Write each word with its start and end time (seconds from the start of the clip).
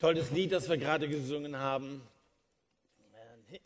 Tolles 0.00 0.32
Lied, 0.32 0.52
das 0.52 0.68
wir 0.68 0.76
gerade 0.76 1.08
gesungen 1.08 1.56
haben. 1.56 2.02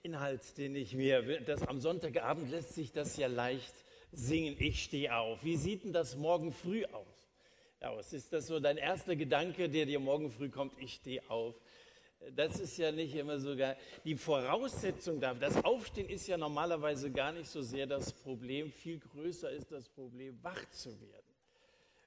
Inhalt, 0.02 0.58
den 0.58 0.76
ich 0.76 0.94
mir, 0.94 1.40
das 1.40 1.62
am 1.62 1.80
Sonntagabend 1.80 2.50
lässt 2.50 2.74
sich 2.74 2.92
das 2.92 3.16
ja 3.16 3.26
leicht 3.26 3.72
singen. 4.12 4.54
Ich 4.58 4.84
stehe 4.84 5.16
auf. 5.16 5.42
Wie 5.42 5.56
sieht 5.56 5.84
denn 5.84 5.92
das 5.94 6.16
morgen 6.16 6.52
früh 6.52 6.84
aus? 6.84 7.28
aus? 7.80 8.12
Ist 8.12 8.32
das 8.32 8.46
so 8.46 8.60
dein 8.60 8.76
erster 8.76 9.16
Gedanke, 9.16 9.70
der 9.70 9.86
dir 9.86 10.00
morgen 10.00 10.30
früh 10.30 10.50
kommt? 10.50 10.78
Ich 10.78 10.94
stehe 10.94 11.22
auf. 11.30 11.54
Das 12.34 12.60
ist 12.60 12.76
ja 12.76 12.92
nicht 12.92 13.14
immer 13.14 13.38
sogar 13.38 13.76
die 14.04 14.16
Voraussetzung 14.16 15.20
dafür. 15.20 15.40
Das 15.40 15.64
Aufstehen 15.64 16.10
ist 16.10 16.26
ja 16.26 16.36
normalerweise 16.36 17.10
gar 17.10 17.32
nicht 17.32 17.48
so 17.48 17.62
sehr 17.62 17.86
das 17.86 18.12
Problem. 18.12 18.70
Viel 18.70 18.98
größer 18.98 19.50
ist 19.50 19.72
das 19.72 19.88
Problem, 19.88 20.38
wach 20.42 20.68
zu 20.70 20.90
werden. 21.00 21.27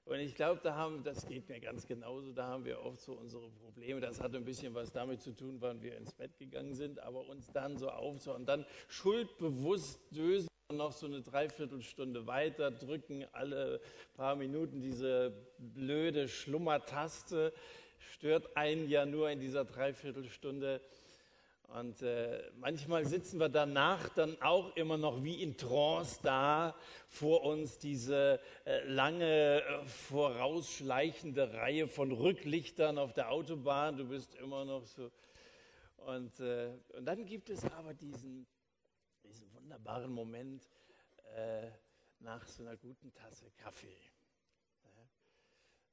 Und 0.06 0.20
ich 0.20 0.36
glaube, 0.36 0.60
da 0.64 0.76
haben, 0.76 1.04
das 1.04 1.26
geht 1.28 1.48
mir 1.48 1.60
ganz 1.60 1.88
genauso, 1.88 2.32
da 2.34 2.48
haben 2.48 2.66
wir 2.66 2.82
oft 2.82 3.00
so 3.00 3.14
unsere 3.14 3.50
Probleme. 3.50 4.02
Das 4.02 4.20
hat 4.20 4.36
ein 4.36 4.44
bisschen 4.44 4.74
was 4.74 4.92
damit 4.92 5.22
zu 5.22 5.32
tun, 5.32 5.58
wann 5.60 5.82
wir 5.82 5.96
ins 5.96 6.14
Bett 6.14 6.38
gegangen 6.38 6.74
sind, 6.74 7.00
aber 7.00 7.28
uns 7.28 7.52
dann 7.52 7.78
so 7.78 7.90
aufzuhören 7.90 8.46
dann 8.46 8.66
schuldbewusst 8.88 10.00
dösen 10.12 10.48
noch 10.72 10.92
so 10.92 11.06
eine 11.06 11.22
Dreiviertelstunde 11.22 12.28
weiter, 12.28 12.72
drücken 12.72 13.26
alle 13.34 13.82
paar 14.14 14.36
Minuten 14.36 14.82
diese 14.82 15.34
blöde 15.58 16.28
Schlummertaste, 16.28 17.54
stört 18.00 18.56
einen 18.56 18.90
ja 18.90 19.06
nur 19.06 19.30
in 19.30 19.40
dieser 19.40 19.66
Dreiviertelstunde. 19.66 20.82
Und 21.80 22.02
äh, 22.02 22.52
manchmal 22.60 23.06
sitzen 23.06 23.40
wir 23.40 23.48
danach 23.48 24.10
dann 24.10 24.42
auch 24.42 24.76
immer 24.76 24.98
noch 24.98 25.24
wie 25.24 25.42
in 25.42 25.56
Trance 25.56 26.20
da, 26.22 26.76
vor 27.08 27.44
uns 27.44 27.78
diese 27.78 28.42
äh, 28.66 28.84
lange 28.86 29.62
äh, 29.62 29.86
vorausschleichende 29.86 31.54
Reihe 31.54 31.88
von 31.88 32.12
Rücklichtern 32.12 32.98
auf 32.98 33.14
der 33.14 33.32
Autobahn. 33.32 33.96
Du 33.96 34.06
bist 34.06 34.36
immer 34.36 34.66
noch 34.66 34.86
so. 34.86 35.12
Und, 36.06 36.40
äh, 36.42 36.72
und 36.98 37.06
dann 37.06 37.26
gibt 37.26 37.50
es 37.50 37.64
aber 37.64 37.94
diesen, 37.94 38.46
diesen 39.24 39.54
wunderbaren 39.54 40.12
Moment 40.12 40.68
äh, 41.38 41.70
nach 42.20 42.46
so 42.48 42.64
einer 42.64 42.76
guten 42.76 43.14
Tasse 43.14 43.50
Kaffee 43.56 43.96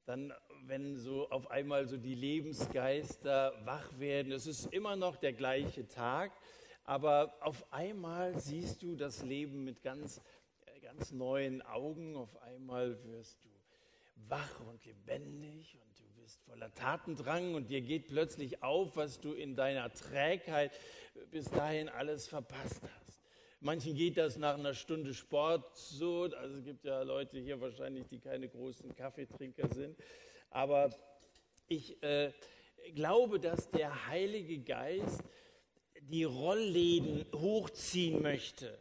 dann, 0.05 0.33
wenn 0.65 0.97
so 0.97 1.29
auf 1.29 1.49
einmal 1.51 1.87
so 1.87 1.97
die 1.97 2.15
Lebensgeister 2.15 3.53
wach 3.65 3.99
werden, 3.99 4.31
es 4.31 4.47
ist 4.47 4.73
immer 4.73 4.95
noch 4.95 5.15
der 5.17 5.33
gleiche 5.33 5.87
Tag, 5.87 6.31
aber 6.83 7.35
auf 7.41 7.71
einmal 7.71 8.39
siehst 8.39 8.81
du 8.81 8.95
das 8.95 9.23
Leben 9.23 9.63
mit 9.63 9.83
ganz, 9.83 10.21
äh, 10.65 10.79
ganz 10.79 11.11
neuen 11.11 11.61
Augen, 11.61 12.15
auf 12.15 12.41
einmal 12.41 13.03
wirst 13.03 13.43
du 13.43 13.49
wach 14.27 14.59
und 14.67 14.83
lebendig 14.85 15.77
und 15.81 15.99
du 15.99 16.03
bist 16.21 16.41
voller 16.43 16.73
Tatendrang 16.73 17.55
und 17.55 17.69
dir 17.69 17.81
geht 17.81 18.07
plötzlich 18.07 18.63
auf, 18.63 18.95
was 18.95 19.19
du 19.19 19.33
in 19.33 19.55
deiner 19.55 19.91
Trägheit 19.93 20.71
bis 21.31 21.45
dahin 21.45 21.89
alles 21.89 22.27
verpasst 22.27 22.81
hast. 22.81 23.08
Manchen 23.61 23.93
geht 23.93 24.15
das 24.15 24.37
nach 24.37 24.57
einer 24.57 24.73
Stunde 24.73 25.13
Sport 25.13 25.75
so. 25.75 26.23
Also 26.23 26.59
es 26.59 26.63
gibt 26.63 26.85
ja 26.85 27.01
Leute 27.01 27.39
hier 27.39 27.59
wahrscheinlich, 27.59 28.07
die 28.07 28.19
keine 28.19 28.47
großen 28.47 28.95
Kaffeetrinker 28.95 29.67
sind. 29.67 29.97
Aber 30.49 30.95
ich 31.67 32.01
äh, 32.01 32.31
glaube, 32.95 33.37
dass 33.39 33.69
der 33.69 34.07
Heilige 34.07 34.59
Geist 34.59 35.21
die 36.01 36.23
Rollläden 36.23 37.25
hochziehen 37.35 38.21
möchte 38.21 38.79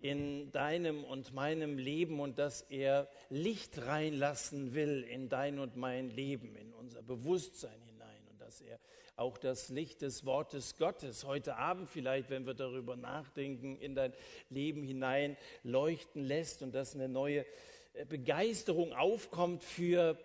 in 0.00 0.52
deinem 0.52 1.02
und 1.02 1.34
meinem 1.34 1.76
Leben 1.76 2.20
und 2.20 2.38
dass 2.38 2.62
er 2.62 3.08
Licht 3.30 3.84
reinlassen 3.84 4.74
will 4.74 5.02
in 5.02 5.28
dein 5.28 5.58
und 5.58 5.76
mein 5.76 6.10
Leben, 6.10 6.54
in 6.56 6.72
unser 6.72 7.02
Bewusstsein 7.02 7.80
hinein 7.82 8.22
und 8.30 8.40
dass 8.40 8.60
er 8.60 8.78
auch 9.16 9.38
das 9.38 9.68
Licht 9.68 10.02
des 10.02 10.24
Wortes 10.24 10.76
Gottes 10.76 11.24
heute 11.24 11.56
Abend 11.56 11.88
vielleicht, 11.88 12.30
wenn 12.30 12.46
wir 12.46 12.54
darüber 12.54 12.96
nachdenken, 12.96 13.76
in 13.76 13.94
dein 13.94 14.12
Leben 14.50 14.82
hinein 14.82 15.36
leuchten 15.62 16.24
lässt 16.24 16.62
und 16.62 16.74
dass 16.74 16.94
eine 16.94 17.08
neue 17.08 17.46
äh, 17.94 18.04
Begeisterung 18.06 18.92
aufkommt 18.92 19.62
für, 19.62 20.18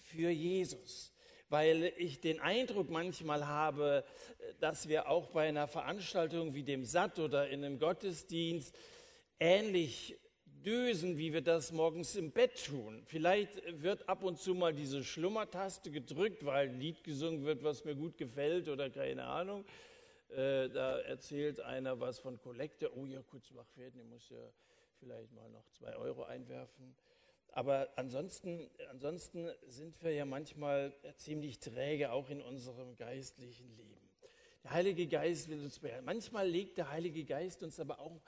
für 0.00 0.30
Jesus. 0.30 1.12
Weil 1.48 1.92
ich 1.96 2.20
den 2.20 2.40
Eindruck 2.40 2.90
manchmal 2.90 3.46
habe, 3.46 4.04
äh, 4.38 4.54
dass 4.60 4.88
wir 4.88 5.08
auch 5.08 5.30
bei 5.30 5.48
einer 5.48 5.66
Veranstaltung 5.66 6.54
wie 6.54 6.62
dem 6.62 6.84
Satt 6.84 7.18
oder 7.18 7.48
in 7.48 7.64
einem 7.64 7.80
Gottesdienst 7.80 8.76
ähnlich 9.40 10.16
dösen, 10.64 11.18
wie 11.18 11.32
wir 11.32 11.42
das 11.42 11.72
morgens 11.72 12.16
im 12.16 12.30
Bett 12.30 12.64
tun. 12.66 13.02
Vielleicht 13.06 13.82
wird 13.82 14.08
ab 14.08 14.22
und 14.22 14.38
zu 14.38 14.54
mal 14.54 14.72
diese 14.72 15.04
Schlummertaste 15.04 15.90
gedrückt, 15.90 16.44
weil 16.44 16.68
ein 16.68 16.78
Lied 16.78 17.04
gesungen 17.04 17.44
wird, 17.44 17.62
was 17.62 17.84
mir 17.84 17.94
gut 17.94 18.16
gefällt 18.16 18.68
oder 18.68 18.90
keine 18.90 19.24
Ahnung. 19.24 19.64
Äh, 20.30 20.68
da 20.70 20.98
erzählt 21.00 21.60
einer 21.60 22.00
was 22.00 22.18
von 22.18 22.40
Kollekte. 22.40 22.96
Oh 22.96 23.04
ja, 23.04 23.20
kurz 23.22 23.52
wach 23.54 23.66
werden, 23.76 24.00
ich 24.00 24.06
muss 24.06 24.28
ja 24.30 24.52
vielleicht 24.98 25.32
mal 25.32 25.50
noch 25.50 25.68
zwei 25.70 25.94
Euro 25.96 26.24
einwerfen. 26.24 26.94
Aber 27.48 27.90
ansonsten, 27.96 28.70
ansonsten 28.90 29.50
sind 29.66 30.02
wir 30.02 30.12
ja 30.12 30.24
manchmal 30.24 30.94
ziemlich 31.16 31.58
träge, 31.58 32.12
auch 32.12 32.30
in 32.30 32.40
unserem 32.40 32.96
geistlichen 32.96 33.76
Leben. 33.76 34.08
Der 34.64 34.70
Heilige 34.70 35.06
Geist 35.06 35.48
will 35.48 35.60
uns 35.60 35.78
behelfen. 35.78 36.06
Manchmal 36.06 36.48
legt 36.48 36.78
der 36.78 36.90
Heilige 36.90 37.24
Geist 37.24 37.62
uns 37.62 37.78
aber 37.78 37.98
auch 38.00 38.22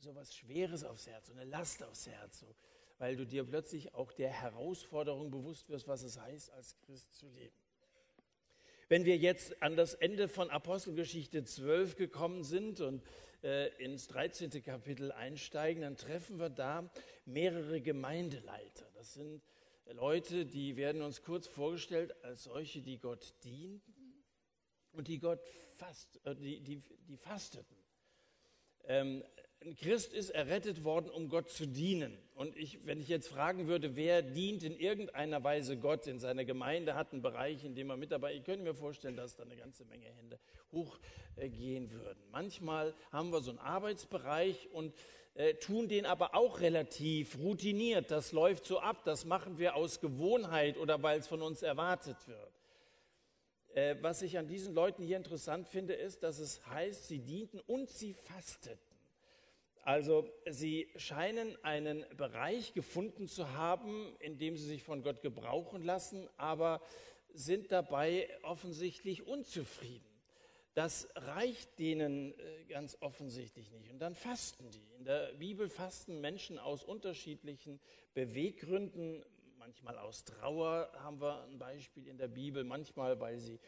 so 0.00 0.14
was 0.14 0.34
Schweres 0.34 0.84
aufs 0.84 1.06
Herz, 1.06 1.26
so 1.26 1.32
eine 1.32 1.44
Last 1.44 1.82
aufs 1.82 2.06
Herz, 2.06 2.40
so, 2.40 2.46
weil 2.98 3.16
du 3.16 3.24
dir 3.24 3.44
plötzlich 3.44 3.94
auch 3.94 4.12
der 4.12 4.30
Herausforderung 4.30 5.30
bewusst 5.30 5.68
wirst, 5.68 5.88
was 5.88 6.02
es 6.02 6.18
heißt, 6.18 6.50
als 6.52 6.76
Christ 6.86 7.14
zu 7.14 7.28
leben. 7.28 7.54
Wenn 8.88 9.04
wir 9.04 9.16
jetzt 9.16 9.62
an 9.62 9.76
das 9.76 9.94
Ende 9.94 10.28
von 10.28 10.50
Apostelgeschichte 10.50 11.44
12 11.44 11.96
gekommen 11.96 12.42
sind 12.42 12.80
und 12.80 13.02
äh, 13.42 13.68
ins 13.82 14.08
13. 14.08 14.50
Kapitel 14.62 15.12
einsteigen, 15.12 15.82
dann 15.82 15.96
treffen 15.96 16.40
wir 16.40 16.50
da 16.50 16.90
mehrere 17.24 17.80
Gemeindeleiter. 17.80 18.86
Das 18.94 19.14
sind 19.14 19.42
Leute, 19.92 20.44
die 20.44 20.76
werden 20.76 21.02
uns 21.02 21.22
kurz 21.22 21.46
vorgestellt 21.46 22.14
als 22.24 22.44
solche, 22.44 22.80
die 22.80 22.98
Gott 22.98 23.34
dienten 23.44 24.24
und 24.92 25.08
die 25.08 25.18
Gott 25.18 25.40
fast, 25.76 26.20
äh, 26.26 26.34
die, 26.34 26.60
die, 26.60 26.82
die 27.08 27.16
fasteten. 27.16 27.76
Ähm, 28.84 29.22
ein 29.62 29.76
Christ 29.76 30.14
ist 30.14 30.30
errettet 30.30 30.84
worden, 30.84 31.10
um 31.10 31.28
Gott 31.28 31.50
zu 31.50 31.66
dienen. 31.66 32.16
Und 32.34 32.56
ich, 32.56 32.86
wenn 32.86 32.98
ich 32.98 33.08
jetzt 33.08 33.28
fragen 33.28 33.66
würde, 33.66 33.94
wer 33.94 34.22
dient 34.22 34.62
in 34.62 34.74
irgendeiner 34.74 35.44
Weise 35.44 35.76
Gott 35.76 36.06
in 36.06 36.18
seiner 36.18 36.46
Gemeinde, 36.46 36.94
hat 36.94 37.12
einen 37.12 37.20
Bereich, 37.20 37.62
in 37.64 37.74
dem 37.74 37.90
er 37.90 37.98
mit 37.98 38.10
dabei 38.10 38.34
ich 38.34 38.44
könnte 38.44 38.64
mir 38.64 38.74
vorstellen, 38.74 39.16
dass 39.16 39.36
da 39.36 39.42
eine 39.42 39.56
ganze 39.56 39.84
Menge 39.84 40.06
Hände 40.06 40.38
hochgehen 40.72 41.90
würden. 41.90 42.18
Manchmal 42.30 42.94
haben 43.12 43.30
wir 43.32 43.42
so 43.42 43.50
einen 43.50 43.58
Arbeitsbereich 43.58 44.70
und 44.72 44.94
äh, 45.34 45.54
tun 45.54 45.88
den 45.88 46.06
aber 46.06 46.34
auch 46.34 46.60
relativ 46.60 47.38
routiniert. 47.38 48.10
Das 48.10 48.32
läuft 48.32 48.64
so 48.64 48.80
ab, 48.80 49.04
das 49.04 49.26
machen 49.26 49.58
wir 49.58 49.76
aus 49.76 50.00
Gewohnheit 50.00 50.78
oder 50.78 51.02
weil 51.02 51.18
es 51.18 51.26
von 51.26 51.42
uns 51.42 51.60
erwartet 51.60 52.16
wird. 52.26 52.52
Äh, 53.74 53.96
was 54.00 54.22
ich 54.22 54.38
an 54.38 54.48
diesen 54.48 54.74
Leuten 54.74 55.02
hier 55.02 55.18
interessant 55.18 55.68
finde, 55.68 55.92
ist, 55.92 56.22
dass 56.22 56.38
es 56.38 56.66
heißt, 56.66 57.08
sie 57.08 57.18
dienten 57.18 57.60
und 57.60 57.90
sie 57.90 58.14
fasteten. 58.14 58.89
Also 59.82 60.28
sie 60.48 60.88
scheinen 60.96 61.56
einen 61.64 62.04
Bereich 62.16 62.74
gefunden 62.74 63.28
zu 63.28 63.52
haben, 63.52 64.14
in 64.18 64.38
dem 64.38 64.56
sie 64.56 64.66
sich 64.66 64.82
von 64.82 65.02
Gott 65.02 65.22
gebrauchen 65.22 65.82
lassen, 65.82 66.28
aber 66.36 66.80
sind 67.32 67.72
dabei 67.72 68.28
offensichtlich 68.42 69.26
unzufrieden. 69.26 70.04
Das 70.74 71.08
reicht 71.14 71.78
denen 71.78 72.38
äh, 72.38 72.64
ganz 72.66 72.96
offensichtlich 73.00 73.70
nicht. 73.72 73.90
Und 73.90 73.98
dann 73.98 74.14
fasten 74.14 74.70
die. 74.70 74.92
In 74.96 75.04
der 75.04 75.32
Bibel 75.34 75.68
fasten 75.68 76.20
Menschen 76.20 76.58
aus 76.58 76.84
unterschiedlichen 76.84 77.80
Beweggründen. 78.14 79.24
Manchmal 79.58 79.98
aus 79.98 80.24
Trauer 80.24 80.90
haben 81.00 81.20
wir 81.20 81.42
ein 81.42 81.58
Beispiel 81.58 82.06
in 82.06 82.18
der 82.18 82.28
Bibel, 82.28 82.62
manchmal 82.64 83.18
weil 83.18 83.38
sie 83.38 83.58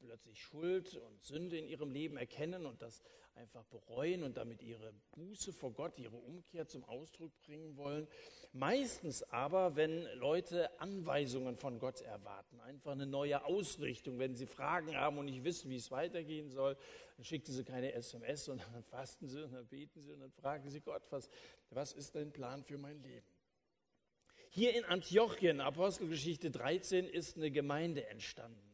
plötzlich 0.00 0.40
Schuld 0.42 0.96
und 0.96 1.22
Sünde 1.22 1.58
in 1.58 1.68
ihrem 1.68 1.90
Leben 1.90 2.16
erkennen 2.16 2.66
und 2.66 2.82
das 2.82 3.02
einfach 3.34 3.64
bereuen 3.64 4.22
und 4.22 4.36
damit 4.36 4.62
ihre 4.62 4.92
Buße 5.12 5.52
vor 5.52 5.72
Gott, 5.72 5.98
ihre 5.98 6.16
Umkehr 6.16 6.66
zum 6.66 6.84
Ausdruck 6.84 7.32
bringen 7.42 7.76
wollen. 7.76 8.08
Meistens 8.52 9.22
aber, 9.24 9.76
wenn 9.76 10.04
Leute 10.14 10.80
Anweisungen 10.80 11.56
von 11.56 11.78
Gott 11.78 12.00
erwarten, 12.00 12.60
einfach 12.60 12.92
eine 12.92 13.06
neue 13.06 13.44
Ausrichtung, 13.44 14.18
wenn 14.18 14.34
sie 14.34 14.46
Fragen 14.46 14.96
haben 14.96 15.18
und 15.18 15.26
nicht 15.26 15.44
wissen, 15.44 15.70
wie 15.70 15.76
es 15.76 15.90
weitergehen 15.90 16.50
soll, 16.50 16.76
dann 17.16 17.24
schicken 17.24 17.52
sie 17.52 17.64
keine 17.64 17.92
SMS, 17.92 18.44
sondern 18.44 18.72
dann 18.72 18.84
fasten 18.84 19.28
sie 19.28 19.42
und 19.42 19.52
dann 19.52 19.66
beten 19.66 20.00
sie 20.00 20.12
und 20.12 20.20
dann 20.20 20.32
fragen 20.32 20.68
sie 20.70 20.80
Gott, 20.80 21.02
was, 21.10 21.28
was 21.70 21.92
ist 21.92 22.14
dein 22.14 22.32
Plan 22.32 22.64
für 22.64 22.78
mein 22.78 23.00
Leben? 23.02 23.26
Hier 24.52 24.74
in 24.74 24.84
Antiochien, 24.84 25.60
Apostelgeschichte 25.60 26.50
13, 26.50 27.06
ist 27.06 27.36
eine 27.36 27.52
Gemeinde 27.52 28.08
entstanden. 28.08 28.69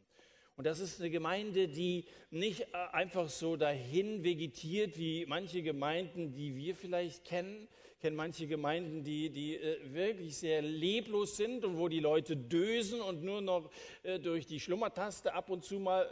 Und 0.57 0.65
das 0.65 0.81
ist 0.81 1.01
eine 1.01 1.11
Gemeinde, 1.11 1.69
die 1.69 2.07
nicht 2.31 2.63
äh, 2.63 2.67
einfach 2.93 3.29
so 3.29 3.57
dahin 3.57 4.25
vegetiert 4.25 4.97
wie 4.97 5.27
manche 5.27 5.63
Gemeinden, 5.63 6.33
die 6.33 6.57
wir 6.57 6.75
vielleicht 6.75 7.25
kennen. 7.25 7.69
Ich 7.97 8.01
kenne 8.01 8.17
manche 8.17 8.47
Gemeinden, 8.47 9.05
die, 9.05 9.29
die 9.29 9.57
äh, 9.57 9.93
wirklich 9.93 10.37
sehr 10.37 10.63
leblos 10.63 11.37
sind 11.37 11.63
und 11.65 11.77
wo 11.77 11.89
die 11.89 12.01
Leute 12.01 12.37
dösen 12.37 13.03
und 13.03 13.23
nur 13.23 13.43
noch 13.43 13.71
äh, 14.03 14.19
durch 14.19 14.47
die 14.47 14.59
Schlummertaste 14.59 15.35
ab 15.35 15.51
und 15.51 15.63
zu 15.63 15.79
mal 15.79 16.09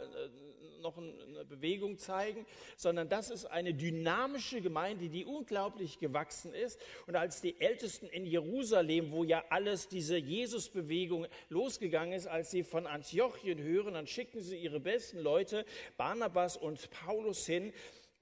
noch 0.85 0.97
eine 0.97 1.45
Bewegung 1.45 1.97
zeigen, 1.97 2.45
sondern 2.77 3.09
das 3.09 3.29
ist 3.31 3.45
eine 3.45 3.73
dynamische 3.73 4.61
Gemeinde, 4.61 5.09
die 5.09 5.25
unglaublich 5.25 5.99
gewachsen 5.99 6.53
ist. 6.53 6.79
Und 7.07 7.15
als 7.15 7.41
die 7.41 7.59
Ältesten 7.59 8.07
in 8.07 8.25
Jerusalem, 8.25 9.11
wo 9.11 9.23
ja 9.23 9.43
alles 9.49 9.87
diese 9.87 10.17
Jesusbewegung 10.17 11.27
losgegangen 11.49 12.13
ist, 12.13 12.27
als 12.27 12.51
sie 12.51 12.63
von 12.63 12.85
Antiochien 12.85 13.57
hören, 13.61 13.95
dann 13.95 14.07
schicken 14.07 14.41
sie 14.41 14.57
ihre 14.57 14.79
besten 14.79 15.19
Leute, 15.19 15.65
Barnabas 15.97 16.55
und 16.55 16.89
Paulus 16.91 17.45
hin, 17.45 17.73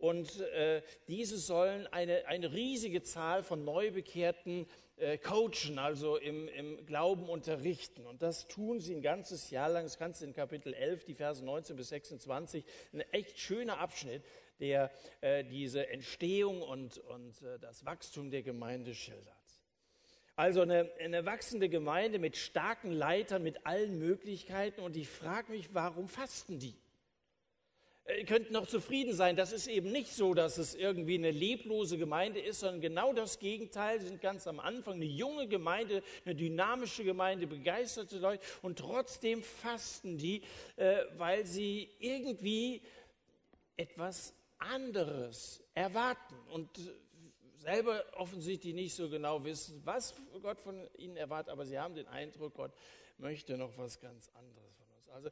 und 0.03 0.41
äh, 0.41 0.81
diese 1.07 1.37
sollen 1.37 1.87
eine, 1.87 2.27
eine 2.27 2.51
riesige 2.51 3.03
Zahl 3.03 3.41
von 3.41 3.63
Neubekehrten 3.63 4.67
äh, 4.97 5.17
coachen, 5.17 5.79
also 5.79 6.17
im, 6.17 6.47
im 6.47 6.85
Glauben 6.85 7.27
unterrichten. 7.29 8.05
Und 8.05 8.21
das 8.21 8.47
tun 8.47 8.79
sie 8.79 8.95
ein 8.95 9.01
ganzes 9.01 9.49
Jahr 9.49 9.69
lang. 9.69 9.83
Das 9.83 9.97
kannst 9.97 10.21
du 10.21 10.25
in 10.25 10.33
Kapitel 10.33 10.73
11, 10.73 11.05
die 11.05 11.15
Verse 11.15 11.43
19 11.43 11.75
bis 11.75 11.89
26, 11.89 12.63
ein 12.93 13.01
echt 13.11 13.39
schöner 13.39 13.79
Abschnitt, 13.79 14.23
der 14.59 14.91
äh, 15.21 15.43
diese 15.43 15.87
Entstehung 15.87 16.61
und, 16.61 16.97
und 16.99 17.41
äh, 17.41 17.59
das 17.59 17.85
Wachstum 17.85 18.29
der 18.29 18.43
Gemeinde 18.43 18.93
schildert. 18.93 19.33
Also 20.35 20.61
eine, 20.61 20.91
eine 20.99 21.25
wachsende 21.25 21.69
Gemeinde 21.69 22.17
mit 22.17 22.37
starken 22.37 22.91
Leitern, 22.91 23.43
mit 23.43 23.65
allen 23.67 23.99
Möglichkeiten. 23.99 24.81
Und 24.81 24.95
ich 24.95 25.07
frage 25.07 25.51
mich, 25.51 25.73
warum 25.73 26.07
fasten 26.07 26.59
die? 26.59 26.82
Äh, 28.05 28.25
könnt 28.25 28.51
noch 28.51 28.67
zufrieden 28.67 29.13
sein. 29.13 29.35
Das 29.35 29.51
ist 29.51 29.67
eben 29.67 29.91
nicht 29.91 30.11
so, 30.11 30.33
dass 30.33 30.57
es 30.57 30.75
irgendwie 30.75 31.15
eine 31.15 31.31
leblose 31.31 31.97
Gemeinde 31.97 32.39
ist, 32.39 32.59
sondern 32.59 32.81
genau 32.81 33.13
das 33.13 33.39
Gegenteil. 33.39 33.99
Sie 33.99 34.07
sind 34.07 34.21
ganz 34.21 34.45
am 34.47 34.59
Anfang 34.59 34.95
eine 34.95 35.05
junge 35.05 35.47
Gemeinde, 35.47 36.03
eine 36.25 36.35
dynamische 36.35 37.03
Gemeinde, 37.03 37.47
begeisterte 37.47 38.17
Leute 38.17 38.43
und 38.61 38.79
trotzdem 38.79 39.41
fasten 39.41 40.17
die, 40.17 40.41
äh, 40.75 41.03
weil 41.17 41.45
sie 41.45 41.89
irgendwie 41.99 42.81
etwas 43.77 44.33
anderes 44.59 45.63
erwarten 45.73 46.35
und 46.51 46.69
selber 47.57 48.03
offensichtlich 48.17 48.73
nicht 48.73 48.93
so 48.93 49.09
genau 49.09 49.43
wissen, 49.43 49.81
was 49.85 50.13
Gott 50.41 50.59
von 50.59 50.87
ihnen 50.97 51.15
erwartet, 51.15 51.51
aber 51.51 51.65
sie 51.65 51.79
haben 51.79 51.95
den 51.95 52.07
Eindruck, 52.07 52.53
Gott 52.55 52.73
möchte 53.17 53.57
noch 53.57 53.77
was 53.77 53.99
ganz 53.99 54.29
anderes 54.35 54.73
von 54.75 54.87
uns. 54.97 55.09
Also 55.09 55.29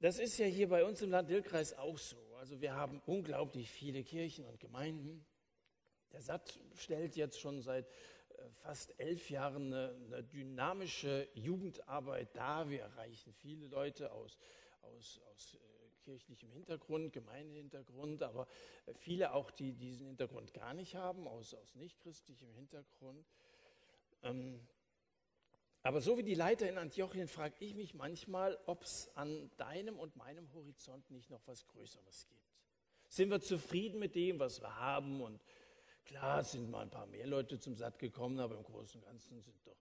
das 0.00 0.18
ist 0.18 0.38
ja 0.38 0.46
hier 0.46 0.68
bei 0.68 0.84
uns 0.84 1.02
im 1.02 1.10
Land 1.10 1.28
Dillkreis 1.28 1.74
auch 1.74 1.98
so. 1.98 2.16
Also 2.36 2.60
wir 2.60 2.74
haben 2.74 3.02
unglaublich 3.06 3.70
viele 3.70 4.04
Kirchen 4.04 4.44
und 4.44 4.60
Gemeinden. 4.60 5.26
Der 6.12 6.22
SAT 6.22 6.58
stellt 6.76 7.16
jetzt 7.16 7.40
schon 7.40 7.60
seit 7.60 7.86
äh, 7.86 8.48
fast 8.62 8.98
elf 8.98 9.28
Jahren 9.28 9.72
eine, 9.72 9.94
eine, 10.06 10.24
dynamische 10.24 11.28
Jugendarbeit 11.34 12.34
dar. 12.36 12.70
Wir 12.70 12.82
erreichen 12.82 13.32
viele 13.32 13.66
Leute 13.66 14.12
aus, 14.12 14.38
aus, 14.82 15.20
aus 15.32 15.54
äh, 15.54 15.58
kirchlichem 16.04 16.50
Hintergrund, 16.52 17.12
Gemeindehintergrund, 17.12 18.22
aber 18.22 18.46
äh, 18.86 18.94
viele 18.94 19.34
auch, 19.34 19.50
die 19.50 19.72
diesen 19.72 20.06
Hintergrund 20.06 20.54
gar 20.54 20.74
nicht 20.74 20.94
haben, 20.94 21.26
aus, 21.26 21.54
aus 21.54 21.74
nichtchristlichem 21.74 22.52
Hintergrund. 22.54 23.26
Ähm, 24.22 24.66
aber 25.82 26.00
so 26.00 26.18
wie 26.18 26.22
die 26.22 26.34
Leiter 26.34 26.68
in 26.68 26.76
Antiochien 26.76 27.28
frage 27.28 27.54
ich 27.60 27.74
mich 27.74 27.94
manchmal, 27.94 28.58
ob 28.66 28.82
es 28.82 29.10
an 29.14 29.50
deinem 29.56 29.98
und 29.98 30.16
meinem 30.16 30.52
Horizont 30.52 31.10
nicht 31.10 31.30
noch 31.30 31.40
was 31.46 31.66
Größeres 31.68 32.26
gibt. 32.28 32.38
Sind 33.08 33.30
wir 33.30 33.40
zufrieden 33.40 33.98
mit 33.98 34.14
dem, 34.14 34.38
was 34.38 34.60
wir 34.60 34.76
haben? 34.76 35.22
Und 35.22 35.42
klar 36.04 36.44
sind 36.44 36.70
mal 36.70 36.82
ein 36.82 36.90
paar 36.90 37.06
mehr 37.06 37.26
Leute 37.26 37.58
zum 37.58 37.74
Satt 37.74 37.98
gekommen, 37.98 38.38
aber 38.38 38.56
im 38.56 38.64
Großen 38.64 39.00
und 39.00 39.06
Ganzen 39.06 39.40
sind 39.40 39.56
doch, 39.66 39.76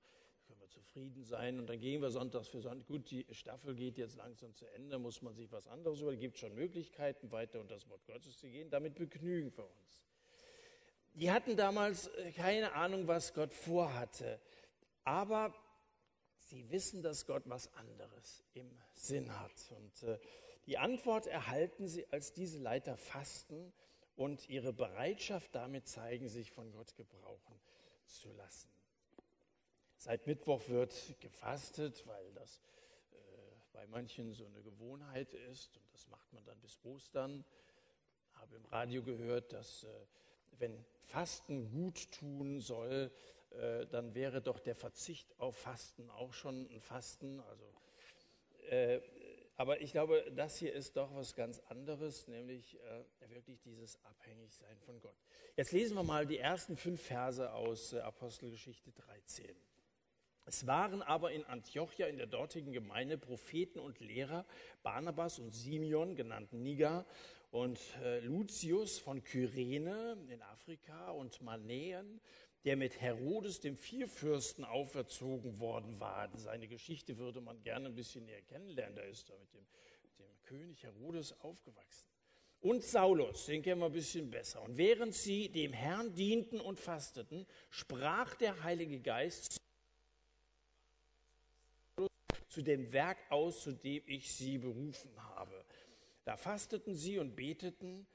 können 0.46 0.62
wir 0.62 0.70
zufrieden 0.70 1.24
sein. 1.24 1.60
Und 1.60 1.68
dann 1.68 1.80
gehen 1.80 2.02
wir 2.02 2.10
sonntags 2.10 2.48
für 2.48 2.62
Sonntag. 2.62 2.88
Gut, 2.88 3.10
die 3.12 3.26
Staffel 3.32 3.76
geht 3.76 3.98
jetzt 3.98 4.16
langsam 4.16 4.56
zu 4.56 4.66
Ende, 4.66 5.00
muss 5.00 5.22
man 5.22 5.34
sich 5.34 5.52
was 5.52 5.68
anderes 5.68 6.00
über. 6.00 6.14
Es 6.14 6.20
gibt 6.20 6.38
schon 6.38 6.54
Möglichkeiten, 6.54 7.32
weiter 7.32 7.60
unter 7.60 7.74
das 7.74 7.90
Wort 7.90 8.06
Gottes 8.06 8.38
zu 8.38 8.48
gehen. 8.48 8.70
Damit 8.70 8.96
begnügen 8.96 9.52
wir 9.58 9.66
uns. 9.66 10.06
Die 11.16 11.32
hatten 11.32 11.58
damals 11.58 12.10
keine 12.36 12.74
Ahnung, 12.74 13.08
was 13.08 13.34
Gott 13.34 13.54
vorhatte. 13.54 14.40
Aber 15.04 15.54
sie 16.48 16.70
wissen, 16.70 17.02
dass 17.02 17.26
Gott 17.26 17.44
was 17.46 17.74
anderes 17.76 18.44
im 18.54 18.70
Sinn 18.94 19.38
hat. 19.40 19.72
Und 19.72 20.04
äh, 20.04 20.20
die 20.66 20.78
Antwort 20.78 21.28
erhalten 21.28 21.88
sie, 21.88 22.08
als 22.12 22.34
diese 22.34 22.60
Leiter 22.60 22.98
fasten 22.98 23.74
und 24.16 24.50
ihre 24.50 24.74
Bereitschaft 24.74 25.54
damit 25.54 25.88
zeigen, 25.88 26.28
sich 26.28 26.52
von 26.52 26.72
Gott 26.72 26.96
gebrauchen 26.96 27.60
zu 28.06 28.32
lassen. 28.34 28.70
Seit 29.98 30.28
Mittwoch 30.28 30.68
wird 30.70 31.16
gefastet, 31.20 32.06
weil 32.08 32.34
das 32.34 32.62
äh, 33.12 33.16
bei 33.74 33.86
manchen 33.88 34.34
so 34.34 34.46
eine 34.46 34.62
Gewohnheit 34.62 35.34
ist 35.34 35.78
und 35.78 35.94
das 35.94 36.08
macht 36.08 36.32
man 36.34 36.44
dann 36.46 36.60
bis 36.62 36.80
Ostern. 36.84 37.44
Ich 38.32 38.38
habe 38.38 38.56
im 38.56 38.66
Radio 38.66 39.04
gehört, 39.04 39.54
dass 39.54 39.84
äh, 39.84 39.88
wenn 40.60 40.86
Fasten 41.04 41.70
gut 41.72 42.12
tun 42.12 42.60
soll, 42.60 43.12
äh, 43.52 43.86
dann 43.88 44.14
wäre 44.14 44.42
doch 44.42 44.60
der 44.60 44.76
Verzicht 44.76 45.40
auf 45.40 45.58
Fasten 45.58 46.10
auch 46.10 46.34
schon 46.34 46.70
ein 46.70 46.82
Fasten. 46.82 47.40
Also, 47.40 47.66
äh, 48.70 49.02
aber 49.56 49.82
ich 49.82 49.92
glaube, 49.92 50.32
das 50.36 50.58
hier 50.58 50.74
ist 50.74 50.98
doch 50.98 51.16
was 51.16 51.36
ganz 51.36 51.60
anderes, 51.70 52.28
nämlich 52.28 52.78
äh, 52.82 53.30
wirklich 53.30 53.60
dieses 53.62 54.04
Abhängigsein 54.06 54.78
von 54.86 55.00
Gott. 55.00 55.16
Jetzt 55.56 55.72
lesen 55.72 55.96
wir 55.96 56.04
mal 56.04 56.28
die 56.28 56.38
ersten 56.38 56.78
fünf 56.78 57.02
Verse 57.02 57.52
aus 57.52 57.94
äh, 57.94 58.00
Apostelgeschichte 58.00 58.92
13. 58.92 59.56
Es 60.46 60.66
waren 60.66 61.02
aber 61.02 61.32
in 61.32 61.44
Antiochia, 61.44 62.08
in 62.08 62.18
der 62.18 62.28
dortigen 62.28 62.72
Gemeinde, 62.72 63.18
Propheten 63.18 63.80
und 63.80 64.00
Lehrer, 64.00 64.46
Barnabas 64.82 65.40
und 65.40 65.54
Simeon, 65.54 66.16
genannt 66.16 66.54
Niger, 66.54 67.06
und 67.52 67.80
äh, 68.04 68.20
Lucius 68.20 69.00
von 69.00 69.24
Kyrene 69.24 70.18
in 70.30 70.42
Afrika 70.42 71.12
und 71.12 71.42
Manäen 71.42 72.22
der 72.68 72.76
mit 72.76 73.00
Herodes, 73.00 73.62
dem 73.62 73.78
Vierfürsten, 73.78 74.66
auferzogen 74.66 75.58
worden 75.58 76.02
war. 76.02 76.30
Seine 76.36 76.68
Geschichte 76.68 77.18
würde 77.18 77.40
man 77.40 77.64
gerne 77.64 77.86
ein 77.86 77.96
bisschen 77.96 78.26
näher 78.26 78.42
kennenlernen. 78.42 78.94
Da 78.94 79.04
ist 79.04 79.30
er 79.30 79.38
mit 79.38 79.54
dem, 79.54 79.66
dem 80.20 80.44
König 80.44 80.84
Herodes 80.84 81.32
aufgewachsen. 81.40 82.10
Und 82.60 82.84
Saulus, 82.84 83.46
den 83.46 83.62
kennen 83.62 83.80
wir 83.80 83.86
ein 83.86 83.94
bisschen 83.94 84.30
besser. 84.30 84.62
Und 84.64 84.76
während 84.76 85.16
sie 85.16 85.48
dem 85.48 85.72
Herrn 85.72 86.14
dienten 86.14 86.60
und 86.60 86.78
fasteten, 86.78 87.48
sprach 87.70 88.36
der 88.36 88.62
Heilige 88.62 89.00
Geist 89.00 89.62
zu 92.50 92.62
dem 92.62 92.92
Werk 92.92 93.20
aus, 93.30 93.64
zu 93.64 93.72
dem 93.72 94.04
ich 94.08 94.30
sie 94.30 94.58
berufen 94.58 95.16
habe. 95.36 95.64
Da 96.26 96.36
fasteten 96.36 96.96
sie 96.96 97.18
und 97.18 97.34
beteten 97.34 98.06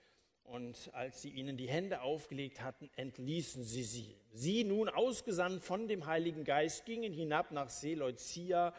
und 0.45 0.91
als 0.93 1.23
sie 1.23 1.31
ihnen 1.31 1.57
die 1.57 1.69
Hände 1.69 2.03
aufgelegt 2.03 2.63
hatten, 2.63 2.91
entließen 2.97 3.65
sie 3.65 3.85
sie. 3.85 4.17
Sie, 4.33 4.65
nun 4.65 4.89
ausgesandt 4.89 5.63
von 5.63 5.89
dem 5.89 6.07
Heiligen 6.07 6.45
Geist, 6.45 6.85
gingen 6.85 7.13
hinab 7.13 7.53
nach 7.53 7.69
Seleucia 7.69 8.75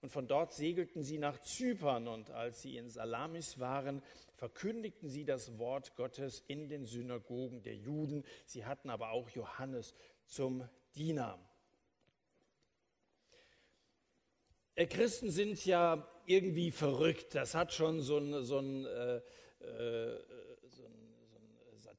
und 0.00 0.10
von 0.10 0.28
dort 0.28 0.52
segelten 0.52 1.02
sie 1.02 1.18
nach 1.18 1.40
Zypern. 1.40 2.08
Und 2.08 2.30
als 2.30 2.62
sie 2.62 2.76
in 2.76 2.88
Salamis 2.88 3.58
waren, 3.58 4.02
verkündigten 4.36 5.08
sie 5.08 5.24
das 5.24 5.58
Wort 5.58 5.96
Gottes 5.96 6.44
in 6.46 6.68
den 6.68 6.86
Synagogen 6.86 7.62
der 7.62 7.74
Juden. 7.74 8.24
Sie 8.46 8.64
hatten 8.64 8.90
aber 8.90 9.10
auch 9.10 9.28
Johannes 9.30 9.94
zum 10.24 10.68
Diener. 10.94 11.38
Äh, 14.76 14.86
Christen 14.86 15.30
sind 15.30 15.64
ja 15.66 16.08
irgendwie 16.26 16.70
verrückt. 16.70 17.34
Das 17.34 17.54
hat 17.54 17.72
schon 17.72 18.00
so 18.00 18.18
ein, 18.18 18.44
so 18.44 18.58
ein 18.58 18.86
äh, 18.86 19.20
äh, 19.60 20.18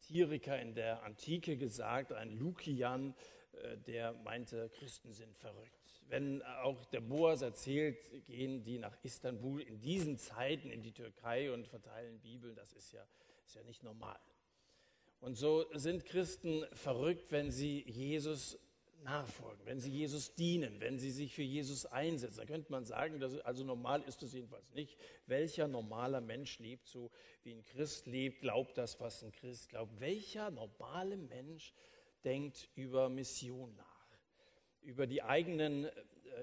Satiriker 0.10 0.60
in 0.60 0.74
der 0.74 1.04
Antike 1.04 1.56
gesagt, 1.56 2.12
ein 2.14 2.32
Lukian, 2.32 3.14
äh, 3.62 3.78
der 3.78 4.14
meinte, 4.14 4.70
Christen 4.70 5.14
sind 5.14 5.38
verrückt. 5.38 6.02
Wenn 6.08 6.42
auch 6.42 6.84
der 6.86 7.02
Boas 7.02 7.44
erzählt, 7.44 7.96
gehen 8.26 8.64
die 8.64 8.80
nach 8.80 8.98
Istanbul 9.04 9.62
in 9.62 9.80
diesen 9.80 10.18
Zeiten 10.18 10.72
in 10.72 10.82
die 10.82 10.94
Türkei 10.94 11.54
und 11.54 11.68
verteilen 11.68 12.20
Bibeln, 12.22 12.56
das 12.56 12.74
ist 12.74 12.92
ja, 12.92 13.06
ist 13.46 13.56
ja 13.56 13.64
nicht 13.64 13.84
normal. 13.84 14.20
Und 15.20 15.36
so 15.36 15.68
sind 15.74 16.06
Christen 16.06 16.66
verrückt, 16.74 17.32
wenn 17.32 17.52
sie 17.52 17.84
Jesus 17.88 18.58
nachfolgen, 19.04 19.66
wenn 19.66 19.80
sie 19.80 19.92
Jesus 19.92 20.36
dienen, 20.36 20.80
wenn 20.80 21.00
sie 21.00 21.12
sich 21.12 21.34
für 21.34 21.44
Jesus 21.44 21.86
einsetzen. 21.86 22.38
Da 22.38 22.46
könnte 22.46 22.72
man 22.72 22.86
sagen, 22.86 23.20
dass, 23.20 23.38
also 23.40 23.64
normal 23.64 24.02
ist 24.04 24.24
es 24.24 24.34
jedenfalls 24.34 24.74
nicht. 24.74 24.98
Welcher 25.26 25.68
normaler 25.68 26.22
Mensch 26.22 26.60
lebt 26.60 26.88
so, 26.88 27.12
wie 27.44 27.54
ein 27.54 27.64
Christ 27.64 28.08
lebt, 28.08 28.42
glaubt 28.42 28.78
das, 28.78 29.00
was 29.00 29.24
ein 29.24 29.32
Christ 29.32 29.70
glaubt? 29.70 30.00
Welcher 30.00 30.52
normale 30.52 31.18
Mensch 31.18 31.74
denkt 32.24 32.70
über 32.76 33.10
Mission 33.10 33.76
nach? 33.76 33.86
Über 34.82 35.08
die 35.08 35.24
eigenen 35.24 35.86
äh, 35.86 35.92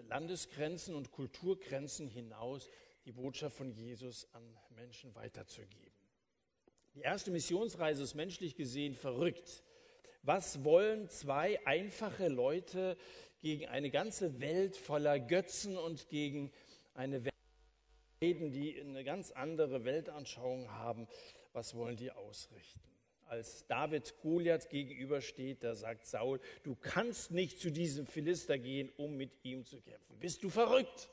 Landesgrenzen 0.08 0.94
und 0.94 1.10
Kulturgrenzen 1.10 2.08
hinaus 2.08 2.68
die 3.04 3.12
Botschaft 3.12 3.56
von 3.56 3.70
Jesus 3.70 4.26
an 4.32 4.42
Menschen 4.74 5.14
weiterzugeben. 5.14 5.96
Die 6.94 7.02
erste 7.02 7.30
Missionsreise 7.30 8.02
ist 8.02 8.14
menschlich 8.14 8.56
gesehen 8.56 8.94
verrückt. 8.94 9.62
Was 10.26 10.64
wollen 10.64 11.08
zwei 11.08 11.64
einfache 11.66 12.26
Leute 12.26 12.96
gegen 13.42 13.66
eine 13.68 13.90
ganze 13.90 14.40
Welt 14.40 14.76
voller 14.76 15.20
Götzen 15.20 15.78
und 15.78 16.08
gegen 16.08 16.50
eine 16.94 17.24
Welt 17.24 17.32
die 18.20 18.80
eine 18.80 19.04
ganz 19.04 19.30
andere 19.30 19.84
Weltanschauung 19.84 20.68
haben? 20.72 21.06
Was 21.52 21.76
wollen 21.76 21.96
die 21.96 22.10
ausrichten? 22.10 22.80
Als 23.26 23.68
David 23.68 24.16
Goliath 24.20 24.68
gegenübersteht, 24.68 25.62
da 25.62 25.76
sagt 25.76 26.06
Saul, 26.06 26.40
du 26.64 26.74
kannst 26.74 27.30
nicht 27.30 27.60
zu 27.60 27.70
diesem 27.70 28.04
Philister 28.04 28.58
gehen, 28.58 28.90
um 28.96 29.16
mit 29.16 29.30
ihm 29.44 29.64
zu 29.64 29.80
kämpfen. 29.80 30.18
Bist 30.18 30.42
du 30.42 30.50
verrückt? 30.50 31.08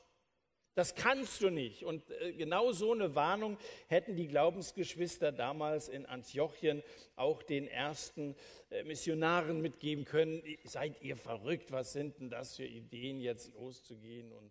Das 0.74 0.96
kannst 0.96 1.40
du 1.40 1.50
nicht. 1.50 1.84
Und 1.84 2.10
äh, 2.10 2.32
genau 2.32 2.72
so 2.72 2.92
eine 2.92 3.14
Warnung 3.14 3.58
hätten 3.86 4.16
die 4.16 4.26
Glaubensgeschwister 4.26 5.30
damals 5.30 5.88
in 5.88 6.04
Antiochien 6.04 6.82
auch 7.14 7.42
den 7.42 7.68
ersten 7.68 8.34
äh, 8.70 8.82
Missionaren 8.82 9.60
mitgeben 9.60 10.04
können. 10.04 10.42
Seid 10.64 11.00
ihr 11.00 11.16
verrückt? 11.16 11.70
Was 11.70 11.92
sind 11.92 12.18
denn 12.18 12.28
das 12.28 12.56
für 12.56 12.66
Ideen, 12.66 13.20
jetzt 13.20 13.54
loszugehen 13.54 14.32
und 14.32 14.50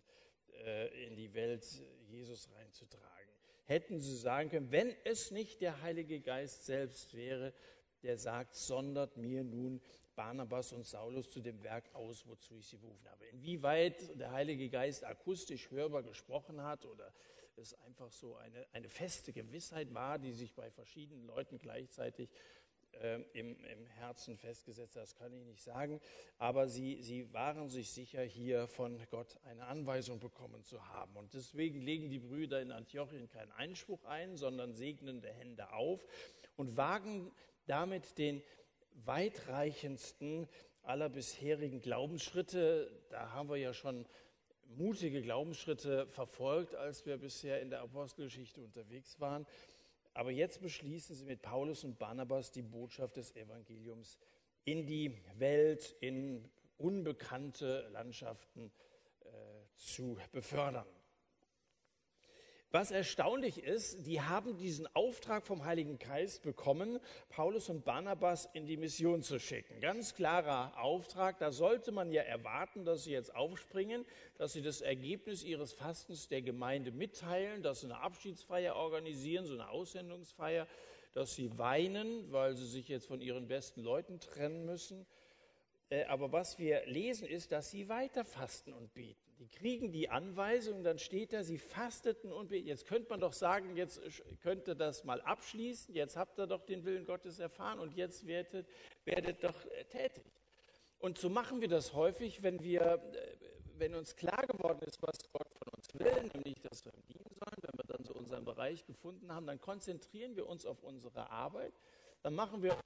äh, 0.64 1.06
in 1.06 1.14
die 1.14 1.34
Welt 1.34 1.64
Jesus 2.08 2.48
reinzutragen? 2.56 3.04
Hätten 3.66 4.00
sie 4.00 4.16
sagen 4.16 4.48
können, 4.48 4.72
wenn 4.72 4.94
es 5.04 5.30
nicht 5.30 5.60
der 5.60 5.82
Heilige 5.82 6.20
Geist 6.20 6.64
selbst 6.64 7.14
wäre, 7.14 7.52
der 8.02 8.16
sagt, 8.18 8.54
sondert 8.54 9.16
mir 9.16 9.44
nun 9.44 9.80
Barnabas 10.14 10.72
und 10.72 10.86
Saulus 10.86 11.30
zu 11.30 11.40
dem 11.40 11.62
Werk 11.62 11.84
aus, 11.94 12.26
wozu 12.26 12.56
ich 12.56 12.66
sie 12.66 12.76
berufen 12.76 13.08
habe. 13.08 13.24
Inwieweit 13.26 14.18
der 14.18 14.32
Heilige 14.32 14.68
Geist 14.68 15.04
akustisch 15.04 15.70
hörbar 15.70 16.02
gesprochen 16.02 16.62
hat 16.62 16.84
oder 16.86 17.12
es 17.56 17.74
einfach 17.82 18.10
so 18.10 18.36
eine, 18.36 18.66
eine 18.72 18.88
feste 18.88 19.32
Gewissheit 19.32 19.94
war, 19.94 20.18
die 20.18 20.32
sich 20.32 20.54
bei 20.54 20.70
verschiedenen 20.70 21.26
Leuten 21.26 21.58
gleichzeitig 21.58 22.30
äh, 23.02 23.20
im, 23.32 23.56
im 23.64 23.86
Herzen 23.86 24.36
festgesetzt 24.36 24.96
hat, 24.96 25.02
das 25.02 25.14
kann 25.14 25.32
ich 25.32 25.44
nicht 25.44 25.62
sagen. 25.62 26.00
Aber 26.38 26.68
sie, 26.68 27.02
sie 27.02 27.32
waren 27.32 27.68
sich 27.68 27.90
sicher, 27.90 28.22
hier 28.22 28.66
von 28.68 29.00
Gott 29.10 29.38
eine 29.44 29.66
Anweisung 29.66 30.20
bekommen 30.20 30.64
zu 30.64 30.86
haben. 30.88 31.16
Und 31.16 31.34
deswegen 31.34 31.80
legen 31.80 32.10
die 32.10 32.18
Brüder 32.18 32.60
in 32.60 32.70
Antiochien 32.72 33.28
keinen 33.28 33.52
Einspruch 33.52 34.04
ein, 34.04 34.36
sondern 34.36 34.74
segnende 34.74 35.32
Hände 35.32 35.72
auf 35.72 36.06
und 36.56 36.76
wagen 36.76 37.32
damit 37.66 38.18
den 38.18 38.42
weitreichendsten 38.94 40.48
aller 40.82 41.08
bisherigen 41.08 41.80
Glaubensschritte. 41.80 42.90
Da 43.10 43.32
haben 43.32 43.48
wir 43.48 43.56
ja 43.56 43.72
schon 43.72 44.06
mutige 44.66 45.22
Glaubensschritte 45.22 46.06
verfolgt, 46.06 46.74
als 46.74 47.06
wir 47.06 47.16
bisher 47.16 47.60
in 47.60 47.70
der 47.70 47.80
Apostelgeschichte 47.80 48.60
unterwegs 48.60 49.20
waren. 49.20 49.46
Aber 50.14 50.30
jetzt 50.30 50.62
beschließen 50.62 51.16
sie 51.16 51.24
mit 51.24 51.42
Paulus 51.42 51.84
und 51.84 51.98
Barnabas 51.98 52.52
die 52.52 52.62
Botschaft 52.62 53.16
des 53.16 53.34
Evangeliums 53.34 54.18
in 54.64 54.86
die 54.86 55.16
Welt, 55.36 55.96
in 56.00 56.48
unbekannte 56.78 57.88
Landschaften 57.92 58.70
äh, 59.20 59.26
zu 59.76 60.16
befördern. 60.32 60.86
Was 62.74 62.90
erstaunlich 62.90 63.62
ist, 63.62 64.04
die 64.04 64.20
haben 64.20 64.56
diesen 64.56 64.88
Auftrag 64.96 65.46
vom 65.46 65.64
Heiligen 65.64 65.96
Geist 65.96 66.42
bekommen, 66.42 66.98
Paulus 67.28 67.68
und 67.68 67.84
Barnabas 67.84 68.48
in 68.52 68.66
die 68.66 68.76
Mission 68.76 69.22
zu 69.22 69.38
schicken. 69.38 69.78
Ganz 69.78 70.16
klarer 70.16 70.76
Auftrag. 70.82 71.38
Da 71.38 71.52
sollte 71.52 71.92
man 71.92 72.10
ja 72.10 72.22
erwarten, 72.22 72.84
dass 72.84 73.04
sie 73.04 73.12
jetzt 73.12 73.32
aufspringen, 73.32 74.04
dass 74.38 74.54
sie 74.54 74.60
das 74.60 74.80
Ergebnis 74.80 75.44
ihres 75.44 75.72
Fastens 75.72 76.26
der 76.26 76.42
Gemeinde 76.42 76.90
mitteilen, 76.90 77.62
dass 77.62 77.82
sie 77.82 77.86
eine 77.86 78.00
Abschiedsfeier 78.00 78.74
organisieren, 78.74 79.46
so 79.46 79.54
eine 79.54 79.68
Aussendungsfeier, 79.68 80.66
dass 81.12 81.36
sie 81.36 81.56
weinen, 81.56 82.32
weil 82.32 82.56
sie 82.56 82.66
sich 82.66 82.88
jetzt 82.88 83.06
von 83.06 83.20
ihren 83.20 83.46
besten 83.46 83.82
Leuten 83.84 84.18
trennen 84.18 84.66
müssen. 84.66 85.06
Äh, 85.90 86.06
aber 86.06 86.32
was 86.32 86.58
wir 86.58 86.84
lesen 86.86 87.28
ist, 87.28 87.52
dass 87.52 87.70
sie 87.70 87.88
weiter 87.88 88.24
fasten 88.24 88.72
und 88.72 88.92
beten. 88.94 89.23
Die 89.38 89.48
kriegen 89.48 89.90
die 89.90 90.08
Anweisung, 90.08 90.84
dann 90.84 90.98
steht 90.98 91.32
da, 91.32 91.42
sie 91.42 91.58
fasteten 91.58 92.32
und 92.32 92.48
beten. 92.48 92.68
Jetzt 92.68 92.86
könnte 92.86 93.10
man 93.10 93.20
doch 93.20 93.32
sagen, 93.32 93.76
jetzt 93.76 94.00
könnte 94.42 94.76
das 94.76 95.04
mal 95.04 95.20
abschließen, 95.22 95.94
jetzt 95.94 96.16
habt 96.16 96.38
ihr 96.38 96.46
doch 96.46 96.62
den 96.62 96.84
Willen 96.84 97.04
Gottes 97.04 97.40
erfahren 97.40 97.80
und 97.80 97.94
jetzt 97.94 98.26
werdet, 98.26 98.66
werdet 99.04 99.42
doch 99.42 99.64
äh, 99.66 99.84
tätig. 99.84 100.24
Und 100.98 101.18
so 101.18 101.28
machen 101.28 101.60
wir 101.60 101.68
das 101.68 101.92
häufig, 101.94 102.42
wenn, 102.42 102.62
wir, 102.62 102.80
äh, 102.82 103.36
wenn 103.76 103.94
uns 103.94 104.14
klar 104.14 104.46
geworden 104.46 104.80
ist, 104.86 105.02
was 105.02 105.18
Gott 105.32 105.48
von 105.52 105.68
uns 105.74 105.88
will, 105.94 106.30
nämlich, 106.32 106.60
dass 106.60 106.84
wir 106.84 106.92
ihm 106.94 107.04
dienen 107.08 107.34
sollen, 107.34 107.56
wenn 107.62 107.78
wir 107.78 107.96
dann 107.96 108.04
so 108.04 108.14
unseren 108.14 108.44
Bereich 108.44 108.86
gefunden 108.86 109.32
haben, 109.32 109.46
dann 109.46 109.60
konzentrieren 109.60 110.36
wir 110.36 110.46
uns 110.46 110.64
auf 110.64 110.82
unsere 110.82 111.30
Arbeit, 111.30 111.74
dann 112.22 112.34
machen 112.34 112.62
wir 112.62 112.78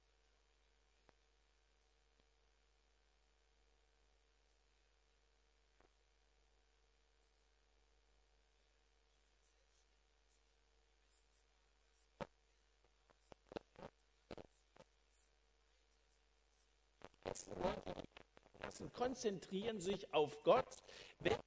lassen, 18.61 18.91
konzentrieren 18.93 19.79
sich 19.79 20.13
auf 20.13 20.41
Gott. 20.43 20.77
Wenn 21.19 21.37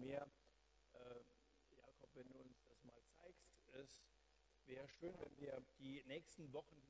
mehr, 0.00 0.26
äh, 0.94 1.76
Jakob, 1.76 2.10
wenn 2.14 2.28
du 2.28 2.38
uns 2.38 2.62
das 2.68 2.84
mal 2.84 3.00
zeigst, 3.16 3.48
es 3.72 4.04
wäre 4.66 4.77
schön, 4.88 5.14
wenn 5.20 5.38
wir 5.38 5.62
die 5.78 6.02
nächsten 6.06 6.52
Wochen 6.52 6.82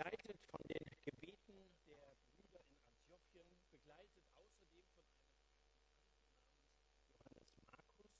begleitet 0.00 0.40
von 0.50 0.60
den 0.66 0.84
Gebeten 1.04 1.70
der 1.86 2.16
Brüder 2.34 2.60
in 2.70 2.74
Antiochien, 2.80 3.46
begleitet 3.70 4.24
außerdem 4.34 4.84
von 4.94 5.04
einem 5.04 5.34
Johannes 7.18 7.58
Markus. 7.66 8.10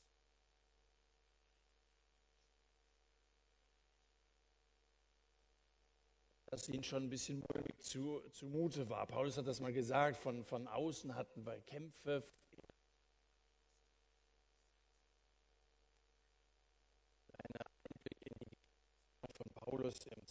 Dass 6.46 6.68
ihnen 6.68 6.84
schon 6.84 7.04
ein 7.04 7.10
bisschen 7.10 7.42
mulmig 7.48 7.80
zu, 7.80 8.20
zumute 8.30 8.90
war. 8.90 9.06
Paulus 9.06 9.38
hat 9.38 9.46
das 9.46 9.60
mal 9.60 9.72
gesagt, 9.72 10.18
von, 10.18 10.44
von 10.44 10.68
außen 10.68 11.14
hatten 11.14 11.46
wir 11.46 11.60
Kämpfe, 11.62 12.22
Paulus 19.54 20.04
im 20.06 20.26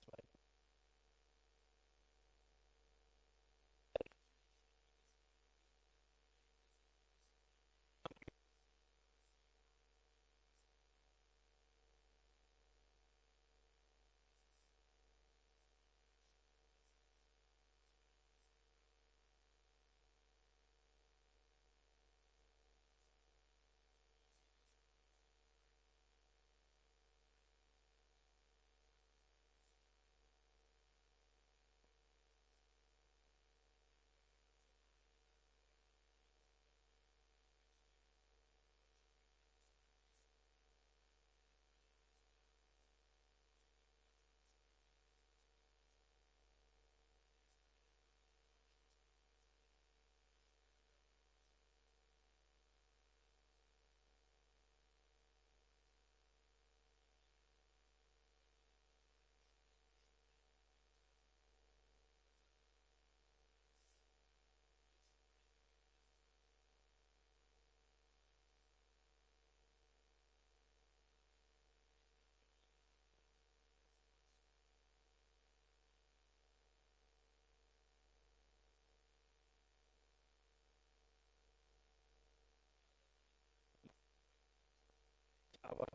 aber 85.61 85.85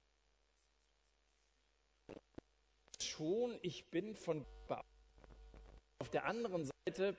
schon, 3.00 3.58
ich 3.62 3.90
bin 3.90 4.14
von 4.14 4.44
auf 5.98 6.10
der 6.10 6.26
anderen 6.26 6.68
Seite 6.86 7.16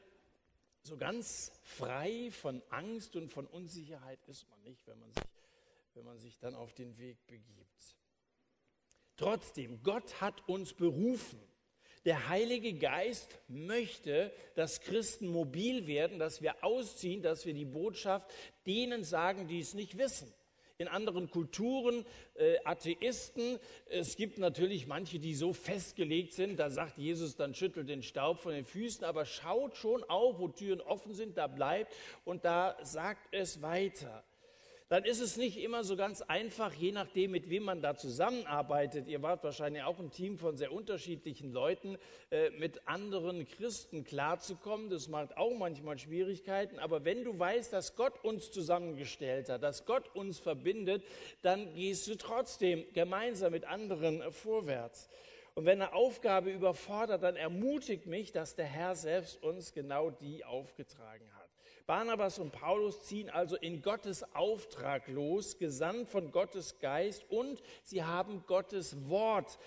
so 0.83 0.97
ganz 0.97 1.51
frei 1.63 2.29
von 2.31 2.61
Angst 2.69 3.15
und 3.15 3.29
von 3.29 3.47
Unsicherheit 3.47 4.19
ist 4.27 4.47
man 4.49 4.61
nicht, 4.61 4.85
wenn 4.85 4.99
man 4.99 5.11
sich, 5.11 5.23
wenn 5.93 6.05
man 6.05 6.19
sich 6.19 6.37
dann 6.37 6.53
auf 6.53 6.73
den 6.73 6.97
Weg 6.97 7.25
begibt. 7.25 7.97
Trotzdem, 9.15 9.81
Gott 9.81 10.21
hat 10.21 10.47
uns 10.47 10.73
berufen. 10.73 11.39
Der 12.03 12.29
Heilige 12.29 12.77
Geist 12.77 13.39
möchte, 13.47 14.31
dass 14.53 14.81
Christen 14.81 15.27
mobil 15.27 15.87
werden, 15.87 16.19
dass 16.19 16.41
wir 16.41 16.63
ausziehen, 16.63 17.23
dass 17.23 17.47
wir 17.47 17.55
die 17.55 17.65
Botschaft 17.65 18.31
denen 18.67 19.03
sagen, 19.03 19.47
die 19.47 19.59
es 19.59 19.73
nicht 19.73 19.97
wissen 19.97 20.31
in 20.77 20.87
anderen 20.89 21.29
Kulturen, 21.29 22.05
äh, 22.35 22.57
Atheisten. 22.65 23.59
Es 23.87 24.17
gibt 24.17 24.37
natürlich 24.37 24.87
manche, 24.87 25.19
die 25.19 25.33
so 25.33 25.53
festgelegt 25.53 26.33
sind, 26.33 26.59
da 26.59 26.69
sagt 26.69 26.97
Jesus, 26.97 27.35
dann 27.37 27.53
schüttelt 27.53 27.87
den 27.87 28.03
Staub 28.03 28.39
von 28.39 28.51
den 28.51 28.65
Füßen, 28.65 29.05
aber 29.05 29.25
schaut 29.25 29.77
schon 29.77 30.03
auf, 30.03 30.39
wo 30.39 30.49
Türen 30.49 30.81
offen 30.81 31.13
sind, 31.13 31.37
da 31.37 31.47
bleibt. 31.47 31.93
Und 32.25 32.43
da 32.43 32.77
sagt 32.83 33.27
es 33.31 33.61
weiter 33.61 34.23
dann 34.87 35.03
ist 35.03 35.19
es 35.19 35.35
nicht 35.35 35.57
immer 35.57 35.83
so 35.83 35.95
ganz 35.95 36.21
einfach, 36.21 36.71
je 36.73 36.91
nachdem, 36.91 37.31
mit 37.31 37.49
wem 37.49 37.63
man 37.63 37.81
da 37.81 37.95
zusammenarbeitet. 37.95 39.07
Ihr 39.07 39.23
wart 39.23 39.43
wahrscheinlich 39.43 39.81
auch 39.81 39.99
ein 39.99 40.11
Team 40.11 40.37
von 40.37 40.57
sehr 40.57 40.71
unterschiedlichen 40.71 41.51
Leuten, 41.51 41.97
äh, 42.29 42.51
mit 42.51 42.87
anderen 42.87 43.47
Christen 43.47 44.03
klarzukommen. 44.03 44.91
Das 44.91 45.07
macht 45.07 45.37
auch 45.37 45.57
manchmal 45.57 45.97
Schwierigkeiten. 45.97 46.77
Aber 46.77 47.03
wenn 47.03 47.23
du 47.23 47.37
weißt, 47.37 47.73
dass 47.73 47.95
Gott 47.95 48.23
uns 48.23 48.51
zusammengestellt 48.51 49.49
hat, 49.49 49.63
dass 49.63 49.85
Gott 49.85 50.13
uns 50.13 50.37
verbindet, 50.37 51.03
dann 51.41 51.73
gehst 51.73 52.07
du 52.07 52.15
trotzdem 52.15 52.85
gemeinsam 52.93 53.53
mit 53.53 53.65
anderen 53.65 54.31
vorwärts. 54.31 55.09
Und 55.55 55.65
wenn 55.65 55.81
eine 55.81 55.93
Aufgabe 55.93 56.51
überfordert, 56.51 57.23
dann 57.23 57.37
ermutigt 57.37 58.05
mich, 58.05 58.31
dass 58.31 58.55
der 58.55 58.65
Herr 58.65 58.93
selbst 58.93 59.41
uns 59.41 59.73
genau 59.73 60.11
die 60.11 60.45
aufgetragen 60.45 61.25
hat. 61.33 61.44
Barnabas 61.87 62.39
und 62.39 62.51
Paulus 62.51 63.03
ziehen 63.03 63.29
also 63.29 63.55
in 63.57 63.83
Gottes 63.83 64.23
Auftrag 64.33 65.07
los, 65.07 65.59
gesandt 65.59 66.09
von 66.09 66.31
Gottes 66.31 66.79
Geist 66.79 67.29
und 67.29 67.61
sie 67.83 68.03
haben 68.03 68.43
Gottes 68.47 69.07
Wort. 69.07 69.59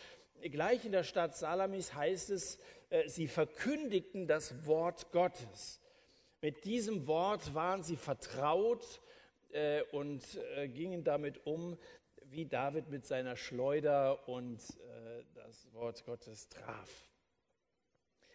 Gleich 0.42 0.84
in 0.84 0.92
der 0.92 1.04
Stadt 1.04 1.36
Salamis 1.36 1.94
heißt 1.94 2.30
es, 2.30 2.58
äh, 2.90 3.08
sie 3.08 3.28
verkündigten 3.28 4.26
das 4.26 4.66
Wort 4.66 5.12
Gottes. 5.12 5.80
Mit 6.40 6.64
diesem 6.64 7.06
Wort 7.06 7.54
waren 7.54 7.84
sie 7.84 7.96
vertraut 7.96 9.00
äh, 9.52 9.82
und 9.92 10.22
äh, 10.56 10.68
gingen 10.68 11.04
damit 11.04 11.46
um, 11.46 11.78
wie 12.24 12.46
David 12.46 12.88
mit 12.88 13.06
seiner 13.06 13.36
Schleuder 13.36 14.28
und 14.28 14.60
das 15.34 15.72
Wort 15.72 16.04
Gottes 16.04 16.48
traf. 16.50 17.07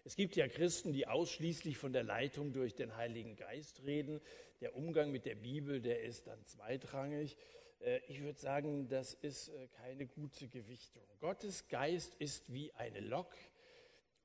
Es 0.06 0.18
gibt 0.18 0.36
ja 0.36 0.48
Christen, 0.50 0.92
die 0.92 1.08
ausschließlich 1.08 1.78
von 1.78 1.94
der 1.94 2.04
Leitung 2.04 2.52
durch 2.52 2.76
den 2.76 2.98
Heiligen 2.98 3.38
Geist 3.38 3.84
reden. 3.86 4.20
Der 4.60 4.76
Umgang 4.76 5.12
mit 5.12 5.26
der 5.26 5.36
Bibel, 5.36 5.82
der 5.82 6.04
ist 6.04 6.28
dann 6.28 6.46
zweitrangig. 6.46 7.38
Äh, 7.80 8.00
ich 8.08 8.22
würde 8.22 8.40
sagen, 8.40 8.90
das 8.90 9.14
ist 9.14 9.48
äh, 9.50 9.68
keine 9.70 10.06
gute 10.06 10.50
Gewichtung. 10.50 11.04
Gottes 11.20 11.70
Geist 11.70 12.16
ist 12.16 12.52
wie 12.52 12.74
eine 12.74 13.00
Lok 13.00 13.34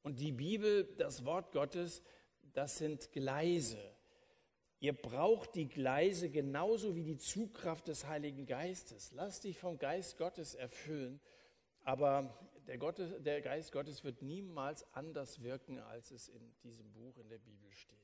und 0.03 0.19
die 0.19 0.33
Bibel, 0.33 0.85
das 0.97 1.25
Wort 1.25 1.53
Gottes, 1.53 2.03
das 2.55 2.79
sind 2.79 3.13
Gleise. 3.13 3.79
Ihr 4.81 4.95
braucht 4.95 5.55
die 5.55 5.69
Gleise 5.69 6.29
genauso 6.29 6.97
wie 6.97 7.03
die 7.03 7.19
Zugkraft 7.19 7.89
des 7.89 8.07
Heiligen 8.07 8.47
Geistes. 8.47 9.13
Lass 9.13 9.41
dich 9.41 9.59
vom 9.59 9.79
Geist 9.79 10.19
Gottes 10.19 10.55
erfüllen, 10.55 11.21
aber 11.83 12.48
der, 12.69 12.79
Gottes, 12.79 13.23
der 13.23 13.41
Geist 13.41 13.73
Gottes 13.73 14.05
wird 14.05 14.23
niemals 14.23 14.87
anders 14.95 15.43
wirken, 15.43 15.79
als 15.79 16.11
es 16.11 16.29
in 16.29 16.55
diesem 16.63 16.93
Buch 16.93 17.17
in 17.17 17.29
der 17.29 17.39
Bibel 17.39 17.73
steht. 17.73 17.97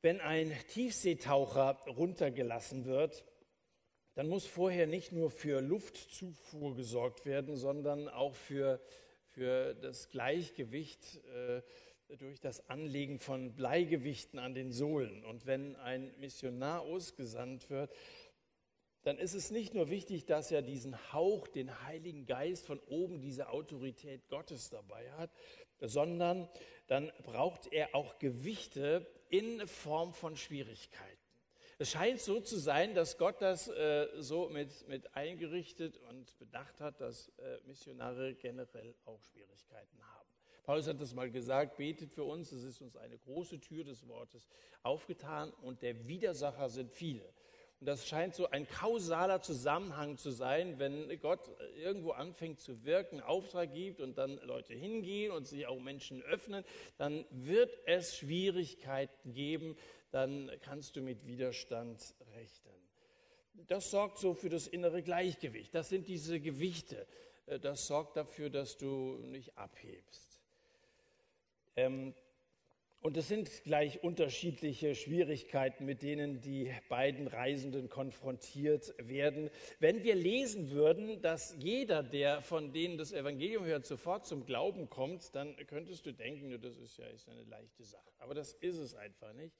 Wenn 0.00 0.20
ein 0.20 0.52
Tiefseetaucher 0.68 1.78
runtergelassen 1.86 2.84
wird, 2.84 3.24
dann 4.14 4.28
muss 4.28 4.46
vorher 4.46 4.86
nicht 4.86 5.10
nur 5.10 5.30
für 5.30 5.60
Luftzufuhr 5.60 6.76
gesorgt 6.76 7.26
werden, 7.26 7.56
sondern 7.56 8.08
auch 8.08 8.34
für, 8.34 8.80
für 9.26 9.74
das 9.74 10.10
Gleichgewicht 10.10 11.24
äh, 11.24 11.62
durch 12.18 12.38
das 12.38 12.68
Anlegen 12.70 13.18
von 13.18 13.56
Bleigewichten 13.56 14.38
an 14.38 14.54
den 14.54 14.70
Sohlen. 14.70 15.24
Und 15.24 15.46
wenn 15.46 15.74
ein 15.76 16.14
Missionar 16.20 16.82
ausgesandt 16.82 17.70
wird, 17.70 17.90
dann 19.04 19.18
ist 19.18 19.34
es 19.34 19.50
nicht 19.50 19.74
nur 19.74 19.90
wichtig, 19.90 20.24
dass 20.24 20.50
er 20.50 20.62
diesen 20.62 20.96
Hauch, 21.12 21.46
den 21.46 21.82
Heiligen 21.84 22.26
Geist 22.26 22.66
von 22.66 22.80
oben, 22.88 23.20
diese 23.20 23.50
Autorität 23.50 24.28
Gottes 24.28 24.70
dabei 24.70 25.10
hat, 25.12 25.30
sondern 25.80 26.48
dann 26.86 27.12
braucht 27.22 27.70
er 27.72 27.94
auch 27.94 28.18
Gewichte 28.18 29.06
in 29.28 29.66
Form 29.68 30.14
von 30.14 30.36
Schwierigkeiten. 30.36 31.18
Es 31.78 31.90
scheint 31.90 32.20
so 32.20 32.40
zu 32.40 32.56
sein, 32.56 32.94
dass 32.94 33.18
Gott 33.18 33.42
das 33.42 33.68
äh, 33.68 34.06
so 34.18 34.48
mit, 34.48 34.86
mit 34.88 35.14
eingerichtet 35.16 35.98
und 36.08 36.38
bedacht 36.38 36.80
hat, 36.80 37.00
dass 37.00 37.30
äh, 37.38 37.58
Missionare 37.66 38.34
generell 38.34 38.94
auch 39.04 39.20
Schwierigkeiten 39.20 39.98
haben. 40.00 40.28
Paulus 40.62 40.86
hat 40.86 41.00
das 41.00 41.12
mal 41.14 41.30
gesagt, 41.30 41.76
betet 41.76 42.12
für 42.12 42.24
uns, 42.24 42.52
es 42.52 42.62
ist 42.62 42.80
uns 42.80 42.96
eine 42.96 43.18
große 43.18 43.60
Tür 43.60 43.84
des 43.84 44.06
Wortes 44.06 44.48
aufgetan 44.82 45.50
und 45.62 45.82
der 45.82 46.06
Widersacher 46.06 46.70
sind 46.70 46.90
viele. 46.92 47.28
Und 47.84 47.88
das 47.88 48.08
scheint 48.08 48.34
so 48.34 48.48
ein 48.48 48.66
kausaler 48.66 49.42
Zusammenhang 49.42 50.16
zu 50.16 50.30
sein, 50.30 50.78
wenn 50.78 51.20
Gott 51.20 51.50
irgendwo 51.76 52.12
anfängt 52.12 52.58
zu 52.58 52.82
wirken, 52.86 53.20
Auftrag 53.20 53.74
gibt 53.74 54.00
und 54.00 54.16
dann 54.16 54.38
Leute 54.38 54.72
hingehen 54.72 55.30
und 55.30 55.46
sich 55.46 55.66
auch 55.66 55.78
Menschen 55.78 56.22
öffnen, 56.22 56.64
dann 56.96 57.26
wird 57.28 57.78
es 57.84 58.16
Schwierigkeiten 58.16 59.34
geben, 59.34 59.76
dann 60.12 60.50
kannst 60.62 60.96
du 60.96 61.02
mit 61.02 61.26
Widerstand 61.26 62.14
rechnen. 62.34 62.74
Das 63.66 63.90
sorgt 63.90 64.16
so 64.16 64.32
für 64.32 64.48
das 64.48 64.66
innere 64.66 65.02
Gleichgewicht. 65.02 65.74
Das 65.74 65.90
sind 65.90 66.08
diese 66.08 66.40
Gewichte. 66.40 67.06
Das 67.60 67.86
sorgt 67.86 68.16
dafür, 68.16 68.48
dass 68.48 68.78
du 68.78 69.18
nicht 69.24 69.58
abhebst. 69.58 70.40
Ähm, 71.76 72.14
und 73.04 73.18
es 73.18 73.28
sind 73.28 73.64
gleich 73.64 74.02
unterschiedliche 74.02 74.94
Schwierigkeiten, 74.94 75.84
mit 75.84 76.00
denen 76.00 76.40
die 76.40 76.72
beiden 76.88 77.26
Reisenden 77.26 77.90
konfrontiert 77.90 78.94
werden. 78.96 79.50
Wenn 79.78 80.02
wir 80.02 80.14
lesen 80.14 80.70
würden, 80.70 81.20
dass 81.20 81.54
jeder, 81.58 82.02
der 82.02 82.40
von 82.40 82.72
denen 82.72 82.96
das 82.96 83.12
Evangelium 83.12 83.66
hört, 83.66 83.84
sofort 83.84 84.26
zum 84.26 84.46
Glauben 84.46 84.88
kommt, 84.88 85.34
dann 85.34 85.54
könntest 85.66 86.06
du 86.06 86.12
denken, 86.12 86.58
das 86.62 86.78
ist 86.78 86.96
ja 86.96 87.04
ist 87.08 87.28
eine 87.28 87.42
leichte 87.42 87.84
Sache. 87.84 88.10
Aber 88.20 88.32
das 88.32 88.54
ist 88.54 88.78
es 88.78 88.94
einfach 88.94 89.34
nicht. 89.34 89.54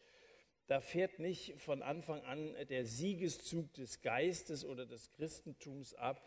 Da 0.67 0.81
fährt 0.81 1.19
nicht 1.19 1.61
von 1.61 1.83
Anfang 1.83 2.23
an 2.23 2.57
der 2.71 2.87
Siegeszug 2.87 3.75
des 3.75 4.01
Geistes 4.01 4.65
oder 4.65 4.87
des 4.87 5.11
Christentums 5.11 5.93
ab. 5.93 6.25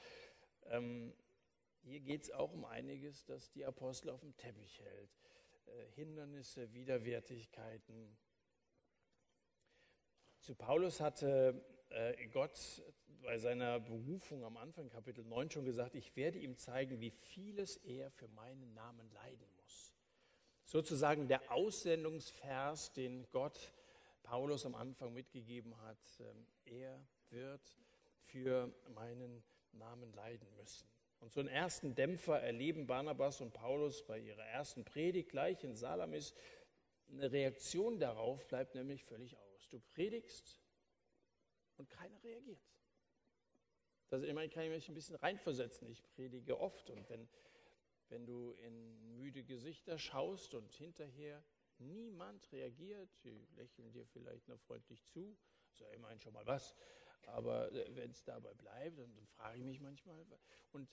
Ähm, 0.69 1.15
hier 1.81 1.99
geht 1.99 2.21
es 2.21 2.31
auch 2.31 2.53
um 2.53 2.63
einiges, 2.65 3.25
das 3.25 3.49
die 3.49 3.65
Apostel 3.65 4.11
auf 4.11 4.19
dem 4.19 4.37
Teppich 4.37 4.79
hält. 4.81 5.09
Äh, 5.67 5.91
Hindernisse, 5.95 6.71
Widerwärtigkeiten. 6.73 8.17
Zu 10.39 10.55
Paulus 10.55 10.99
hatte 11.01 11.61
äh, 11.89 12.27
Gott 12.27 12.83
bei 13.21 13.37
seiner 13.37 13.79
Berufung 13.79 14.43
am 14.43 14.57
Anfang 14.57 14.89
Kapitel 14.89 15.25
9 15.25 15.51
schon 15.51 15.65
gesagt, 15.65 15.95
ich 15.95 16.15
werde 16.15 16.39
ihm 16.39 16.57
zeigen, 16.57 17.01
wie 17.01 17.11
vieles 17.11 17.77
er 17.77 18.11
für 18.11 18.27
meinen 18.29 18.73
Namen 18.73 19.09
leiden 19.11 19.47
muss. 19.61 19.93
Sozusagen 20.63 21.27
der 21.27 21.51
Aussendungsvers, 21.51 22.93
den 22.93 23.27
Gott 23.31 23.73
Paulus 24.23 24.65
am 24.65 24.75
Anfang 24.75 25.13
mitgegeben 25.13 25.77
hat, 25.81 26.19
ähm, 26.19 26.45
er 26.65 27.07
wird 27.29 27.77
für 28.25 28.73
meinen 28.93 29.43
Namen 29.73 30.13
leiden 30.13 30.47
müssen. 30.55 30.96
Und 31.19 31.33
so 31.33 31.39
einen 31.39 31.49
ersten 31.49 31.95
Dämpfer 31.95 32.39
erleben 32.39 32.85
Barnabas 32.85 33.41
und 33.41 33.53
Paulus 33.53 34.05
bei 34.05 34.19
ihrer 34.19 34.45
ersten 34.45 34.85
Predigt 34.85 35.29
gleich 35.29 35.63
in 35.63 35.75
Salamis. 35.75 36.33
Eine 37.09 37.31
Reaktion 37.31 37.99
darauf 37.99 38.47
bleibt 38.47 38.75
nämlich 38.75 39.03
völlig 39.03 39.35
aus. 39.37 39.67
Du 39.69 39.79
predigst 39.79 40.61
und 41.77 41.89
keiner 41.89 42.21
reagiert. 42.23 42.61
Das 44.09 44.23
immerhin 44.23 44.49
kann 44.49 44.63
ich 44.63 44.69
mich 44.69 44.87
ein 44.87 44.93
bisschen 44.93 45.15
reinversetzen. 45.15 45.87
Ich 45.89 46.03
predige 46.03 46.59
oft 46.59 46.89
und 46.89 47.09
wenn, 47.09 47.27
wenn 48.09 48.25
du 48.25 48.53
in 48.53 49.17
müde 49.17 49.43
Gesichter 49.43 49.97
schaust 49.97 50.53
und 50.53 50.71
hinterher 50.73 51.43
niemand 51.79 52.51
reagiert, 52.51 53.09
die 53.23 53.47
lächeln 53.55 53.91
dir 53.91 54.05
vielleicht 54.05 54.47
nur 54.47 54.57
freundlich 54.59 55.03
zu, 55.05 55.37
ist 55.71 55.81
ja 55.81 55.87
immerhin 55.89 56.19
schon 56.19 56.33
mal 56.33 56.45
was. 56.45 56.75
Aber 57.25 57.71
äh, 57.71 57.95
wenn 57.95 58.11
es 58.11 58.23
dabei 58.23 58.53
bleibt, 58.53 58.99
dann, 58.99 59.13
dann 59.15 59.27
frage 59.27 59.57
ich 59.57 59.63
mich 59.63 59.81
manchmal. 59.81 60.25
Und 60.71 60.89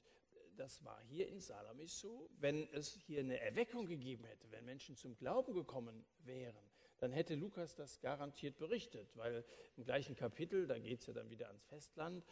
das 0.56 0.84
war 0.84 1.00
hier 1.02 1.28
in 1.28 1.40
Salamis 1.40 1.98
so. 1.98 2.28
Wenn 2.38 2.68
es 2.72 2.94
hier 3.06 3.20
eine 3.20 3.40
Erweckung 3.40 3.86
gegeben 3.86 4.24
hätte, 4.24 4.50
wenn 4.50 4.64
Menschen 4.64 4.96
zum 4.96 5.16
Glauben 5.16 5.52
gekommen 5.54 6.04
wären, 6.18 6.70
dann 6.98 7.12
hätte 7.12 7.34
Lukas 7.34 7.74
das 7.74 8.00
garantiert 8.00 8.56
berichtet, 8.56 9.16
weil 9.16 9.44
im 9.76 9.84
gleichen 9.84 10.14
Kapitel, 10.14 10.66
da 10.66 10.78
geht 10.78 11.00
es 11.00 11.06
ja 11.06 11.12
dann 11.12 11.28
wieder 11.28 11.48
ans 11.48 11.64
Festland, 11.64 12.24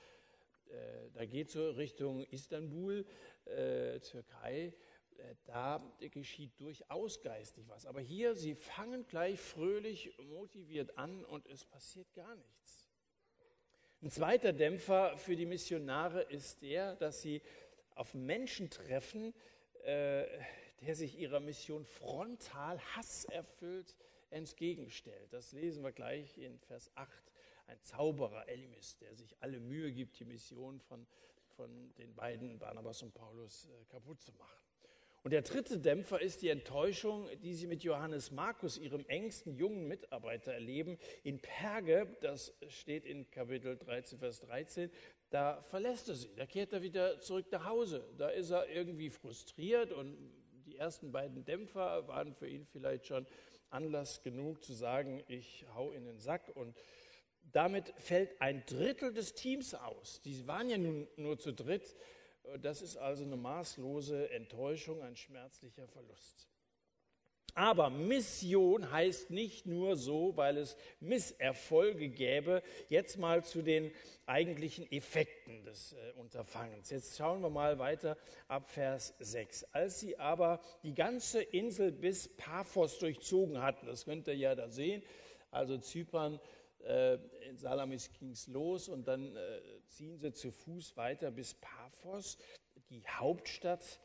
äh, 0.71 1.11
da 1.13 1.27
geht 1.27 1.49
es 1.49 1.55
so 1.55 1.71
Richtung 1.71 2.25
Istanbul, 2.25 3.05
äh, 3.45 3.99
Türkei, 4.01 4.73
äh, 5.19 5.35
da 5.45 5.83
geschieht 5.99 6.59
durchaus 6.61 7.21
geistig 7.21 7.69
was. 7.69 7.87
Aber 7.87 8.01
hier, 8.01 8.35
sie 8.35 8.55
fangen 8.55 9.07
gleich 9.07 9.41
fröhlich, 9.41 10.17
motiviert 10.19 10.97
an 10.97 11.25
und 11.25 11.47
es 11.47 11.65
passiert 11.65 12.13
gar 12.15 12.35
nichts. 12.37 12.82
Ein 14.03 14.11
zweiter 14.11 14.53
Dämpfer 14.53 15.17
für 15.17 15.37
die 15.37 15.47
Missionare 15.47 16.23
ist 16.23 16.61
der, 16.63 16.97
dass 16.97 17.23
sie 17.23 17.41
auf 17.95 18.15
Menschen 18.15 18.69
treffen, 18.69 19.33
äh, 19.85 20.27
der 20.81 20.97
sich 20.97 21.21
ihrer 21.21 21.39
Mission 21.39 21.85
frontal 21.85 22.81
hasserfüllt 22.97 23.95
entgegenstellt. 24.31 25.33
Das 25.33 25.53
lesen 25.53 25.85
wir 25.85 25.93
gleich 25.93 26.37
in 26.37 26.59
Vers 26.59 26.91
8. 26.97 27.09
Ein 27.69 27.81
Zauberer, 27.83 28.49
Elimis, 28.49 28.97
der 28.97 29.15
sich 29.15 29.37
alle 29.39 29.61
Mühe 29.61 29.93
gibt, 29.93 30.19
die 30.19 30.25
Mission 30.25 30.81
von, 30.81 31.07
von 31.55 31.95
den 31.95 32.13
beiden, 32.17 32.59
Barnabas 32.59 33.05
und 33.05 33.15
Paulus, 33.15 33.69
äh, 33.69 33.85
kaputt 33.85 34.21
zu 34.21 34.33
machen. 34.33 34.62
Und 35.25 35.31
der 35.31 35.43
dritte 35.43 35.79
Dämpfer 35.79 36.21
ist 36.21 36.43
die 36.43 36.49
Enttäuschung, 36.49 37.29
die 37.43 37.55
sie 37.55 37.69
mit 37.69 37.85
Johannes 37.85 38.33
Markus, 38.33 38.77
ihrem 38.77 39.05
engsten 39.07 39.55
jungen 39.55 39.87
Mitarbeiter, 39.87 40.53
erleben. 40.53 40.99
In 41.23 41.41
Perge, 41.41 42.17
das 42.23 42.53
steht 42.67 43.07
in 43.07 43.31
Kapitel 43.31 43.77
13, 43.77 44.19
Vers 44.19 44.41
13, 44.41 44.91
da 45.31 45.63
verlässt 45.63 46.09
er 46.09 46.17
sie, 46.17 46.29
da 46.35 46.45
kehrt 46.45 46.73
er 46.73 46.83
wieder 46.83 47.21
zurück 47.21 47.47
nach 47.53 47.67
Hause. 47.67 48.05
Da 48.19 48.31
ist 48.31 48.51
er 48.51 48.69
irgendwie 48.69 49.11
frustriert 49.11 49.93
und 49.93 50.17
die 50.67 50.77
ersten 50.77 51.13
beiden 51.13 51.45
Dämpfer 51.45 52.09
waren 52.09 52.35
für 52.35 52.49
ihn 52.49 52.67
vielleicht 52.67 53.07
schon 53.07 53.27
Anlass 53.71 54.23
genug 54.23 54.63
zu 54.65 54.75
sagen, 54.75 55.23
ich 55.29 55.65
hau 55.75 55.93
in 55.93 56.05
den 56.05 56.19
Sack 56.19 56.51
und 56.55 56.77
damit 57.53 57.95
fällt 57.97 58.41
ein 58.41 58.65
Drittel 58.67 59.13
des 59.13 59.35
Teams 59.35 59.75
aus. 59.75 60.21
Die 60.23 60.47
waren 60.47 60.69
ja 60.69 60.79
nun 60.79 61.07
nur 61.17 61.39
zu 61.39 61.53
dritt. 61.53 61.97
Das 62.61 62.83
ist 62.83 62.97
also 62.97 63.25
eine 63.25 63.37
maßlose 63.37 64.31
Enttäuschung, 64.31 65.03
ein 65.03 65.17
schmerzlicher 65.17 65.87
Verlust. 65.89 66.49
Aber 67.55 67.91
Mission 67.91 68.91
heißt 68.91 69.31
nicht 69.31 69.67
nur 69.67 69.97
so, 69.97 70.37
weil 70.37 70.57
es 70.57 70.77
Misserfolge 71.01 72.09
gäbe. 72.09 72.63
Jetzt 72.89 73.19
mal 73.19 73.45
zu 73.45 73.61
den 73.61 73.93
eigentlichen 74.25 74.91
Effekten 74.91 75.63
des 75.65 75.93
äh, 75.93 76.13
Unterfangens. 76.19 76.89
Jetzt 76.89 77.19
schauen 77.19 77.43
wir 77.43 77.51
mal 77.51 77.79
weiter 77.79 78.17
ab 78.49 78.71
Vers 78.71 79.15
6. 79.19 79.65
Als 79.65 80.01
sie 80.01 80.19
aber 80.19 80.61
die 80.83 80.95
ganze 80.95 81.43
Insel 81.43 81.93
bis 81.93 82.35
Paphos 82.37 82.99
durchzogen 82.99 83.61
hatten, 83.61 83.87
das 83.87 84.07
könnt 84.07 84.29
ihr 84.29 84.37
ja 84.37 84.55
da 84.55 84.71
sehen, 84.71 85.03
also 85.51 85.77
Zypern, 85.77 86.41
in 87.49 87.59
Salamis 87.59 88.11
ging 88.13 88.31
es 88.31 88.47
los 88.49 88.89
und 88.89 89.07
dann 89.07 89.37
äh, 89.37 89.61
ziehen 89.87 90.19
sie 90.19 90.33
zu 90.33 90.51
Fuß 90.51 90.97
weiter 90.97 91.31
bis 91.31 91.55
Paphos, 91.55 92.39
die 92.91 93.07
Hauptstadt 93.07 94.01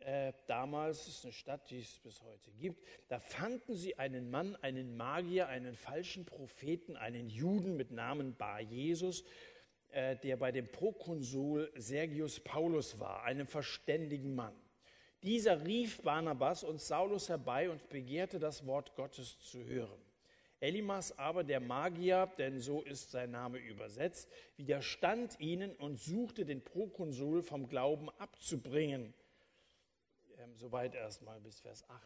äh, 0.00 0.32
damals, 0.46 1.08
ist 1.08 1.24
eine 1.24 1.32
Stadt, 1.32 1.70
die 1.70 1.80
es 1.80 1.98
bis 1.98 2.22
heute 2.22 2.50
gibt, 2.52 2.82
da 3.08 3.20
fanden 3.20 3.74
sie 3.74 3.98
einen 3.98 4.30
Mann, 4.30 4.56
einen 4.56 4.96
Magier, 4.96 5.48
einen 5.48 5.74
falschen 5.74 6.24
Propheten, 6.24 6.96
einen 6.96 7.28
Juden 7.28 7.76
mit 7.76 7.90
Namen 7.90 8.34
Bar 8.34 8.60
Jesus, 8.60 9.24
äh, 9.90 10.16
der 10.16 10.36
bei 10.36 10.52
dem 10.52 10.70
Prokonsul 10.70 11.70
Sergius 11.76 12.40
Paulus 12.40 12.98
war, 12.98 13.24
einem 13.24 13.46
verständigen 13.46 14.34
Mann. 14.34 14.54
Dieser 15.22 15.66
rief 15.66 16.00
Barnabas 16.00 16.64
und 16.64 16.80
Saulus 16.80 17.28
herbei 17.28 17.68
und 17.68 17.86
begehrte 17.90 18.38
das 18.38 18.66
Wort 18.66 18.94
Gottes 18.94 19.38
zu 19.40 19.62
hören. 19.64 20.00
Elimas 20.60 21.18
aber, 21.18 21.42
der 21.42 21.60
Magier, 21.60 22.30
denn 22.38 22.60
so 22.60 22.82
ist 22.82 23.10
sein 23.10 23.30
Name 23.30 23.58
übersetzt, 23.58 24.28
widerstand 24.56 25.40
ihnen 25.40 25.74
und 25.76 25.98
suchte 25.98 26.44
den 26.44 26.62
Prokonsul 26.62 27.42
vom 27.42 27.68
Glauben 27.68 28.10
abzubringen. 28.18 29.14
Ähm, 30.38 30.54
soweit 30.56 30.94
erstmal 30.94 31.40
bis 31.40 31.60
Vers 31.60 31.88
8. 31.88 32.00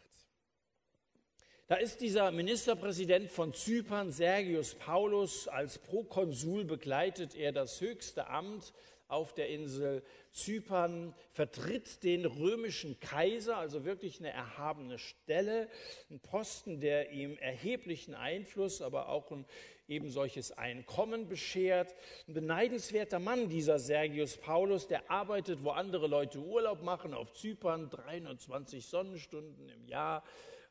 Da 1.66 1.76
ist 1.76 2.00
dieser 2.00 2.30
Ministerpräsident 2.30 3.30
von 3.30 3.54
Zypern, 3.54 4.12
Sergius 4.12 4.74
Paulus, 4.74 5.48
als 5.48 5.78
Prokonsul 5.78 6.64
begleitet 6.64 7.34
er 7.34 7.52
das 7.52 7.80
höchste 7.80 8.28
Amt 8.28 8.74
auf 9.14 9.32
der 9.32 9.48
Insel 9.48 10.02
Zypern, 10.32 11.14
vertritt 11.32 12.02
den 12.02 12.26
römischen 12.26 12.98
Kaiser, 12.98 13.56
also 13.56 13.84
wirklich 13.84 14.18
eine 14.18 14.30
erhabene 14.30 14.98
Stelle, 14.98 15.68
ein 16.10 16.20
Posten, 16.20 16.80
der 16.80 17.12
ihm 17.12 17.38
erheblichen 17.38 18.14
Einfluss, 18.14 18.82
aber 18.82 19.08
auch 19.08 19.30
ein 19.30 19.46
eben 19.86 20.10
solches 20.10 20.50
Einkommen 20.52 21.28
beschert. 21.28 21.94
Ein 22.26 22.34
beneidenswerter 22.34 23.18
Mann, 23.18 23.48
dieser 23.48 23.78
Sergius 23.78 24.36
Paulus, 24.36 24.88
der 24.88 25.10
arbeitet, 25.10 25.62
wo 25.62 25.70
andere 25.70 26.06
Leute 26.06 26.38
Urlaub 26.38 26.82
machen, 26.82 27.14
auf 27.14 27.32
Zypern, 27.34 27.90
320 27.90 28.86
Sonnenstunden 28.86 29.68
im 29.68 29.86
Jahr. 29.86 30.24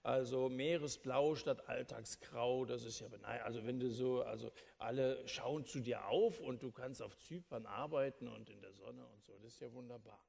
Also 0.03 0.49
Meeresblau 0.49 1.33
statt 1.35 1.69
Alltagsgrau, 1.69 2.65
das 2.65 2.83
ist 2.83 2.99
ja 2.99 3.07
beneidenswert. 3.07 3.45
Also 3.45 3.65
wenn 3.65 3.79
du 3.79 3.89
so, 3.89 4.21
also 4.21 4.51
alle 4.77 5.25
schauen 5.29 5.65
zu 5.65 5.79
dir 5.79 6.05
auf 6.07 6.41
und 6.41 6.61
du 6.61 6.71
kannst 6.71 7.01
auf 7.01 7.17
Zypern 7.17 7.65
arbeiten 7.65 8.27
und 8.27 8.49
in 8.49 8.59
der 8.59 8.73
Sonne 8.73 9.05
und 9.07 9.23
so, 9.23 9.31
das 9.41 9.53
ist 9.53 9.61
ja 9.61 9.71
wunderbar. 9.71 10.19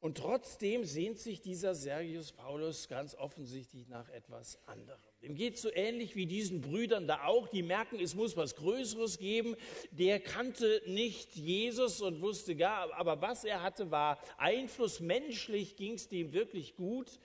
Und 0.00 0.18
trotzdem 0.18 0.84
sehnt 0.84 1.18
sich 1.18 1.40
dieser 1.40 1.74
Sergius 1.74 2.32
Paulus 2.32 2.88
ganz 2.88 3.14
offensichtlich 3.14 3.88
nach 3.88 4.10
etwas 4.10 4.58
anderem. 4.66 5.00
Dem 5.22 5.34
geht 5.34 5.56
so 5.56 5.72
ähnlich 5.72 6.14
wie 6.14 6.26
diesen 6.26 6.60
Brüdern 6.60 7.06
da 7.06 7.24
auch. 7.24 7.48
Die 7.48 7.62
merken, 7.62 7.98
es 7.98 8.14
muss 8.14 8.36
was 8.36 8.54
Größeres 8.56 9.16
geben. 9.16 9.56
Der 9.92 10.20
kannte 10.20 10.82
nicht 10.84 11.34
Jesus 11.36 12.02
und 12.02 12.20
wusste 12.20 12.54
gar, 12.54 12.92
aber 12.92 13.22
was 13.22 13.44
er 13.44 13.62
hatte, 13.62 13.90
war 13.90 14.18
Einfluss. 14.36 15.00
Menschlich 15.00 15.74
ging 15.76 15.94
es 15.94 16.10
dem 16.10 16.34
wirklich 16.34 16.76
gut 16.76 17.18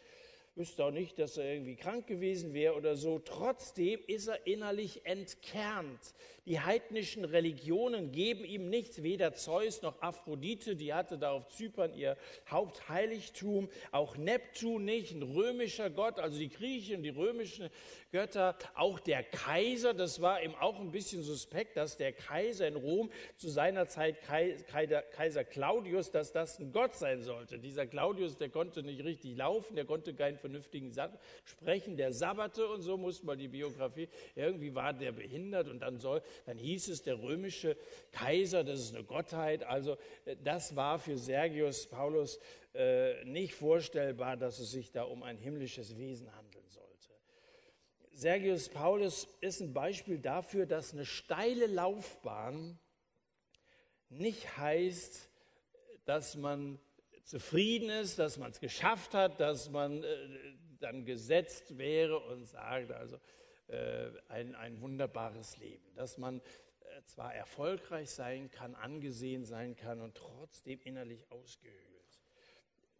wüsste 0.59 0.83
auch 0.83 0.91
nicht, 0.91 1.17
dass 1.17 1.37
er 1.37 1.53
irgendwie 1.53 1.77
krank 1.77 2.05
gewesen 2.05 2.53
wäre 2.53 2.75
oder 2.75 2.97
so. 2.97 3.19
Trotzdem 3.19 4.01
ist 4.07 4.27
er 4.27 4.45
innerlich 4.45 5.05
entkernt. 5.05 6.13
Die 6.49 6.59
heidnischen 6.59 7.25
Religionen 7.25 8.11
geben 8.11 8.43
ihm 8.43 8.71
nichts, 8.71 9.03
weder 9.03 9.35
Zeus 9.35 9.83
noch 9.83 10.01
Aphrodite, 10.01 10.75
die 10.75 10.95
hatte 10.95 11.19
da 11.19 11.29
auf 11.29 11.47
Zypern 11.49 11.93
ihr 11.93 12.17
Hauptheiligtum, 12.49 13.69
auch 13.91 14.17
Neptun 14.17 14.83
nicht, 14.83 15.13
ein 15.13 15.21
römischer 15.21 15.91
Gott, 15.91 16.17
also 16.17 16.39
die 16.39 16.49
Griechen 16.49 16.97
und 16.97 17.03
die 17.03 17.09
römischen 17.09 17.69
Götter, 18.11 18.57
auch 18.73 18.99
der 18.99 19.21
Kaiser, 19.21 19.93
das 19.93 20.21
war 20.21 20.41
ihm 20.41 20.55
auch 20.55 20.79
ein 20.79 20.89
bisschen 20.89 21.21
suspekt, 21.21 21.77
dass 21.77 21.97
der 21.97 22.13
Kaiser 22.13 22.67
in 22.67 22.75
Rom 22.75 23.11
zu 23.37 23.47
seiner 23.49 23.87
Zeit 23.87 24.17
Kaiser 24.23 25.43
Claudius, 25.43 26.09
dass 26.09 26.31
das 26.31 26.57
ein 26.57 26.71
Gott 26.71 26.95
sein 26.95 27.21
sollte. 27.21 27.59
Dieser 27.59 27.85
Claudius, 27.85 28.37
der 28.37 28.49
konnte 28.49 28.81
nicht 28.81 29.03
richtig 29.03 29.37
laufen, 29.37 29.75
der 29.75 29.85
konnte 29.85 30.15
keinen 30.15 30.39
vernünftigen 30.39 30.91
Satz 30.93 31.19
sprechen, 31.45 31.95
der 31.95 32.11
sabberte 32.11 32.67
und 32.67 32.81
so 32.81 32.97
musste 32.97 33.27
mal 33.27 33.37
die 33.37 33.49
Biografie, 33.49 34.09
irgendwie 34.33 34.73
war 34.73 34.93
der 34.93 35.11
behindert 35.11 35.67
und 35.67 35.81
dann 35.81 35.99
soll, 35.99 36.23
dann 36.45 36.57
hieß 36.57 36.89
es 36.89 37.03
der 37.03 37.21
römische 37.21 37.77
Kaiser, 38.11 38.63
das 38.63 38.79
ist 38.79 38.95
eine 38.95 39.03
Gottheit, 39.03 39.63
also 39.63 39.97
äh, 40.25 40.35
das 40.43 40.75
war 40.75 40.99
für 40.99 41.17
Sergius 41.17 41.87
Paulus 41.87 42.39
äh, 42.73 43.23
nicht 43.25 43.53
vorstellbar, 43.53 44.37
dass 44.37 44.59
es 44.59 44.71
sich 44.71 44.91
da 44.91 45.03
um 45.03 45.23
ein 45.23 45.37
himmlisches 45.37 45.97
Wesen 45.97 46.33
handelt. 46.35 46.49
Sergius 48.19 48.67
Paulus 48.67 49.29
ist 49.39 49.61
ein 49.61 49.71
Beispiel 49.71 50.19
dafür, 50.19 50.65
dass 50.65 50.91
eine 50.91 51.05
steile 51.05 51.67
Laufbahn 51.67 52.77
nicht 54.09 54.57
heißt, 54.57 55.29
dass 56.03 56.35
man 56.35 56.79
zufrieden 57.23 57.89
ist, 57.89 58.19
dass 58.19 58.37
man 58.37 58.51
es 58.51 58.59
geschafft 58.59 59.13
hat, 59.13 59.39
dass 59.39 59.69
man 59.69 60.03
äh, 60.03 60.07
dann 60.81 61.05
gesetzt 61.05 61.77
wäre 61.77 62.19
und 62.19 62.43
sagt, 62.43 62.91
also 62.91 63.17
äh, 63.69 64.11
ein, 64.27 64.55
ein 64.55 64.81
wunderbares 64.81 65.57
Leben, 65.57 65.93
dass 65.95 66.17
man 66.17 66.39
äh, 66.39 67.03
zwar 67.05 67.33
erfolgreich 67.33 68.09
sein 68.09 68.49
kann, 68.49 68.75
angesehen 68.75 69.45
sein 69.45 69.75
kann 69.75 70.01
und 70.01 70.15
trotzdem 70.15 70.79
innerlich 70.83 71.31
ausgehöhlt. 71.31 71.88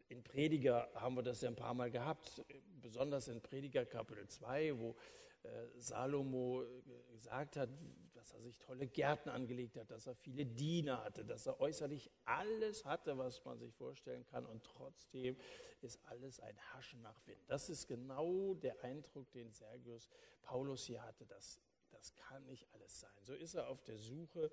In 0.09 0.23
Prediger 0.23 0.89
haben 0.95 1.15
wir 1.15 1.23
das 1.23 1.41
ja 1.41 1.49
ein 1.49 1.55
paar 1.55 1.75
Mal 1.75 1.91
gehabt, 1.91 2.43
besonders 2.81 3.27
in 3.27 3.41
Prediger 3.41 3.85
Kapitel 3.85 4.27
2, 4.27 4.79
wo 4.79 4.95
äh, 5.43 5.49
Salomo 5.77 6.63
äh, 6.63 7.11
gesagt 7.11 7.57
hat, 7.57 7.69
dass 8.15 8.33
er 8.33 8.41
sich 8.41 8.57
tolle 8.57 8.87
Gärten 8.87 9.29
angelegt 9.29 9.77
hat, 9.77 9.91
dass 9.91 10.07
er 10.07 10.15
viele 10.15 10.47
Diener 10.47 11.03
hatte, 11.03 11.23
dass 11.23 11.45
er 11.45 11.59
äußerlich 11.59 12.09
alles 12.25 12.85
hatte, 12.85 13.17
was 13.19 13.45
man 13.45 13.59
sich 13.59 13.73
vorstellen 13.75 14.25
kann 14.25 14.47
und 14.47 14.63
trotzdem 14.63 15.37
ist 15.81 15.99
alles 16.07 16.39
ein 16.39 16.57
Haschen 16.73 17.01
nach 17.03 17.25
Wind. 17.27 17.39
Das 17.47 17.69
ist 17.69 17.87
genau 17.87 18.55
der 18.55 18.83
Eindruck, 18.83 19.31
den 19.31 19.51
Sergius 19.51 20.09
Paulus 20.41 20.85
hier 20.85 21.03
hatte. 21.03 21.25
Das, 21.27 21.59
das 21.91 22.15
kann 22.15 22.45
nicht 22.47 22.67
alles 22.73 22.99
sein. 22.99 23.17
So 23.21 23.33
ist 23.35 23.53
er 23.53 23.69
auf 23.69 23.83
der 23.83 23.97
Suche. 23.97 24.51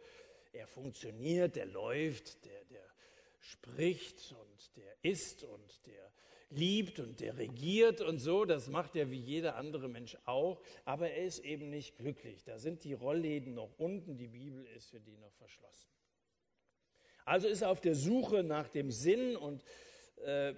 Er 0.52 0.66
funktioniert, 0.66 1.56
der 1.56 1.66
läuft, 1.66 2.44
der, 2.44 2.64
der 2.66 2.86
spricht 3.50 4.34
und 4.38 4.76
der 4.76 4.96
isst 5.02 5.44
und 5.44 5.86
der 5.86 6.12
liebt 6.50 7.00
und 7.00 7.20
der 7.20 7.36
regiert 7.36 8.00
und 8.00 8.18
so. 8.18 8.44
Das 8.44 8.68
macht 8.68 8.96
er 8.96 9.10
wie 9.10 9.18
jeder 9.18 9.56
andere 9.56 9.88
Mensch 9.88 10.16
auch. 10.24 10.60
Aber 10.84 11.10
er 11.10 11.24
ist 11.24 11.40
eben 11.40 11.70
nicht 11.70 11.96
glücklich. 11.96 12.44
Da 12.44 12.58
sind 12.58 12.84
die 12.84 12.92
Rollläden 12.92 13.54
noch 13.54 13.78
unten. 13.78 14.16
Die 14.16 14.28
Bibel 14.28 14.64
ist 14.76 14.90
für 14.90 15.00
die 15.00 15.16
noch 15.16 15.32
verschlossen. 15.32 15.88
Also 17.24 17.48
ist 17.48 17.62
er 17.62 17.70
auf 17.70 17.80
der 17.80 17.96
Suche 17.96 18.44
nach 18.44 18.68
dem 18.68 18.90
Sinn 18.90 19.36
und 19.36 19.64
äh, 20.24 20.54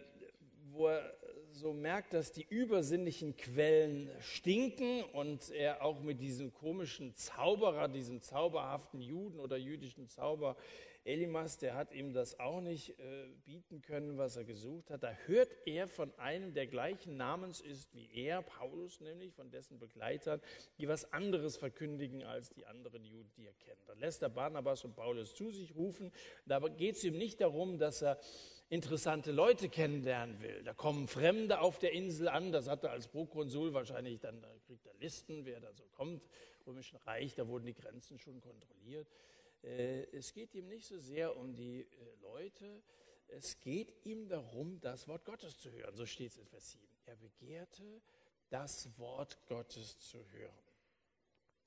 wo 0.70 0.88
er 0.88 1.14
so 1.50 1.72
merkt, 1.72 2.12
dass 2.12 2.30
die 2.30 2.46
übersinnlichen 2.48 3.36
Quellen 3.36 4.10
stinken 4.20 5.02
und 5.12 5.50
er 5.50 5.82
auch 5.82 6.00
mit 6.00 6.20
diesem 6.20 6.52
komischen 6.52 7.14
Zauberer, 7.16 7.88
diesem 7.88 8.20
zauberhaften 8.20 9.00
Juden 9.00 9.40
oder 9.40 9.56
jüdischen 9.56 10.08
Zauber 10.08 10.56
Elimas, 11.08 11.56
der 11.56 11.74
hat 11.74 11.92
ihm 11.94 12.12
das 12.12 12.38
auch 12.38 12.60
nicht 12.60 12.98
äh, 12.98 13.28
bieten 13.46 13.80
können, 13.80 14.18
was 14.18 14.36
er 14.36 14.44
gesucht 14.44 14.90
hat. 14.90 15.02
Da 15.02 15.12
hört 15.24 15.48
er 15.64 15.88
von 15.88 16.12
einem, 16.18 16.52
der 16.52 16.66
gleichen 16.66 17.16
Namens 17.16 17.62
ist 17.62 17.94
wie 17.94 18.10
er, 18.12 18.42
Paulus 18.42 19.00
nämlich, 19.00 19.32
von 19.32 19.50
dessen 19.50 19.78
Begleitern, 19.78 20.40
die 20.76 20.86
was 20.86 21.10
anderes 21.12 21.56
verkündigen 21.56 22.22
als 22.24 22.50
die 22.50 22.66
anderen 22.66 23.04
Juden, 23.04 23.30
die 23.38 23.46
er 23.46 23.54
kennt. 23.54 23.88
Dann 23.88 23.98
lässt 23.98 24.22
er 24.22 24.28
Barnabas 24.28 24.84
und 24.84 24.94
Paulus 24.94 25.34
zu 25.34 25.50
sich 25.50 25.74
rufen. 25.74 26.12
Da 26.44 26.58
geht 26.60 26.96
es 26.96 27.04
ihm 27.04 27.16
nicht 27.16 27.40
darum, 27.40 27.78
dass 27.78 28.02
er 28.02 28.18
interessante 28.68 29.32
Leute 29.32 29.70
kennenlernen 29.70 30.42
will. 30.42 30.62
Da 30.62 30.74
kommen 30.74 31.08
Fremde 31.08 31.60
auf 31.60 31.78
der 31.78 31.92
Insel 31.92 32.28
an, 32.28 32.52
das 32.52 32.68
hat 32.68 32.84
er 32.84 32.90
als 32.90 33.08
Prokonsul 33.08 33.72
wahrscheinlich, 33.72 34.20
dann 34.20 34.42
da 34.42 34.48
kriegt 34.66 34.84
er 34.86 34.92
Listen, 35.00 35.46
wer 35.46 35.60
da 35.60 35.72
so 35.72 35.84
kommt, 35.92 36.22
römischen 36.66 36.96
Reich, 36.98 37.34
da 37.34 37.48
wurden 37.48 37.64
die 37.64 37.74
Grenzen 37.74 38.18
schon 38.18 38.42
kontrolliert. 38.42 39.08
Äh, 39.62 40.04
es 40.12 40.32
geht 40.32 40.54
ihm 40.54 40.68
nicht 40.68 40.86
so 40.86 40.98
sehr 40.98 41.36
um 41.36 41.54
die 41.54 41.80
äh, 41.80 41.86
Leute, 42.22 42.82
es 43.28 43.60
geht 43.60 43.94
ihm 44.04 44.28
darum, 44.28 44.80
das 44.80 45.06
Wort 45.06 45.24
Gottes 45.24 45.58
zu 45.58 45.70
hören. 45.70 45.94
So 45.94 46.06
steht 46.06 46.32
es 46.32 46.38
in 46.38 46.46
Vers 46.46 46.72
7. 46.72 46.84
Er 47.04 47.16
begehrte, 47.16 48.00
das 48.48 48.88
Wort 48.98 49.38
Gottes 49.46 49.98
zu 49.98 50.24
hören. 50.30 50.58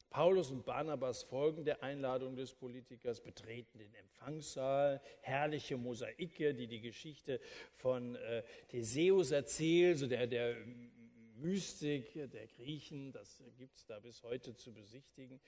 Paulus 0.10 0.51
und 0.51 0.65
Barnabas 0.65 1.23
folgen 1.23 1.63
der 1.63 1.84
Einladung 1.84 2.36
des 2.36 2.54
Politikers, 2.54 3.21
betreten 3.21 3.77
den 3.77 3.93
Empfangssaal, 3.93 5.01
herrliche 5.21 5.77
Mosaike, 5.77 6.54
die 6.54 6.67
die 6.67 6.82
Geschichte 6.82 7.39
von 7.75 8.15
äh, 8.15 8.43
Theseus 8.67 9.32
erzählen, 9.32 9.95
so 9.95 10.08
der, 10.08 10.27
der 10.27 10.58
Mystik 11.36 12.12
der 12.13 12.47
Griechen, 12.47 13.13
das 13.13 13.41
gibt 13.58 13.77
es 13.77 13.86
da 13.86 13.99
bis 13.99 14.21
heute 14.23 14.54
zu 14.54 14.73
besichtigen. 14.73 15.39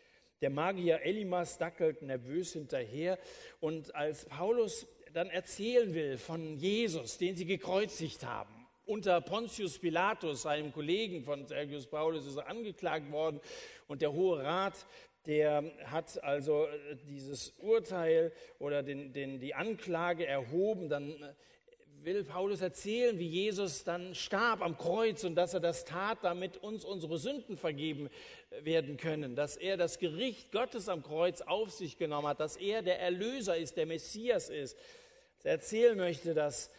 Der 0.43 0.49
Magier 0.49 0.99
Elimas 1.03 1.57
dackelt 1.57 2.01
nervös 2.01 2.51
hinterher 2.51 3.17
und 3.61 3.95
als 3.95 4.25
Paulus 4.25 4.85
dann 5.13 5.29
erzählen 5.29 5.93
will 5.93 6.17
von 6.17 6.57
Jesus, 6.57 7.17
den 7.17 7.37
sie 7.37 7.45
gekreuzigt 7.45 8.25
haben, 8.25 8.67
unter 8.85 9.21
Pontius 9.21 9.79
Pilatus, 9.79 10.41
seinem 10.41 10.73
Kollegen 10.73 11.23
von 11.23 11.45
Sergius 11.47 11.87
Paulus, 11.87 12.25
ist 12.25 12.35
er 12.35 12.47
angeklagt 12.47 13.09
worden 13.09 13.39
und 13.87 14.01
der 14.01 14.11
Hohe 14.11 14.43
Rat, 14.43 14.85
der 15.27 15.63
hat 15.85 16.21
also 16.21 16.65
äh, 16.65 16.97
dieses 17.07 17.51
Urteil 17.59 18.33
oder 18.59 18.83
den, 18.83 19.13
den, 19.13 19.39
die 19.39 19.55
Anklage 19.55 20.27
erhoben. 20.27 20.89
Dann 20.89 21.15
will 22.05 22.23
Paulus 22.23 22.61
erzählen, 22.61 23.17
wie 23.17 23.27
Jesus 23.27 23.83
dann 23.83 24.15
starb 24.15 24.61
am 24.61 24.77
Kreuz 24.77 25.23
und 25.23 25.35
dass 25.35 25.53
er 25.53 25.59
das 25.59 25.85
tat, 25.85 26.19
damit 26.21 26.57
uns 26.57 26.83
unsere 26.83 27.17
Sünden 27.17 27.57
vergeben 27.57 28.09
äh, 28.49 28.65
werden 28.65 28.97
können, 28.97 29.35
dass 29.35 29.57
er 29.57 29.77
das 29.77 29.99
Gericht 29.99 30.51
Gottes 30.51 30.89
am 30.89 31.03
Kreuz 31.03 31.41
auf 31.41 31.71
sich 31.71 31.97
genommen 31.97 32.27
hat, 32.27 32.39
dass 32.39 32.57
er 32.57 32.81
der 32.81 32.99
Erlöser 32.99 33.57
ist, 33.57 33.77
der 33.77 33.85
Messias 33.85 34.49
ist. 34.49 34.77
Er 35.43 35.51
erzählen 35.53 35.97
möchte, 35.97 36.33
dass 36.33 36.71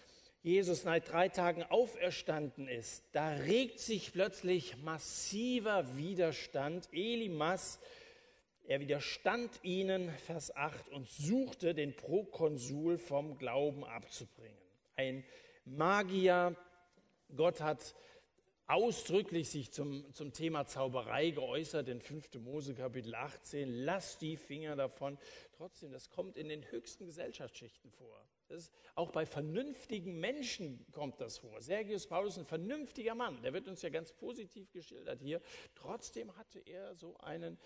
Jesus 0.43 0.85
nach 0.85 0.99
drei 0.99 1.29
Tagen 1.31 1.63
auferstanden 1.63 2.69
ist, 2.69 3.05
da 3.13 3.31
regt 3.31 3.81
sich 3.81 4.13
plötzlich 4.13 4.77
massiver 4.79 5.97
Widerstand. 5.97 6.89
Elimas, 6.93 7.79
er 8.67 8.81
widerstand 8.81 9.51
ihnen, 9.63 10.11
Vers 10.27 10.55
8, 10.55 10.89
und 10.91 11.09
suchte 11.09 11.75
den 11.75 11.97
Prokonsul 11.97 12.99
vom 12.99 13.39
Glauben 13.39 13.85
abzubringen. 13.85 14.64
Ein 14.97 15.25
Magier, 15.65 16.57
Gott 17.35 17.61
hat 17.61 17.95
ausdrücklich 18.67 19.51
sich 19.51 19.73
zum, 19.73 20.13
zum 20.15 20.33
Thema 20.33 20.67
Zauberei 20.67 21.31
geäußert 21.31 21.89
in 21.89 22.01
5. 22.01 22.35
Mose 22.35 22.75
Kapitel 22.75 23.15
18. 23.15 23.85
Lass 23.85 24.19
die 24.19 24.37
Finger 24.37 24.77
davon. 24.77 25.19
Trotzdem, 25.57 25.91
das 25.91 26.11
kommt 26.11 26.37
in 26.37 26.49
den 26.49 26.71
höchsten 26.71 27.07
Gesellschaftsschichten 27.07 27.91
vor. 27.91 28.25
Das 28.49 28.71
auch 28.95 29.11
bei 29.11 29.27
vernünftigen 29.27 30.21
Menschen 30.21 30.87
kommt 30.93 31.21
das 31.21 31.39
vor. 31.39 31.61
Sergius 31.61 32.07
Paulus, 32.07 32.39
ein 32.39 32.45
vernünftiger 32.45 33.15
Mann, 33.15 33.43
der 33.43 33.53
wird 33.53 33.67
uns 33.69 33.83
ja 33.83 33.89
ganz 33.89 34.13
positiv 34.13 34.71
geschildert 34.71 35.21
hier. 35.21 35.41
Trotzdem 35.75 36.37
hatte 36.37 36.61
er 36.61 36.95
so 36.95 37.17
einen 37.19 37.59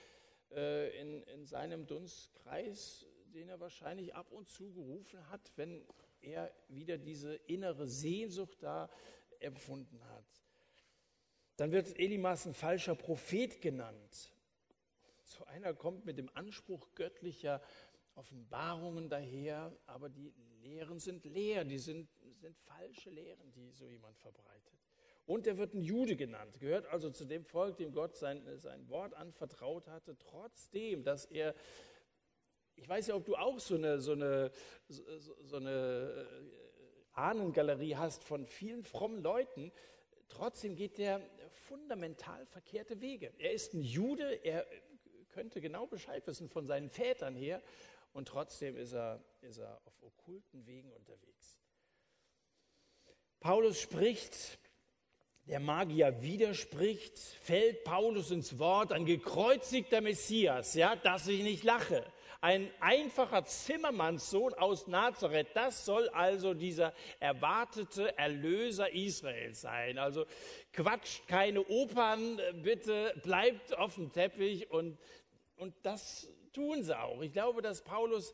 äh, 0.51 0.99
in, 1.01 1.23
in 1.25 1.45
seinem 1.45 1.87
Dunstkreis, 1.87 3.07
den 3.35 3.49
er 3.49 3.61
wahrscheinlich 3.61 4.15
ab 4.15 4.33
und 4.33 4.49
zu 4.49 4.73
gerufen 4.73 5.29
hat, 5.31 5.53
wenn 5.57 5.85
er 6.23 6.53
wieder 6.69 6.99
diese 6.99 7.35
innere 7.47 7.87
Sehnsucht 7.87 8.63
da 8.63 8.91
empfunden 9.41 10.03
hat. 10.11 10.25
Dann 11.57 11.73
wird 11.73 11.99
Elimas 11.99 12.47
ein 12.47 12.55
falscher 12.55 12.95
Prophet 12.95 13.61
genannt. 13.61 14.33
So 15.25 15.45
einer 15.45 15.75
kommt 15.75 16.05
mit 16.05 16.19
dem 16.19 16.31
Anspruch 16.35 16.95
göttlicher 16.95 17.61
Offenbarungen 18.15 19.09
daher, 19.09 19.77
aber 19.87 20.09
die 20.09 20.33
Lehren 20.63 20.99
sind 20.99 21.25
leer, 21.25 21.65
die 21.65 21.79
sind, 21.79 22.09
sind 22.41 22.57
falsche 22.59 23.11
Lehren, 23.11 23.53
die 23.53 23.71
so 23.73 23.89
jemand 23.89 24.19
verbreitet. 24.19 24.79
Und 25.27 25.47
er 25.47 25.59
wird 25.59 25.75
ein 25.75 25.83
Jude 25.83 26.17
genannt, 26.17 26.59
gehört 26.59 26.87
also 26.87 27.11
zu 27.11 27.27
dem 27.27 27.45
Volk, 27.45 27.77
dem 27.77 27.93
Gott 27.93 28.17
sein, 28.17 28.43
sein 28.57 28.89
Wort 28.89 29.15
anvertraut 29.15 29.87
hatte, 29.87 30.17
trotzdem, 30.19 31.05
dass 31.05 31.27
er, 31.27 31.55
ich 32.79 32.89
weiß 32.89 33.09
ja, 33.09 33.15
ob 33.15 33.25
du 33.25 33.37
auch 33.37 33.59
so 33.59 33.75
eine, 33.75 34.01
so 34.01 34.13
eine, 34.13 34.51
so, 34.89 35.57
eine 35.57 36.29
äh, 36.29 37.19
Ahnengalerie 37.19 37.97
hast 37.97 38.25
von 38.25 38.47
vielen 38.47 38.85
frommen 38.85 39.23
Leuten, 39.23 39.73
trotzdem 40.29 40.77
geht 40.77 40.99
der 40.99 41.21
fundamental 41.69 42.47
verkehrte 42.47 43.01
Wege. 43.01 43.33
Er 43.39 43.53
ist 43.53 43.75
ein 43.75 43.83
Jude, 43.83 44.41
er 44.45 44.67
könnte 45.31 45.61
genau 45.61 45.87
Bescheid 45.87 46.27
wissen 46.27 46.49
von 46.49 46.67
seinen 46.67 46.89
Vätern 46.89 47.35
her 47.35 47.63
und 48.13 48.29
trotzdem 48.29 48.77
ist 48.77 48.93
er, 48.93 49.23
ist 49.43 49.59
er 49.59 49.81
auf 49.85 50.03
okkulten 50.03 50.67
Wegen 50.67 50.93
unterwegs. 50.93 51.59
Paulus 53.41 53.81
spricht, 53.81 54.59
der 55.47 55.61
Magier 55.61 56.23
widerspricht, 56.23 57.19
fällt 57.19 57.85
Paulus 57.85 58.31
ins 58.31 58.59
Wort, 58.59 58.93
ein 58.93 59.07
gekreuzigter 59.07 60.01
Messias, 60.01 60.75
ja, 60.75 60.97
dass 60.97 61.27
ich 61.29 61.43
nicht 61.43 61.65
lache. 61.65 62.05
Ein 62.41 62.71
einfacher 62.79 63.45
Zimmermannssohn 63.45 64.55
aus 64.55 64.87
Nazareth, 64.87 65.49
das 65.55 65.85
soll 65.85 66.09
also 66.11 66.55
dieser 66.55 66.95
erwartete 67.19 68.17
Erlöser 68.17 68.93
Israels 68.93 69.61
sein. 69.61 69.99
Also 69.99 70.25
quatscht 70.73 71.27
keine 71.27 71.67
Opern, 71.67 72.41
bitte 72.63 73.13
bleibt 73.25 73.77
auf 73.77 73.97
dem 73.97 74.13
Teppich 74.13 74.71
und, 74.71 74.99
und 75.57 75.75
das 75.83 76.29
tun 76.53 76.85
sie 76.85 76.97
auch. 76.97 77.21
Ich 77.23 77.33
glaube, 77.33 77.61
dass 77.61 77.83
Paulus 77.83 78.33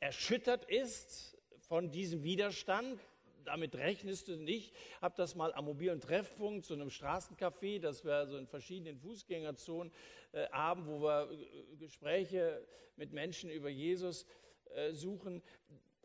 erschüttert 0.00 0.64
ist 0.64 1.38
von 1.68 1.92
diesem 1.92 2.24
Widerstand. 2.24 3.00
Damit 3.44 3.74
rechnest 3.76 4.28
du 4.28 4.36
nicht. 4.36 4.74
Ich 4.74 5.02
habe 5.02 5.14
das 5.16 5.34
mal 5.34 5.52
am 5.54 5.66
mobilen 5.66 6.00
Treffpunkt 6.00 6.64
zu 6.64 6.74
einem 6.74 6.88
Straßencafé, 6.88 7.80
das 7.80 8.04
wir 8.04 8.26
so 8.26 8.36
in 8.36 8.46
verschiedenen 8.46 8.98
Fußgängerzonen 8.98 9.92
äh, 10.32 10.48
haben, 10.50 10.86
wo 10.86 11.02
wir 11.02 11.30
äh, 11.30 11.76
Gespräche 11.76 12.66
mit 12.96 13.12
Menschen 13.12 13.50
über 13.50 13.68
Jesus 13.68 14.26
äh, 14.74 14.92
suchen. 14.92 15.42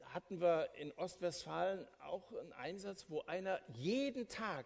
Hatten 0.06 0.42
wir 0.42 0.70
in 0.76 0.92
Ostwestfalen 0.94 1.88
auch 2.02 2.34
einen 2.34 2.54
Einsatz, 2.54 3.06
wo 3.10 3.22
einer 3.22 3.60
jeden 3.74 4.28
Tag 4.28 4.66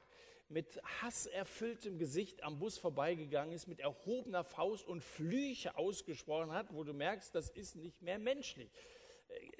mit 0.50 0.82
hasserfülltem 1.02 1.98
Gesicht 1.98 2.44
am 2.44 2.60
Bus 2.60 2.78
vorbeigegangen 2.78 3.54
ist, 3.54 3.68
mit 3.68 3.80
erhobener 3.80 4.44
Faust 4.44 4.88
und 4.88 5.04
Flüche 5.04 5.78
ausgesprochen 5.78 6.52
hat, 6.52 6.74
wo 6.74 6.84
du 6.84 6.94
merkst, 6.94 7.34
das 7.34 7.50
ist 7.50 7.76
nicht 7.76 8.02
mehr 8.02 8.20
menschlich. 8.20 8.70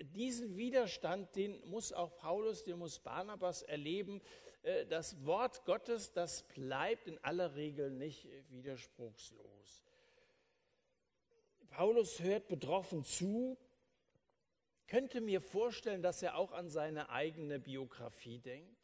Diesen 0.02 0.56
Widerstand, 0.58 1.36
den 1.36 1.60
muss 1.70 1.94
auch 1.94 2.16
Paulus, 2.16 2.64
den 2.64 2.78
muss 2.78 3.00
Barnabas 3.00 3.62
erleben. 3.64 4.22
Äh, 4.64 4.86
das 4.86 5.26
Wort 5.26 5.66
Gottes, 5.66 6.12
das 6.12 6.44
bleibt 6.44 7.08
in 7.08 7.18
aller 7.24 7.56
Regel 7.56 7.90
nicht 7.92 8.28
widerspruchslos. 8.50 9.84
Paulus 11.70 12.20
hört 12.20 12.48
betroffen 12.48 13.04
zu, 13.04 13.58
könnte 14.88 15.22
mir 15.22 15.42
vorstellen, 15.42 16.04
dass 16.04 16.22
er 16.22 16.38
auch 16.38 16.52
an 16.52 16.70
seine 16.70 17.10
eigene 17.10 17.60
Biografie 17.60 18.40
denkt 18.40 18.84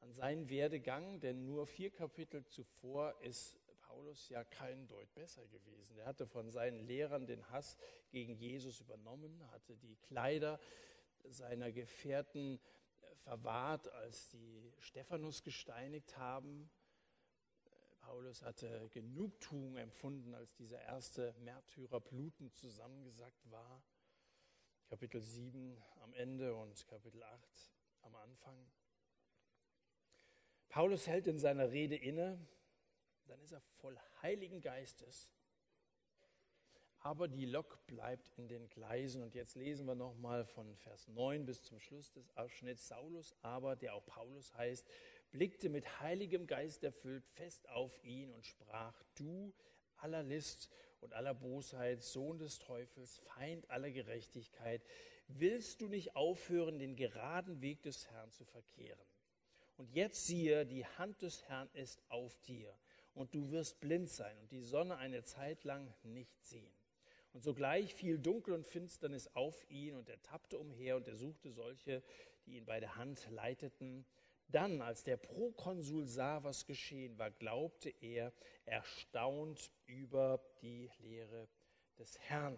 an 0.00 0.12
seinen 0.12 0.48
Werdegang, 0.48 1.20
denn 1.20 1.44
nur 1.44 1.66
vier 1.66 1.90
Kapitel 1.90 2.44
zuvor 2.46 3.14
ist 3.20 3.58
Paulus 3.98 4.28
ja 4.28 4.44
kein 4.44 4.86
Deut 4.86 5.12
besser 5.12 5.44
gewesen. 5.48 5.98
Er 5.98 6.06
hatte 6.06 6.24
von 6.24 6.52
seinen 6.52 6.86
Lehrern 6.86 7.26
den 7.26 7.50
Hass 7.50 7.76
gegen 8.10 8.36
Jesus 8.36 8.78
übernommen, 8.78 9.42
hatte 9.50 9.76
die 9.76 9.96
Kleider 9.96 10.60
seiner 11.24 11.72
Gefährten 11.72 12.60
verwahrt, 13.24 13.88
als 13.88 14.30
die 14.30 14.72
Stephanus 14.78 15.42
gesteinigt 15.42 16.16
haben. 16.16 16.70
Paulus 17.98 18.42
hatte 18.42 18.88
Genugtuung 18.90 19.76
empfunden, 19.76 20.32
als 20.32 20.54
dieser 20.54 20.80
erste 20.80 21.34
Märtyrer 21.40 22.00
blutend 22.00 22.54
zusammengesackt 22.54 23.50
war. 23.50 23.82
Kapitel 24.86 25.20
7 25.20 25.76
am 26.02 26.14
Ende 26.14 26.54
und 26.54 26.86
Kapitel 26.86 27.24
8 27.24 27.72
am 28.02 28.14
Anfang. 28.14 28.64
Paulus 30.68 31.08
hält 31.08 31.26
in 31.26 31.40
seiner 31.40 31.72
Rede 31.72 31.96
inne, 31.96 32.38
dann 33.28 33.40
ist 33.40 33.52
er 33.52 33.60
voll 33.60 33.98
Heiligen 34.22 34.60
Geistes, 34.60 35.30
aber 37.00 37.28
die 37.28 37.46
Lok 37.46 37.86
bleibt 37.86 38.28
in 38.36 38.48
den 38.48 38.68
Gleisen. 38.68 39.22
Und 39.22 39.34
jetzt 39.34 39.54
lesen 39.54 39.86
wir 39.86 39.94
nochmal 39.94 40.44
von 40.44 40.76
Vers 40.76 41.06
9 41.08 41.46
bis 41.46 41.62
zum 41.62 41.78
Schluss 41.78 42.10
des 42.12 42.28
Abschnitts. 42.36 42.88
Saulus 42.88 43.34
aber, 43.42 43.76
der 43.76 43.94
auch 43.94 44.04
Paulus 44.04 44.52
heißt, 44.54 44.86
blickte 45.30 45.68
mit 45.68 46.00
heiligem 46.00 46.46
Geist 46.46 46.82
erfüllt 46.82 47.24
fest 47.26 47.68
auf 47.68 48.02
ihn 48.02 48.32
und 48.32 48.46
sprach, 48.46 49.00
du 49.14 49.54
aller 49.96 50.22
List 50.22 50.70
und 51.00 51.14
aller 51.14 51.34
Bosheit, 51.34 52.02
Sohn 52.02 52.38
des 52.38 52.58
Teufels, 52.58 53.18
Feind 53.18 53.70
aller 53.70 53.90
Gerechtigkeit, 53.90 54.82
willst 55.28 55.80
du 55.80 55.88
nicht 55.88 56.16
aufhören, 56.16 56.78
den 56.78 56.96
geraden 56.96 57.60
Weg 57.60 57.82
des 57.82 58.08
Herrn 58.10 58.30
zu 58.32 58.44
verkehren? 58.44 59.06
Und 59.76 59.92
jetzt 59.92 60.26
siehe, 60.26 60.66
die 60.66 60.84
Hand 60.84 61.22
des 61.22 61.44
Herrn 61.44 61.68
ist 61.72 62.02
auf 62.08 62.36
dir, 62.40 62.76
und 63.18 63.34
du 63.34 63.50
wirst 63.50 63.80
blind 63.80 64.08
sein 64.08 64.38
und 64.38 64.52
die 64.52 64.60
Sonne 64.60 64.96
eine 64.96 65.24
Zeit 65.24 65.64
lang 65.64 65.92
nicht 66.04 66.44
sehen. 66.44 66.72
Und 67.32 67.42
sogleich 67.42 67.94
fiel 67.94 68.18
Dunkel 68.18 68.54
und 68.54 68.64
Finsternis 68.64 69.28
auf 69.34 69.68
ihn, 69.68 69.96
und 69.96 70.08
er 70.08 70.22
tappte 70.22 70.56
umher 70.56 70.96
und 70.96 71.08
er 71.08 71.16
suchte 71.16 71.50
solche, 71.50 72.02
die 72.46 72.56
ihn 72.56 72.64
bei 72.64 72.78
der 72.80 72.96
Hand 72.96 73.28
leiteten. 73.30 74.06
Dann, 74.46 74.80
als 74.80 75.02
der 75.02 75.16
Prokonsul 75.16 76.06
sah, 76.06 76.42
was 76.44 76.64
geschehen 76.64 77.18
war, 77.18 77.30
glaubte 77.30 77.90
er 78.00 78.32
erstaunt 78.64 79.72
über 79.86 80.40
die 80.62 80.88
Lehre 80.98 81.48
des 81.98 82.18
Herrn. 82.20 82.56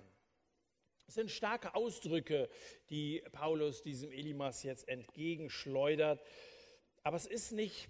Es 1.08 1.14
sind 1.14 1.30
starke 1.30 1.74
Ausdrücke, 1.74 2.48
die 2.90 3.24
Paulus 3.32 3.82
diesem 3.82 4.12
Elimas 4.12 4.62
jetzt 4.62 4.86
entgegenschleudert. 4.86 6.22
Aber 7.02 7.16
es 7.16 7.26
ist 7.26 7.50
nicht 7.52 7.88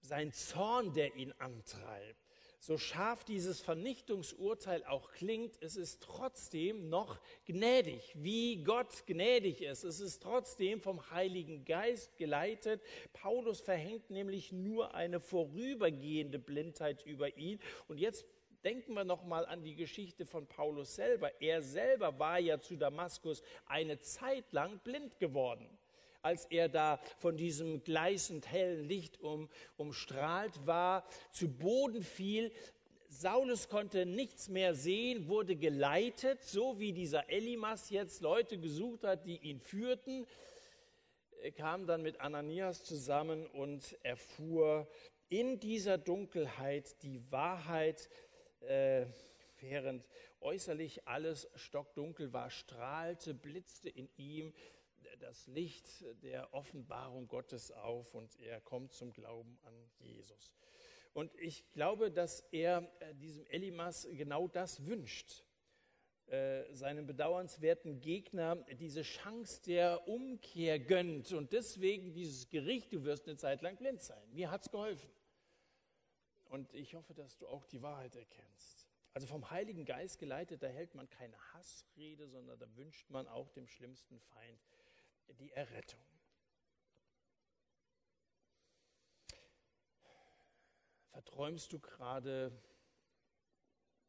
sein 0.00 0.32
Zorn, 0.32 0.92
der 0.92 1.14
ihn 1.16 1.32
antreibt. 1.38 2.20
So 2.62 2.76
scharf 2.76 3.24
dieses 3.24 3.62
Vernichtungsurteil 3.62 4.84
auch 4.84 5.12
klingt, 5.12 5.56
es 5.62 5.76
ist 5.76 6.02
trotzdem 6.02 6.90
noch 6.90 7.18
gnädig, 7.46 8.12
wie 8.14 8.62
Gott 8.62 9.06
gnädig 9.06 9.62
ist. 9.62 9.82
Es 9.82 9.98
ist 9.98 10.22
trotzdem 10.22 10.82
vom 10.82 11.10
Heiligen 11.10 11.64
Geist 11.64 12.18
geleitet. 12.18 12.82
Paulus 13.14 13.62
verhängt 13.62 14.10
nämlich 14.10 14.52
nur 14.52 14.94
eine 14.94 15.20
vorübergehende 15.20 16.38
Blindheit 16.38 17.06
über 17.06 17.34
ihn. 17.38 17.58
Und 17.88 17.96
jetzt 17.96 18.26
denken 18.62 18.92
wir 18.92 19.04
noch 19.04 19.24
mal 19.24 19.46
an 19.46 19.62
die 19.62 19.74
Geschichte 19.74 20.26
von 20.26 20.46
Paulus 20.46 20.94
selber. 20.94 21.40
Er 21.40 21.62
selber 21.62 22.18
war 22.18 22.38
ja 22.38 22.60
zu 22.60 22.76
Damaskus 22.76 23.42
eine 23.64 24.00
Zeit 24.00 24.52
lang 24.52 24.78
blind 24.80 25.18
geworden 25.18 25.79
als 26.22 26.44
er 26.46 26.68
da 26.68 27.00
von 27.18 27.36
diesem 27.36 27.82
gleißend 27.82 28.50
hellen 28.50 28.84
Licht 28.84 29.20
um, 29.20 29.48
umstrahlt 29.76 30.66
war, 30.66 31.06
zu 31.32 31.48
Boden 31.48 32.02
fiel. 32.02 32.52
Saulus 33.08 33.68
konnte 33.68 34.06
nichts 34.06 34.48
mehr 34.48 34.74
sehen, 34.74 35.26
wurde 35.28 35.56
geleitet, 35.56 36.42
so 36.44 36.78
wie 36.78 36.92
dieser 36.92 37.28
Elimas 37.28 37.90
jetzt 37.90 38.20
Leute 38.20 38.58
gesucht 38.58 39.02
hat, 39.04 39.26
die 39.26 39.38
ihn 39.38 39.60
führten. 39.60 40.26
Er 41.42 41.52
kam 41.52 41.86
dann 41.86 42.02
mit 42.02 42.20
Ananias 42.20 42.84
zusammen 42.84 43.46
und 43.46 43.98
erfuhr 44.04 44.86
in 45.28 45.58
dieser 45.58 45.96
Dunkelheit 45.96 47.02
die 47.02 47.20
Wahrheit, 47.32 48.10
äh, 48.60 49.06
während 49.58 50.04
äußerlich 50.40 51.06
alles 51.06 51.48
stockdunkel 51.54 52.32
war, 52.32 52.50
strahlte, 52.50 53.34
blitzte 53.34 53.88
in 53.88 54.08
ihm 54.16 54.52
das 55.20 55.46
Licht 55.46 56.04
der 56.22 56.52
Offenbarung 56.54 57.28
Gottes 57.28 57.70
auf 57.70 58.14
und 58.14 58.38
er 58.40 58.60
kommt 58.60 58.92
zum 58.92 59.12
Glauben 59.12 59.58
an 59.62 59.74
Jesus. 59.98 60.54
Und 61.12 61.34
ich 61.36 61.70
glaube, 61.72 62.10
dass 62.10 62.40
er 62.52 62.90
äh, 63.00 63.14
diesem 63.14 63.46
Elimas 63.46 64.08
genau 64.12 64.48
das 64.48 64.86
wünscht, 64.86 65.44
äh, 66.26 66.72
seinem 66.72 67.06
bedauernswerten 67.06 68.00
Gegner 68.00 68.56
diese 68.78 69.02
Chance 69.02 69.60
der 69.66 70.06
Umkehr 70.08 70.78
gönnt 70.78 71.32
und 71.32 71.52
deswegen 71.52 72.12
dieses 72.12 72.48
Gericht, 72.48 72.92
du 72.92 73.04
wirst 73.04 73.26
eine 73.26 73.36
Zeit 73.36 73.62
lang 73.62 73.76
blind 73.76 74.00
sein. 74.00 74.22
Mir 74.32 74.50
hat 74.50 74.62
es 74.62 74.70
geholfen. 74.70 75.10
Und 76.48 76.72
ich 76.74 76.94
hoffe, 76.94 77.14
dass 77.14 77.36
du 77.36 77.46
auch 77.46 77.66
die 77.66 77.82
Wahrheit 77.82 78.16
erkennst. 78.16 78.86
Also 79.12 79.26
vom 79.26 79.50
Heiligen 79.50 79.84
Geist 79.84 80.18
geleitet, 80.18 80.62
da 80.62 80.68
hält 80.68 80.94
man 80.94 81.08
keine 81.10 81.36
Hassrede, 81.52 82.28
sondern 82.28 82.58
da 82.58 82.76
wünscht 82.76 83.10
man 83.10 83.26
auch 83.26 83.50
dem 83.50 83.66
schlimmsten 83.66 84.20
Feind 84.20 84.60
die 85.34 85.52
Errettung. 85.52 86.00
Verträumst 91.10 91.72
du 91.72 91.78
gerade 91.78 92.50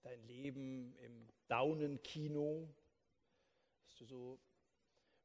dein 0.02 0.24
Leben 0.24 0.94
im 0.96 1.28
Daunenkino, 1.48 2.74
dass 3.84 3.96
du 3.98 4.06
so 4.06 4.40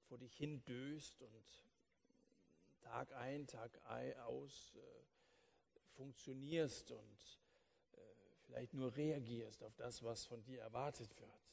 vor 0.08 0.18
dich 0.18 0.34
hin 0.36 0.64
döst 0.64 1.22
und 1.22 1.66
Tag 2.80 3.12
ein, 3.14 3.46
Tag 3.46 3.80
aus 4.20 4.76
äh, 4.76 4.80
funktionierst 5.96 6.92
und 6.92 7.40
äh, 7.92 7.98
vielleicht 8.44 8.74
nur 8.74 8.94
reagierst 8.94 9.62
auf 9.62 9.74
das, 9.76 10.02
was 10.02 10.24
von 10.24 10.42
dir 10.44 10.60
erwartet 10.60 11.18
wird? 11.18 11.46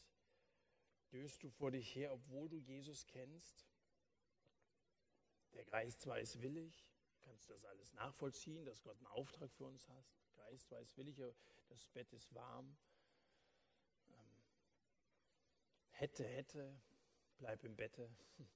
Döst 1.12 1.44
du 1.44 1.50
vor 1.50 1.72
dich 1.72 1.96
her, 1.96 2.14
obwohl 2.14 2.50
du 2.50 2.58
Jesus 2.58 3.06
kennst? 3.08 3.66
Der 5.54 5.66
Geist 5.66 6.06
weiß 6.08 6.42
willig, 6.42 6.86
kannst 7.22 7.50
das 7.50 7.64
alles 7.66 7.94
nachvollziehen, 7.94 8.66
dass 8.66 8.82
Gott 8.84 8.98
einen 8.98 9.08
Auftrag 9.08 9.52
für 9.52 9.66
uns 9.66 9.88
hat. 9.90 10.06
Der 10.36 10.46
Geist 10.46 10.72
weiß 10.72 10.98
willig, 10.98 11.18
das 11.70 11.88
Bett 11.90 12.12
ist 12.14 12.34
warm. 12.34 12.76
Ähm, 14.10 14.38
hätte, 15.92 16.26
hätte, 16.26 16.82
bleib 17.38 17.64
im 17.64 17.76
Bette. 17.76 18.10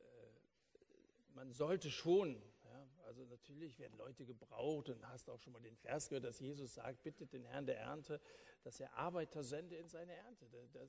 Äh, 0.00 1.34
man 1.34 1.52
sollte 1.52 1.90
schon, 1.90 2.42
ja, 2.64 2.88
also 3.04 3.24
natürlich 3.24 3.78
werden 3.78 3.96
Leute 3.96 4.24
gebraucht 4.24 4.88
und 4.88 5.06
hast 5.08 5.28
auch 5.30 5.38
schon 5.38 5.52
mal 5.52 5.62
den 5.62 5.76
Vers 5.76 6.08
gehört, 6.08 6.24
dass 6.24 6.40
Jesus 6.40 6.74
sagt, 6.74 7.02
bittet 7.02 7.32
den 7.32 7.44
Herrn 7.44 7.66
der 7.66 7.78
Ernte, 7.78 8.20
dass 8.62 8.80
er 8.80 8.92
Arbeiter 8.94 9.42
sende 9.42 9.76
in 9.76 9.88
seine 9.88 10.14
Ernte. 10.14 10.46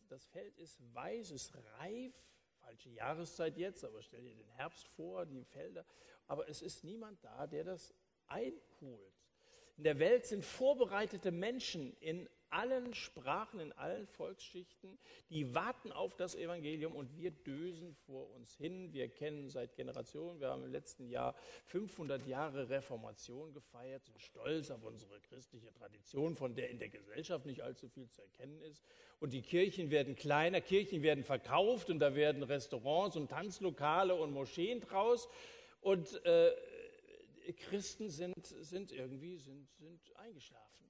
Das 0.10 0.26
Feld 0.26 0.58
ist 0.58 0.82
weiß, 0.94 1.32
ist 1.32 1.56
reif, 1.78 2.14
falsche 2.62 2.90
Jahreszeit 2.90 3.58
jetzt, 3.58 3.84
aber 3.84 4.02
stell 4.02 4.22
dir 4.22 4.36
den 4.36 4.50
Herbst 4.52 4.88
vor, 4.90 5.26
die 5.26 5.44
Felder. 5.44 5.86
Aber 6.28 6.48
es 6.48 6.62
ist 6.62 6.84
niemand 6.84 7.24
da, 7.24 7.48
der 7.48 7.64
das 7.64 7.94
einholt. 8.28 9.14
In 9.80 9.86
der 9.86 9.98
Welt 10.00 10.26
sind 10.26 10.44
vorbereitete 10.44 11.32
Menschen 11.32 11.96
in 12.02 12.28
allen 12.50 12.94
Sprachen, 12.94 13.62
in 13.62 13.72
allen 13.72 14.08
Volksschichten, 14.08 15.00
die 15.30 15.56
warten 15.56 15.94
auf 15.94 16.18
das 16.18 16.36
Evangelium 16.36 16.94
und 16.98 17.16
wir 17.16 17.32
dösen 17.32 17.96
vor 18.06 18.30
uns 18.32 18.58
hin. 18.58 18.92
Wir 18.92 19.08
kennen 19.08 19.48
seit 19.48 19.78
Generationen, 19.78 20.42
wir 20.42 20.50
haben 20.50 20.66
im 20.66 20.72
letzten 20.74 21.08
Jahr 21.08 21.34
500 21.68 22.28
Jahre 22.28 22.68
Reformation 22.68 23.54
gefeiert, 23.54 24.04
sind 24.04 24.20
stolz 24.20 24.70
auf 24.70 24.84
unsere 24.84 25.18
christliche 25.22 25.72
Tradition, 25.72 26.36
von 26.36 26.56
der 26.56 26.72
in 26.72 26.80
der 26.80 26.90
Gesellschaft 26.90 27.46
nicht 27.46 27.62
allzu 27.62 27.88
viel 27.88 28.10
zu 28.10 28.22
erkennen 28.22 28.62
ist. 28.64 28.84
Und 29.22 29.32
die 29.32 29.42
Kirchen 29.42 29.92
werden 29.92 30.18
kleiner, 30.18 30.60
Kirchen 30.60 31.04
werden 31.04 31.24
verkauft 31.24 31.90
und 31.90 32.00
da 32.00 32.16
werden 32.16 32.44
Restaurants 32.44 33.16
und 33.16 33.30
Tanzlokale 33.30 34.14
und 34.14 34.34
Moscheen 34.34 34.82
draus. 34.82 35.30
Und 35.80 36.26
äh, 36.26 36.52
Christen 37.54 38.10
sind, 38.10 38.46
sind 38.46 38.92
irgendwie 38.92 39.38
sind, 39.38 39.70
sind 39.78 40.16
eingeschlafen. 40.18 40.86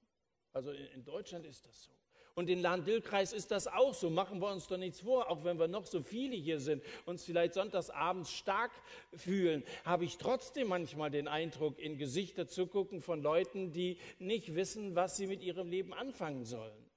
Also 0.52 0.72
in 0.72 1.04
Deutschland 1.04 1.46
ist 1.46 1.66
das 1.66 1.84
so. 1.84 1.92
Und 2.34 2.48
in 2.48 2.60
Lahn-Dill-Kreis 2.60 3.32
ist 3.32 3.50
das 3.50 3.66
auch 3.66 3.92
so. 3.92 4.08
Machen 4.08 4.40
wir 4.40 4.50
uns 4.50 4.66
doch 4.66 4.76
nichts 4.76 5.00
vor. 5.00 5.28
Auch 5.30 5.44
wenn 5.44 5.58
wir 5.58 5.68
noch 5.68 5.86
so 5.86 6.02
viele 6.02 6.36
hier 6.36 6.60
sind, 6.60 6.82
uns 7.04 7.24
vielleicht 7.24 7.54
sonntagsabends 7.54 8.32
stark 8.32 8.70
fühlen, 9.12 9.64
habe 9.84 10.04
ich 10.04 10.16
trotzdem 10.16 10.68
manchmal 10.68 11.10
den 11.10 11.28
Eindruck, 11.28 11.78
in 11.78 11.98
Gesichter 11.98 12.46
zu 12.46 12.66
gucken 12.66 13.02
von 13.02 13.22
Leuten, 13.22 13.72
die 13.72 13.98
nicht 14.18 14.54
wissen, 14.54 14.94
was 14.94 15.16
sie 15.16 15.26
mit 15.26 15.42
ihrem 15.42 15.68
Leben 15.68 15.92
anfangen 15.92 16.44
sollen. 16.44 16.89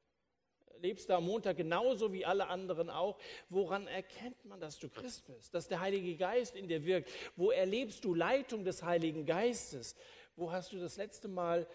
Lebst 0.84 1.08
du 1.08 1.16
am 1.16 1.24
Montag 1.24 1.56
genauso 1.56 2.12
wie 2.12 2.26
alle 2.26 2.48
anderen 2.48 2.90
auch? 2.90 3.18
Woran 3.50 3.88
erkennt 3.88 4.44
man, 4.44 4.60
dass 4.60 4.78
du 4.80 4.90
Christ 4.90 5.26
bist? 5.28 5.54
Dass 5.54 5.70
der 5.70 5.80
Heilige 5.80 6.18
Geist 6.18 6.58
in 6.58 6.68
dir 6.68 6.84
wirkt? 6.84 7.10
Wo 7.38 7.52
erlebst 7.52 8.04
du 8.04 8.14
Leitung 8.14 8.66
des 8.66 8.84
Heiligen 8.84 9.26
Geistes? 9.26 9.96
Wo 10.36 10.52
hast 10.52 10.74
du 10.74 10.80
das 10.80 10.98
letzte 10.98 11.30
Mal 11.30 11.66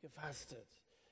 gefastet? 0.00 0.66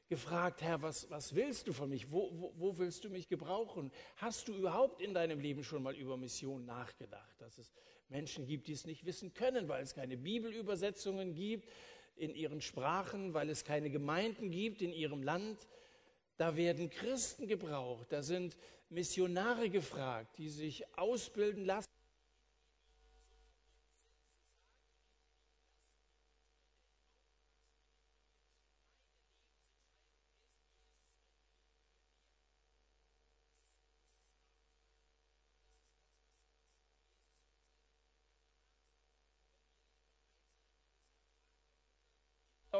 gefragt, 0.09 0.63
Herr, 0.63 0.83
was, 0.83 1.11
was 1.11 1.35
willst 1.35 1.67
du 1.67 1.73
von 1.73 1.89
mich? 1.89 2.13
Wo, 2.13 2.31
wo, 2.35 2.53
wo 2.57 2.79
willst 2.79 3.05
du 3.05 3.09
mich 3.09 3.27
gebrauchen? 3.27 3.91
Hast 4.17 4.47
du 4.49 4.55
überhaupt 4.55 5.01
in 5.01 5.15
deinem 5.15 5.41
Leben 5.41 5.65
schon 5.65 5.83
mal 5.83 5.97
über 5.97 6.17
Mission 6.17 6.67
nachgedacht? 6.67 7.41
Dass 7.41 7.59
es 7.59 7.73
Menschen 8.11 8.47
gibt, 8.47 8.69
die 8.69 8.75
es 8.75 8.85
nicht 8.87 9.07
wissen 9.07 9.33
können, 9.33 9.67
weil 9.67 9.83
es 9.83 9.95
keine 9.95 10.17
Bibelübersetzungen 10.17 11.35
gibt 11.35 11.69
in 12.17 12.35
ihren 12.35 12.61
Sprachen, 12.61 13.35
weil 13.35 13.49
es 13.49 13.65
keine 13.65 13.91
Gemeinden 13.91 14.51
gibt 14.51 14.83
in 14.83 14.93
ihrem 14.93 15.23
Land. 15.23 15.67
Da 16.37 16.57
werden 16.57 16.91
Christen 16.91 17.47
gebraucht, 17.47 18.07
da 18.11 18.23
sind 18.23 18.57
Missionare 18.89 19.71
gefragt, 19.71 20.37
die 20.39 20.49
sich 20.49 20.85
ausbilden 20.97 21.65
lassen 21.65 21.94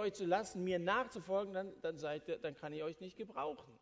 euch 0.05 0.15
zu 0.15 0.25
lassen, 0.25 0.63
mir 0.65 0.79
nachzufolgen, 0.79 1.55
dann, 1.55 1.81
dann, 1.81 1.99
seid, 1.99 2.45
dann 2.45 2.55
kann 2.55 2.73
ich 2.73 2.83
euch 2.83 3.01
nicht 3.01 3.17
gebrauchen. 3.17 3.79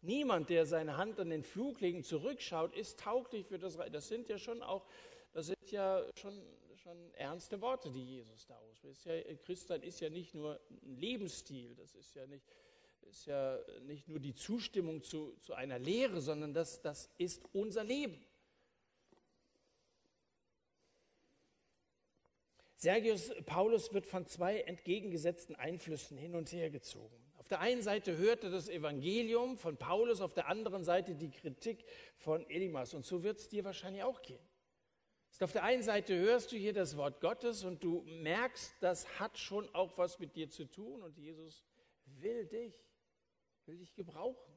Niemand, 0.00 0.50
der 0.50 0.66
seine 0.66 0.96
Hand 0.98 1.18
an 1.18 1.30
den 1.30 1.42
Fluglegen 1.42 2.02
zurückschaut, 2.02 2.74
ist 2.76 3.00
tauglich 3.00 3.46
für 3.46 3.58
das 3.58 3.78
Reich. 3.78 3.90
Das 3.90 4.08
sind 4.08 4.28
ja 4.28 4.38
schon 4.38 4.62
auch, 4.62 4.86
das 5.32 5.46
sind 5.46 5.70
ja 5.70 6.04
schon, 6.20 6.42
schon 6.76 7.14
ernste 7.14 7.60
Worte, 7.62 7.90
die 7.90 8.04
Jesus 8.04 8.46
da 8.46 8.58
ausspricht. 8.58 9.04
Ja, 9.06 9.14
Christsein 9.44 9.82
ist 9.82 10.00
ja 10.00 10.10
nicht 10.10 10.34
nur 10.34 10.60
ein 10.82 10.96
Lebensstil, 10.96 11.74
das 11.74 11.94
ist 11.94 12.14
ja 12.14 12.26
nicht, 12.26 12.44
ist 13.00 13.24
ja 13.26 13.58
nicht 13.82 14.06
nur 14.06 14.20
die 14.20 14.34
Zustimmung 14.34 15.02
zu, 15.02 15.36
zu 15.40 15.54
einer 15.54 15.78
Lehre, 15.78 16.20
sondern 16.20 16.52
das, 16.52 16.82
das 16.82 17.10
ist 17.16 17.42
unser 17.54 17.84
Leben. 17.84 18.22
Sergius 22.76 23.32
Paulus 23.46 23.92
wird 23.92 24.06
von 24.06 24.26
zwei 24.26 24.60
entgegengesetzten 24.60 25.54
Einflüssen 25.56 26.16
hin 26.16 26.34
und 26.34 26.52
her 26.52 26.70
gezogen. 26.70 27.14
Auf 27.36 27.48
der 27.48 27.60
einen 27.60 27.82
Seite 27.82 28.16
hört 28.16 28.44
er 28.44 28.50
das 28.50 28.68
Evangelium 28.68 29.56
von 29.56 29.76
Paulus, 29.76 30.20
auf 30.20 30.32
der 30.32 30.48
anderen 30.48 30.82
Seite 30.82 31.14
die 31.14 31.30
Kritik 31.30 31.84
von 32.16 32.48
Elimas. 32.48 32.94
Und 32.94 33.04
so 33.04 33.22
wird 33.22 33.38
es 33.38 33.48
dir 33.48 33.64
wahrscheinlich 33.64 34.02
auch 34.02 34.22
gehen. 34.22 34.40
Auf 35.40 35.52
der 35.52 35.64
einen 35.64 35.82
Seite 35.82 36.16
hörst 36.16 36.52
du 36.52 36.56
hier 36.56 36.72
das 36.72 36.96
Wort 36.96 37.20
Gottes 37.20 37.64
und 37.64 37.82
du 37.82 38.02
merkst, 38.02 38.72
das 38.80 39.18
hat 39.18 39.36
schon 39.36 39.68
auch 39.74 39.98
was 39.98 40.18
mit 40.20 40.36
dir 40.36 40.48
zu 40.48 40.64
tun 40.64 41.02
und 41.02 41.18
Jesus 41.18 41.64
will 42.06 42.46
dich, 42.46 42.74
will 43.66 43.78
dich 43.78 43.94
gebrauchen 43.94 44.53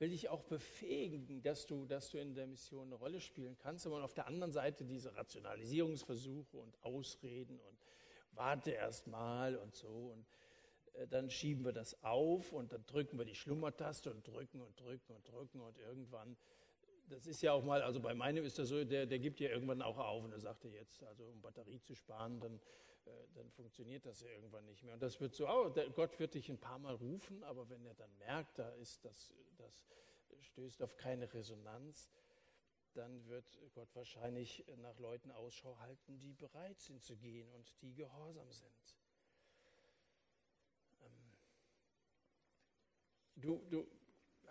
will 0.00 0.08
dich 0.08 0.30
auch 0.30 0.42
befähigen, 0.44 1.42
dass 1.42 1.66
du, 1.66 1.84
dass 1.84 2.10
du 2.10 2.18
in 2.18 2.34
der 2.34 2.46
Mission 2.46 2.86
eine 2.86 2.94
Rolle 2.96 3.20
spielen 3.20 3.56
kannst. 3.58 3.86
Aber 3.86 4.02
auf 4.02 4.14
der 4.14 4.26
anderen 4.26 4.52
Seite 4.52 4.84
diese 4.84 5.14
Rationalisierungsversuche 5.14 6.56
und 6.56 6.82
Ausreden 6.82 7.60
und 7.60 7.78
warte 8.32 8.70
erst 8.70 9.06
mal 9.06 9.56
und 9.56 9.74
so. 9.74 10.12
Und 10.14 10.26
äh, 10.94 11.06
dann 11.06 11.30
schieben 11.30 11.64
wir 11.66 11.72
das 11.72 12.02
auf 12.02 12.52
und 12.52 12.72
dann 12.72 12.84
drücken 12.86 13.18
wir 13.18 13.26
die 13.26 13.34
Schlummertaste 13.34 14.10
und 14.10 14.26
drücken 14.26 14.62
und 14.62 14.80
drücken 14.80 15.12
und 15.12 15.28
drücken 15.28 15.60
und 15.60 15.78
irgendwann, 15.78 16.34
das 17.08 17.26
ist 17.26 17.42
ja 17.42 17.52
auch 17.52 17.62
mal, 17.62 17.82
also 17.82 18.00
bei 18.00 18.14
meinem 18.14 18.44
ist 18.44 18.58
das 18.58 18.68
so, 18.68 18.82
der, 18.84 19.04
der 19.04 19.18
gibt 19.18 19.38
ja 19.38 19.50
irgendwann 19.50 19.82
auch 19.82 19.98
auf 19.98 20.24
und 20.24 20.32
er 20.32 20.40
sagte 20.40 20.68
jetzt, 20.68 21.02
also 21.04 21.24
um 21.24 21.42
Batterie 21.42 21.80
zu 21.80 21.94
sparen, 21.94 22.40
dann 22.40 22.58
dann 23.34 23.50
funktioniert 23.50 24.06
das 24.06 24.20
ja 24.20 24.28
irgendwann 24.28 24.64
nicht 24.66 24.82
mehr. 24.82 24.94
Und 24.94 25.02
das 25.02 25.20
wird 25.20 25.34
so, 25.34 25.48
oh, 25.48 25.70
Gott 25.94 26.18
wird 26.18 26.34
dich 26.34 26.50
ein 26.50 26.58
paar 26.58 26.78
Mal 26.78 26.94
rufen, 26.94 27.42
aber 27.44 27.68
wenn 27.68 27.84
er 27.84 27.94
dann 27.94 28.16
merkt, 28.18 28.58
da 28.58 28.68
ist 28.74 29.04
das, 29.04 29.32
das 29.56 29.86
stößt 30.40 30.82
auf 30.82 30.96
keine 30.96 31.32
Resonanz, 31.32 32.10
dann 32.94 33.26
wird 33.26 33.58
Gott 33.72 33.94
wahrscheinlich 33.94 34.64
nach 34.78 34.98
Leuten 34.98 35.30
Ausschau 35.30 35.78
halten, 35.78 36.18
die 36.18 36.32
bereit 36.32 36.80
sind 36.80 37.02
zu 37.02 37.16
gehen 37.16 37.50
und 37.52 37.72
die 37.82 37.94
gehorsam 37.94 38.50
sind. 38.50 38.96
Ähm, 41.02 41.38
du, 43.36 43.64
du 43.70 43.86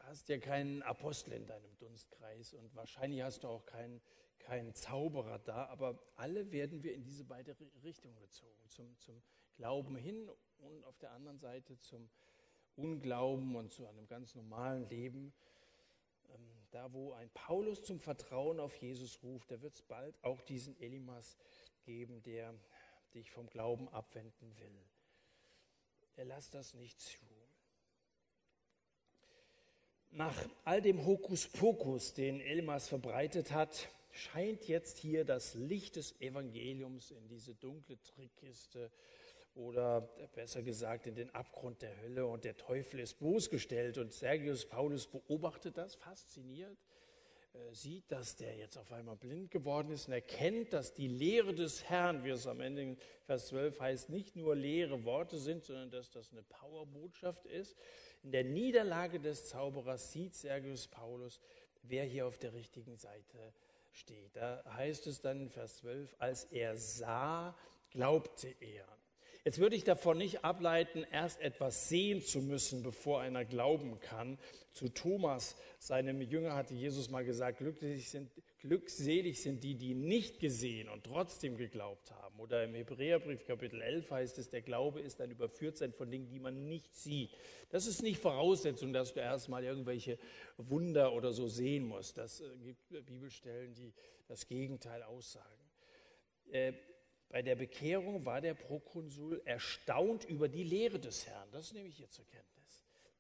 hast 0.04 0.30
ja 0.30 0.38
keinen 0.38 0.82
Apostel 0.84 1.34
in 1.34 1.46
deinem 1.46 1.78
Dunstkreis 1.78 2.54
und 2.54 2.74
wahrscheinlich 2.76 3.22
hast 3.22 3.44
du 3.44 3.50
auch 3.50 3.66
keinen 3.66 4.02
kein 4.40 4.74
Zauberer 4.74 5.40
da, 5.40 5.68
aber 5.68 6.00
alle 6.16 6.52
werden 6.52 6.84
wir 6.84 6.94
in 6.94 7.04
diese 7.04 7.24
beide 7.24 7.56
Richtungen 7.84 8.20
gezogen. 8.20 8.68
Zum, 8.68 8.98
zum 9.00 9.22
Glauben 9.56 9.96
hin 9.96 10.30
und 10.60 10.84
auf 10.86 10.98
der 10.98 11.12
anderen 11.12 11.40
Seite 11.40 11.80
zum 11.80 12.10
Unglauben 12.76 13.56
und 13.56 13.72
zu 13.72 13.86
einem 13.88 14.08
ganz 14.08 14.36
normalen 14.36 14.88
Leben. 14.90 15.34
Ähm, 16.30 16.50
da, 16.72 16.94
wo 16.94 17.14
ein 17.14 17.30
Paulus 17.32 17.84
zum 17.84 18.00
Vertrauen 18.00 18.60
auf 18.60 18.76
Jesus 18.76 19.22
ruft, 19.24 19.52
da 19.52 19.62
wird 19.62 19.76
es 19.76 19.82
bald 19.82 20.16
auch 20.24 20.42
diesen 20.42 20.80
Elimas 20.80 21.38
geben, 21.84 22.22
der 22.24 22.54
dich 23.14 23.32
vom 23.32 23.50
Glauben 23.50 23.90
abwenden 23.90 24.58
will. 24.60 24.80
Er 26.16 26.26
lässt 26.26 26.54
das 26.54 26.74
nicht 26.74 27.00
zu. 27.00 27.26
Nach 30.12 30.36
all 30.64 30.82
dem 30.82 31.06
Hokuspokus, 31.06 32.14
den 32.14 32.40
Elimas 32.40 32.88
verbreitet 32.88 33.52
hat, 33.52 33.90
scheint 34.12 34.68
jetzt 34.68 34.98
hier 34.98 35.26
das 35.26 35.56
Licht 35.56 35.96
des 35.96 36.20
Evangeliums 36.20 37.12
in 37.12 37.28
diese 37.28 37.56
dunkle 37.56 38.02
Trickkiste 38.02 38.92
oder 39.56 40.02
besser 40.34 40.62
gesagt 40.62 41.08
in 41.08 41.16
den 41.16 41.34
Abgrund 41.36 41.82
der 41.82 42.00
Hölle 42.02 42.26
und 42.26 42.44
der 42.44 42.58
Teufel 42.58 43.00
ist 43.00 43.20
bloßgestellt. 43.20 43.98
Und 43.98 44.14
Sergius 44.14 44.66
Paulus 44.66 45.08
beobachtet 45.08 45.78
das, 45.78 45.96
fasziniert, 45.96 46.78
äh, 47.54 47.74
sieht, 47.74 48.12
dass 48.12 48.36
der 48.36 48.56
jetzt 48.56 48.78
auf 48.78 48.92
einmal 48.92 49.16
blind 49.16 49.52
geworden 49.52 49.92
ist 49.92 50.08
und 50.08 50.14
erkennt, 50.14 50.72
dass 50.74 50.94
die 50.94 51.08
Lehre 51.08 51.54
des 51.54 51.84
Herrn, 51.90 52.24
wie 52.24 52.30
es 52.30 52.48
am 52.48 52.62
Ende 52.62 52.82
in 52.84 52.98
Vers 53.26 53.48
12 53.48 53.80
heißt, 53.80 54.10
nicht 54.10 54.36
nur 54.36 54.56
leere 54.56 55.04
Worte 55.04 55.38
sind, 55.38 55.66
sondern 55.66 55.90
dass 55.90 56.12
das 56.12 56.32
eine 56.32 56.44
Powerbotschaft 56.44 57.46
ist. 57.46 57.76
In 58.24 58.32
der 58.32 58.44
Niederlage 58.44 59.20
des 59.20 59.48
Zauberers 59.48 60.12
sieht 60.12 60.36
Sergius 60.36 60.88
Paulus, 60.88 61.40
wer 61.84 62.06
hier 62.06 62.28
auf 62.28 62.38
der 62.38 62.54
richtigen 62.54 62.98
Seite 62.98 63.38
ist 63.38 63.69
steht. 63.92 64.36
Da 64.36 64.64
heißt 64.76 65.08
es 65.08 65.22
dann 65.22 65.42
in 65.42 65.50
Vers 65.50 65.78
12, 65.78 66.16
als 66.20 66.46
er 66.46 66.76
sah, 66.76 67.56
glaubte 67.92 68.48
er. 68.60 68.86
Jetzt 69.46 69.60
würde 69.60 69.76
ich 69.76 69.84
davon 69.84 70.18
nicht 70.18 70.44
ableiten, 70.44 71.06
erst 71.12 71.40
etwas 71.40 71.88
sehen 71.88 72.22
zu 72.22 72.42
müssen, 72.42 72.84
bevor 72.84 73.22
einer 73.22 73.46
glauben 73.46 74.00
kann. 74.00 74.38
Zu 74.72 74.90
Thomas, 74.90 75.56
seinem 75.80 76.22
Jünger, 76.22 76.56
hatte 76.56 76.74
Jesus 76.74 77.10
mal 77.10 77.24
gesagt, 77.24 77.60
glücklich 77.60 78.10
sind, 78.10 78.30
glückselig 78.60 79.42
sind 79.42 79.64
die, 79.64 79.76
die 79.76 79.94
nicht 79.94 80.40
gesehen 80.40 80.90
und 80.90 81.04
trotzdem 81.04 81.58
geglaubt 81.58 82.12
haben. 82.12 82.40
Oder 82.40 82.64
im 82.64 82.74
Hebräerbrief 82.74 83.46
Kapitel 83.46 83.82
11 83.82 84.12
heißt 84.12 84.38
es, 84.38 84.50
der 84.50 84.62
Glaube 84.62 85.00
ist 85.02 85.22
ein 85.22 85.32
Überführtsein 85.32 85.94
von 85.94 86.12
Dingen, 86.12 86.30
die 86.30 86.40
man 86.40 86.68
nicht 86.68 86.96
sieht. 86.96 87.32
Das 87.70 87.88
ist 87.88 88.02
nicht 88.02 88.20
Voraussetzung, 88.20 88.94
dass 88.94 89.14
du 89.14 89.20
erstmal 89.20 89.64
irgendwelche 89.64 90.20
Wunder 90.58 91.14
oder 91.14 91.32
so 91.32 91.48
sehen 91.48 91.88
musst. 91.88 92.18
Das 92.18 92.42
äh, 92.42 92.50
gibt 92.58 93.06
Bibelstellen, 93.06 93.74
die 93.76 93.94
das 94.28 94.48
Gegenteil 94.48 95.04
aussagen. 95.04 95.46
Äh, 96.52 96.74
bei 97.30 97.42
der 97.44 97.56
Bekehrung 97.56 98.26
war 98.26 98.42
der 98.42 98.56
Prokonsul 98.56 99.42
erstaunt 99.46 100.26
über 100.26 100.50
die 100.50 100.64
Lehre 100.64 101.00
des 101.00 101.28
Herrn. 101.28 101.50
Das 101.52 101.74
nehme 101.74 101.90
ich 101.90 101.98
hier 101.98 102.10
zur 102.10 102.26
Kenntnis. 102.26 102.59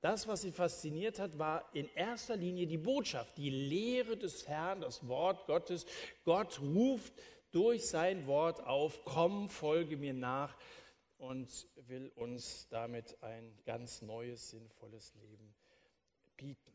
Das, 0.01 0.27
was 0.27 0.45
ihn 0.45 0.53
fasziniert 0.53 1.19
hat, 1.19 1.37
war 1.37 1.69
in 1.73 1.89
erster 1.93 2.37
Linie 2.37 2.67
die 2.67 2.77
Botschaft, 2.77 3.37
die 3.37 3.49
Lehre 3.49 4.15
des 4.15 4.47
Herrn, 4.47 4.81
das 4.81 5.05
Wort 5.07 5.45
Gottes. 5.45 5.85
Gott 6.23 6.61
ruft 6.61 7.13
durch 7.51 7.87
sein 7.87 8.25
Wort 8.25 8.65
auf, 8.65 9.03
komm, 9.03 9.49
folge 9.49 9.97
mir 9.97 10.13
nach 10.13 10.55
und 11.17 11.67
will 11.87 12.09
uns 12.15 12.67
damit 12.69 13.21
ein 13.23 13.57
ganz 13.65 14.01
neues, 14.01 14.51
sinnvolles 14.51 15.13
Leben 15.15 15.53
bieten. 16.37 16.71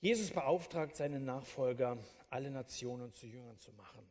Jesus 0.00 0.30
beauftragt 0.30 0.96
seine 0.96 1.20
Nachfolger, 1.20 1.98
alle 2.28 2.50
Nationen 2.50 3.12
zu 3.12 3.26
Jüngern 3.26 3.58
zu 3.58 3.72
machen. 3.72 4.06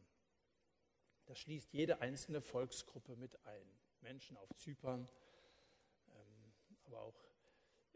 Das 1.26 1.38
schließt 1.40 1.74
jede 1.74 2.02
einzelne 2.02 2.42
Volksgruppe 2.42 3.16
mit 3.16 3.46
ein. 3.46 3.68
Menschen 4.02 4.38
auf 4.38 4.50
Zypern, 4.56 5.08
aber 6.90 7.02
auch 7.02 7.24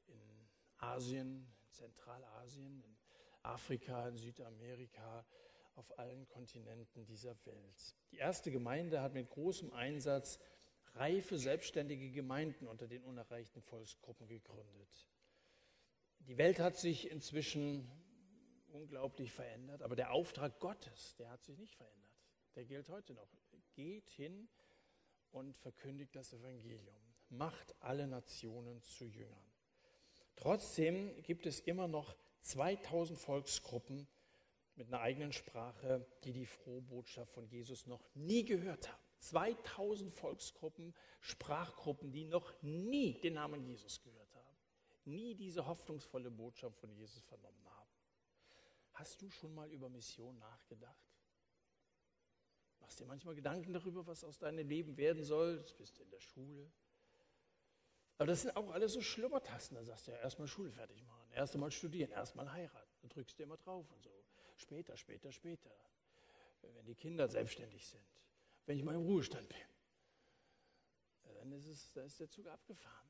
in 0.07 0.47
Asien, 0.77 1.47
in 1.65 1.71
Zentralasien, 1.71 2.83
in 2.83 2.97
Afrika, 3.41 4.07
in 4.07 4.17
Südamerika, 4.17 5.25
auf 5.75 5.97
allen 5.97 6.27
Kontinenten 6.27 7.05
dieser 7.05 7.35
Welt. 7.45 7.95
Die 8.11 8.17
erste 8.17 8.51
Gemeinde 8.51 9.01
hat 9.01 9.13
mit 9.13 9.29
großem 9.29 9.73
Einsatz 9.73 10.39
reife, 10.93 11.37
selbstständige 11.37 12.11
Gemeinden 12.11 12.67
unter 12.67 12.87
den 12.87 13.03
unerreichten 13.03 13.61
Volksgruppen 13.61 14.27
gegründet. 14.27 15.09
Die 16.19 16.37
Welt 16.37 16.59
hat 16.59 16.77
sich 16.77 17.09
inzwischen 17.09 17.89
unglaublich 18.71 19.31
verändert, 19.31 19.81
aber 19.81 19.95
der 19.95 20.11
Auftrag 20.11 20.59
Gottes, 20.59 21.15
der 21.15 21.29
hat 21.29 21.43
sich 21.43 21.57
nicht 21.57 21.75
verändert 21.75 22.03
der 22.55 22.65
gilt 22.65 22.89
heute 22.89 23.13
noch. 23.13 23.27
Geht 23.73 24.09
hin 24.09 24.47
und 25.31 25.57
verkündigt 25.57 26.15
das 26.15 26.33
Evangelium. 26.33 27.12
Macht 27.37 27.75
alle 27.79 28.07
Nationen 28.07 28.81
zu 28.81 29.05
Jüngern. 29.05 29.51
Trotzdem 30.35 31.21
gibt 31.23 31.45
es 31.45 31.59
immer 31.59 31.87
noch 31.87 32.15
2000 32.41 33.17
Volksgruppen 33.17 34.07
mit 34.75 34.87
einer 34.87 35.01
eigenen 35.01 35.31
Sprache, 35.31 36.05
die 36.23 36.33
die 36.33 36.45
frohe 36.45 36.81
Botschaft 36.81 37.31
von 37.33 37.47
Jesus 37.47 37.85
noch 37.85 38.03
nie 38.15 38.43
gehört 38.43 38.91
haben. 38.91 39.03
2000 39.19 40.13
Volksgruppen, 40.13 40.93
Sprachgruppen, 41.21 42.11
die 42.11 42.25
noch 42.25 42.51
nie 42.61 43.19
den 43.21 43.35
Namen 43.35 43.63
Jesus 43.63 44.01
gehört 44.01 44.35
haben, 44.35 44.57
nie 45.05 45.33
diese 45.35 45.65
hoffnungsvolle 45.65 46.29
Botschaft 46.29 46.77
von 46.77 46.91
Jesus 46.91 47.23
vernommen 47.23 47.65
haben. 47.65 47.89
Hast 48.93 49.21
du 49.21 49.29
schon 49.29 49.53
mal 49.53 49.71
über 49.71 49.89
Mission 49.89 50.37
nachgedacht? 50.39 51.13
Machst 52.81 52.99
dir 52.99 53.05
manchmal 53.05 53.35
Gedanken 53.35 53.71
darüber, 53.71 54.05
was 54.05 54.25
aus 54.25 54.39
deinem 54.39 54.67
Leben 54.67 54.97
werden 54.97 55.23
soll? 55.23 55.63
Bist 55.77 55.97
du 55.97 56.03
in 56.03 56.09
der 56.09 56.19
Schule. 56.19 56.69
Aber 58.17 58.27
das 58.27 58.41
sind 58.41 58.55
auch 58.55 58.71
alles 58.71 58.93
so 58.93 59.01
Schlummertasten. 59.01 59.75
Da 59.75 59.83
sagst 59.83 60.07
du 60.07 60.11
ja 60.11 60.17
erstmal 60.19 60.47
Schule 60.47 60.71
fertig 60.71 61.03
machen, 61.03 61.31
erst 61.31 61.55
einmal 61.55 61.71
studieren, 61.71 62.11
erst 62.11 62.35
mal 62.35 62.51
heiraten. 62.51 62.91
Da 63.01 63.07
drückst 63.07 63.39
du 63.39 63.43
immer 63.43 63.57
drauf 63.57 63.89
und 63.91 64.03
so. 64.03 64.11
Später, 64.55 64.95
später, 64.95 65.31
später. 65.31 65.71
Wenn 66.61 66.85
die 66.85 66.95
Kinder 66.95 67.27
selbstständig 67.27 67.85
sind. 67.87 68.05
Wenn 68.65 68.77
ich 68.77 68.83
mal 68.83 68.95
im 68.95 69.01
Ruhestand 69.01 69.49
bin. 69.49 69.57
Dann 71.35 71.51
ist, 71.51 71.65
es, 71.65 71.91
dann 71.91 72.05
ist 72.05 72.19
der 72.19 72.29
Zug 72.29 72.47
abgefahren. 72.47 73.09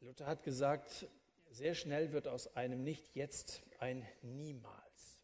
Luther 0.00 0.26
hat 0.26 0.42
gesagt, 0.42 1.06
sehr 1.48 1.74
schnell 1.74 2.12
wird 2.12 2.28
aus 2.28 2.54
einem 2.56 2.82
Nicht 2.82 3.14
jetzt 3.14 3.62
ein 3.78 4.06
Niemals. 4.20 5.22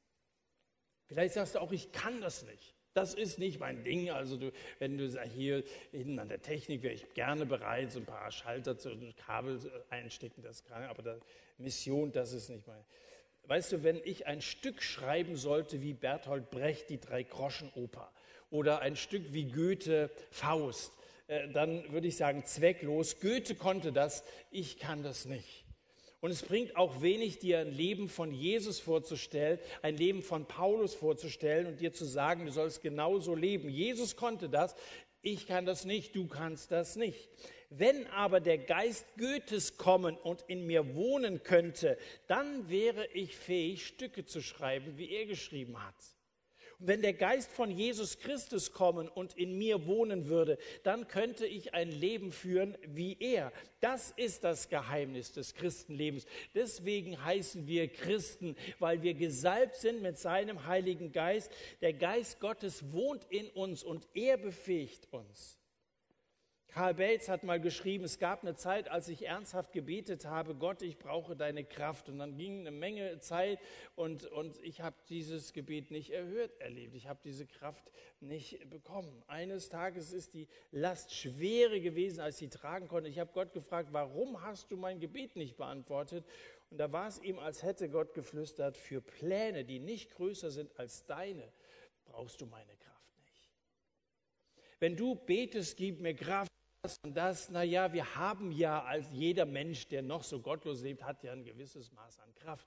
Vielleicht 1.05 1.35
sagst 1.35 1.55
du 1.55 1.61
auch, 1.61 1.73
ich 1.73 1.93
kann 1.93 2.21
das 2.21 2.45
nicht. 2.45 2.78
Das 2.99 3.15
ist 3.15 3.39
nicht 3.39 3.61
mein 3.61 3.85
Ding. 3.85 4.11
Also 4.11 4.37
du, 4.37 4.51
wenn 4.81 4.99
du 4.99 5.09
sagst, 5.09 5.31
hier 5.31 5.63
hinten 5.93 6.19
an 6.19 6.29
der 6.29 6.43
Technik 6.43 6.83
wäre 6.83 6.95
ich 6.95 7.15
gerne 7.15 7.47
bereit, 7.47 7.93
so 7.93 8.01
ein 8.01 8.05
paar 8.05 8.33
Schalter 8.33 8.77
zu 8.77 8.91
Kabel 9.25 9.61
einstecken, 9.89 10.43
das 10.43 10.65
kann, 10.65 10.83
aber 10.83 11.03
die 11.05 11.63
Mission, 11.63 12.11
das 12.11 12.33
ist 12.33 12.49
nicht 12.49 12.67
mein. 12.67 12.85
Weißt 13.45 13.71
du, 13.71 13.85
wenn 13.85 14.01
ich 14.05 14.27
ein 14.27 14.41
Stück 14.41 14.83
schreiben 14.83 15.37
sollte 15.37 15.81
wie 15.81 15.93
Bertolt 15.93 16.51
Brecht, 16.51 16.91
die 16.91 16.99
Drei-Groschen-Oper, 16.99 18.11
oder 18.51 18.81
ein 18.81 18.97
Stück 18.97 19.33
wie 19.33 19.45
Goethe, 19.45 20.11
Faust, 20.33 20.93
äh, 21.29 21.47
dann 21.53 21.93
würde 21.93 22.09
ich 22.09 22.17
sagen, 22.17 22.45
zwecklos. 22.45 23.21
Goethe 23.21 23.55
konnte 23.55 23.93
das, 23.93 24.25
ich 24.51 24.77
kann 24.81 25.05
das 25.05 25.25
nicht. 25.25 25.65
Und 26.21 26.33
es 26.33 26.43
bringt 26.43 26.77
auch 26.77 27.01
wenig, 27.01 27.39
dir 27.39 27.61
ein 27.61 27.73
Leben 27.73 28.09
von 28.09 28.33
Jesus 28.33 28.81
vorzustellen, 28.81 29.61
ein 29.83 29.97
Leben 29.97 30.23
von 30.23 30.47
Paulus 30.47 30.95
vorzustellen 30.95 31.67
und 31.67 31.81
dir 31.81 31.93
zu 31.93 32.05
sagen, 32.05 32.47
du 32.47 32.53
sollst 32.53 32.83
genauso 32.83 33.37
leben. 33.37 33.69
Jesus 33.69 34.17
konnte 34.17 34.49
das, 34.49 34.75
ich 35.23 35.47
kann 35.47 35.65
das 35.65 35.85
nicht, 35.85 36.17
du 36.17 36.27
kannst 36.27 36.73
das 36.73 36.97
nicht. 36.97 37.29
Wenn 37.71 38.07
aber 38.09 38.41
der 38.41 38.59
Geist 38.59 39.07
Goethes 39.17 39.77
kommen 39.77 40.17
und 40.17 40.43
in 40.49 40.67
mir 40.67 40.95
wohnen 40.95 41.43
könnte, 41.43 41.99
dann 42.27 42.69
wäre 42.69 43.07
ich 43.13 43.37
fähig, 43.37 43.87
Stücke 43.87 44.25
zu 44.25 44.41
schreiben, 44.41 44.97
wie 44.97 45.11
er 45.11 45.27
geschrieben 45.27 45.85
hat. 45.85 46.18
Wenn 46.81 47.03
der 47.03 47.15
Geist 47.15 47.51
von 47.51 47.73
Jesus 47.73 48.21
Christus 48.21 48.73
kommen 48.73 49.09
und 49.09 49.37
in 49.37 49.59
mir 49.59 49.87
wohnen 49.87 50.29
würde, 50.29 50.59
dann 50.85 51.09
könnte 51.09 51.45
ich 51.45 51.75
ein 51.75 51.91
Leben 51.91 52.31
führen 52.31 52.79
wie 52.87 53.17
er. 53.19 53.53
Das 53.81 54.13
ist 54.17 54.45
das 54.45 54.69
Geheimnis 54.69 55.33
des 55.33 55.55
Christenlebens. 55.55 56.25
Deswegen 56.55 57.25
heißen 57.25 57.67
wir 57.67 57.89
Christen, 57.89 58.55
weil 58.79 59.03
wir 59.03 59.15
gesalbt 59.15 59.75
sind 59.75 60.03
mit 60.03 60.19
seinem 60.19 60.67
Heiligen 60.67 61.11
Geist. 61.11 61.51
Der 61.81 61.95
Geist 61.95 62.39
Gottes 62.39 62.93
wohnt 62.93 63.25
in 63.29 63.49
uns 63.51 63.83
und 63.83 64.07
er 64.15 64.37
befähigt 64.37 65.13
uns. 65.13 65.59
Karl 66.69 66.95
Bates 66.95 67.31
hat 67.31 67.45
mal 67.45 67.59
geschrieben, 67.59 68.05
es 68.05 68.19
gab 68.19 68.43
eine 68.43 68.55
Zeit, 68.55 68.91
als 68.91 69.09
ich 69.09 69.27
ernsthaft 69.27 69.73
gebetet 69.73 70.27
habe, 70.27 70.55
Gott, 70.55 70.83
ich 70.83 70.99
brauche 70.99 71.35
deine 71.35 71.65
Kraft. 71.65 72.09
Und 72.09 72.19
dann 72.19 72.37
ging 72.37 72.61
eine 72.61 72.71
Menge 72.71 73.19
Zeit 73.21 73.59
und, 73.97 74.27
und 74.27 74.63
ich 74.63 74.83
habe 74.83 74.97
dieses 75.09 75.55
Gebet 75.55 75.91
nicht 75.91 76.11
erhört 76.11 76.61
erlebt. 76.61 76.95
Ich 76.95 77.09
habe 77.09 77.21
diese 77.25 77.47
Kraft 77.47 77.91
nicht 78.21 78.69
bekommen. 78.69 79.23
Eines 79.27 79.71
Tages 79.71 80.13
ist 80.13 80.35
die 80.35 80.47
Last 80.71 81.15
schwerer 81.15 81.81
gewesen, 81.81 82.21
als 82.21 82.37
sie 82.37 82.49
tragen 82.49 82.87
konnte. 82.87 83.09
Ich 83.09 83.19
habe 83.19 83.31
Gott 83.33 83.53
gefragt, 83.55 83.89
warum 83.93 84.43
hast 84.43 84.71
du 84.71 84.77
mein 84.77 85.01
Gebet 85.01 85.37
nicht 85.37 85.57
beantwortet? 85.57 86.27
Und 86.71 86.79
da 86.79 86.93
war 86.93 87.09
es 87.09 87.19
ihm, 87.23 87.39
als 87.39 87.63
hätte 87.63 87.89
Gott 87.89 88.13
geflüstert, 88.13 88.77
für 88.77 89.01
Pläne, 89.01 89.65
die 89.65 89.79
nicht 89.79 90.11
größer 90.11 90.51
sind 90.51 90.79
als 90.79 91.07
deine, 91.07 91.51
brauchst 92.05 92.41
du 92.43 92.47
meine 92.47 92.77
Kraft 92.77 93.17
nicht. 93.25 93.51
Wenn 94.79 94.97
du 94.97 95.15
betest, 95.15 95.77
gib 95.79 96.01
mir 96.01 96.15
Kraft, 96.15 96.48
das 96.89 96.99
und 97.05 97.15
das. 97.15 97.51
Naja, 97.51 97.93
wir 97.93 98.15
haben 98.15 98.51
ja 98.51 98.83
als 98.83 99.11
jeder 99.13 99.45
Mensch, 99.45 99.89
der 99.89 100.03
noch 100.03 100.23
so 100.23 100.41
gottlos 100.41 100.83
lebt, 100.83 101.03
hat 101.03 101.23
ja 101.23 101.33
ein 101.33 101.45
gewisses 101.45 101.93
Maß 101.93 102.21
an 102.21 102.35
Kraft. 102.35 102.67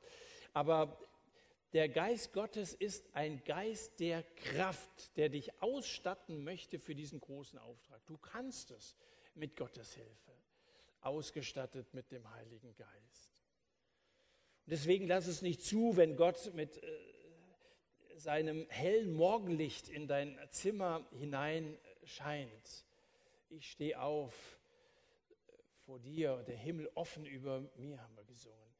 Aber 0.53 0.99
der 1.73 1.89
Geist 1.89 2.33
Gottes 2.33 2.73
ist 2.73 3.15
ein 3.15 3.43
Geist 3.45 3.99
der 3.99 4.23
Kraft, 4.23 5.17
der 5.17 5.29
dich 5.29 5.59
ausstatten 5.61 6.43
möchte 6.43 6.77
für 6.77 6.93
diesen 6.93 7.19
großen 7.19 7.57
Auftrag. 7.57 8.05
Du 8.05 8.17
kannst 8.17 8.71
es 8.71 8.95
mit 9.33 9.55
Gottes 9.55 9.93
Hilfe, 9.93 10.33
ausgestattet 10.99 11.93
mit 11.93 12.11
dem 12.11 12.29
Heiligen 12.31 12.75
Geist. 12.75 13.33
Und 14.65 14.71
deswegen 14.71 15.07
lass 15.07 15.25
es 15.25 15.41
nicht 15.41 15.63
zu, 15.63 15.97
wenn 15.97 16.15
Gott 16.15 16.53
mit 16.53 16.77
äh, 16.77 16.87
seinem 18.17 18.67
hellen 18.69 19.13
Morgenlicht 19.13 19.89
in 19.89 20.07
dein 20.07 20.37
Zimmer 20.51 21.07
hinein 21.11 21.75
scheint 22.03 22.85
ich 23.51 23.69
stehe 23.69 23.99
auf 23.99 24.59
vor 25.85 25.99
dir, 25.99 26.43
der 26.43 26.55
Himmel 26.55 26.89
offen 26.95 27.25
über 27.25 27.61
mir, 27.75 28.01
haben 28.01 28.15
wir 28.15 28.23
gesungen. 28.23 28.71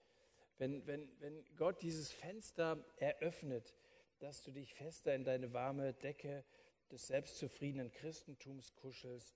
Wenn, 0.58 0.86
wenn, 0.86 1.10
wenn 1.20 1.44
Gott 1.56 1.82
dieses 1.82 2.12
Fenster 2.12 2.86
eröffnet, 2.98 3.76
dass 4.20 4.44
du 4.44 4.52
dich 4.52 4.74
fester 4.74 5.16
in 5.16 5.24
deine 5.24 5.52
warme 5.54 5.94
Decke 5.94 6.46
des 6.92 7.08
selbstzufriedenen 7.08 7.92
Christentums 7.92 8.76
kuschelst, 8.76 9.36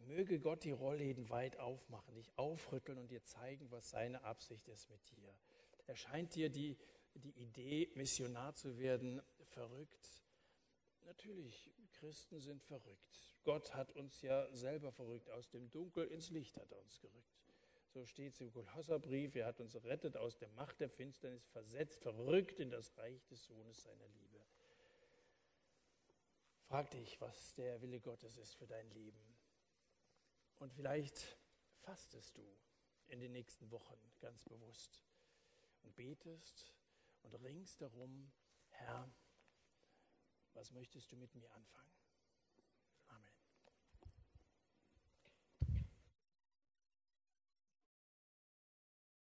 möge 0.00 0.40
Gott 0.40 0.64
die 0.64 0.72
Rollläden 0.72 1.30
weit 1.30 1.58
aufmachen, 1.58 2.14
dich 2.14 2.36
aufrütteln 2.36 2.98
und 2.98 3.10
dir 3.10 3.24
zeigen, 3.24 3.70
was 3.70 3.90
seine 3.90 4.24
Absicht 4.24 4.68
ist 4.68 4.90
mit 4.90 5.00
dir. 5.10 5.32
Erscheint 5.86 6.34
dir 6.34 6.50
die, 6.50 6.76
die 7.14 7.32
Idee, 7.40 7.90
Missionar 7.94 8.54
zu 8.54 8.76
werden, 8.78 9.22
verrückt? 9.44 10.24
Natürlich, 11.04 11.70
Christen 12.04 12.38
sind 12.38 12.62
verrückt. 12.62 13.32
Gott 13.44 13.72
hat 13.72 13.90
uns 13.92 14.20
ja 14.20 14.46
selber 14.54 14.92
verrückt. 14.92 15.30
Aus 15.30 15.48
dem 15.48 15.70
Dunkel 15.70 16.06
ins 16.08 16.28
Licht 16.28 16.54
hat 16.58 16.70
er 16.70 16.78
uns 16.78 17.00
gerückt. 17.00 17.42
So 17.94 18.04
steht 18.04 18.34
es 18.34 18.42
im 18.42 18.52
Kolosserbrief. 18.52 19.34
Er 19.36 19.46
hat 19.46 19.58
uns 19.58 19.74
rettet 19.84 20.14
aus 20.18 20.36
der 20.36 20.50
Macht 20.50 20.80
der 20.80 20.90
Finsternis, 20.90 21.46
versetzt, 21.46 22.02
verrückt 22.02 22.60
in 22.60 22.68
das 22.68 22.94
Reich 22.98 23.24
des 23.28 23.46
Sohnes 23.46 23.82
seiner 23.84 24.06
Liebe. 24.08 24.38
Frag 26.68 26.90
dich, 26.90 27.18
was 27.22 27.54
der 27.54 27.80
Wille 27.80 28.00
Gottes 28.00 28.36
ist 28.36 28.54
für 28.54 28.66
dein 28.66 28.90
Leben. 28.90 29.38
Und 30.56 30.74
vielleicht 30.74 31.38
fastest 31.78 32.36
du 32.36 32.46
in 33.06 33.18
den 33.18 33.32
nächsten 33.32 33.70
Wochen 33.70 33.96
ganz 34.20 34.44
bewusst 34.44 35.06
und 35.84 35.96
betest 35.96 36.74
und 37.22 37.34
ringst 37.36 37.80
darum, 37.80 38.30
Herr, 38.68 39.10
was 40.52 40.70
möchtest 40.70 41.10
du 41.10 41.16
mit 41.16 41.34
mir 41.34 41.50
anfangen? 41.54 41.93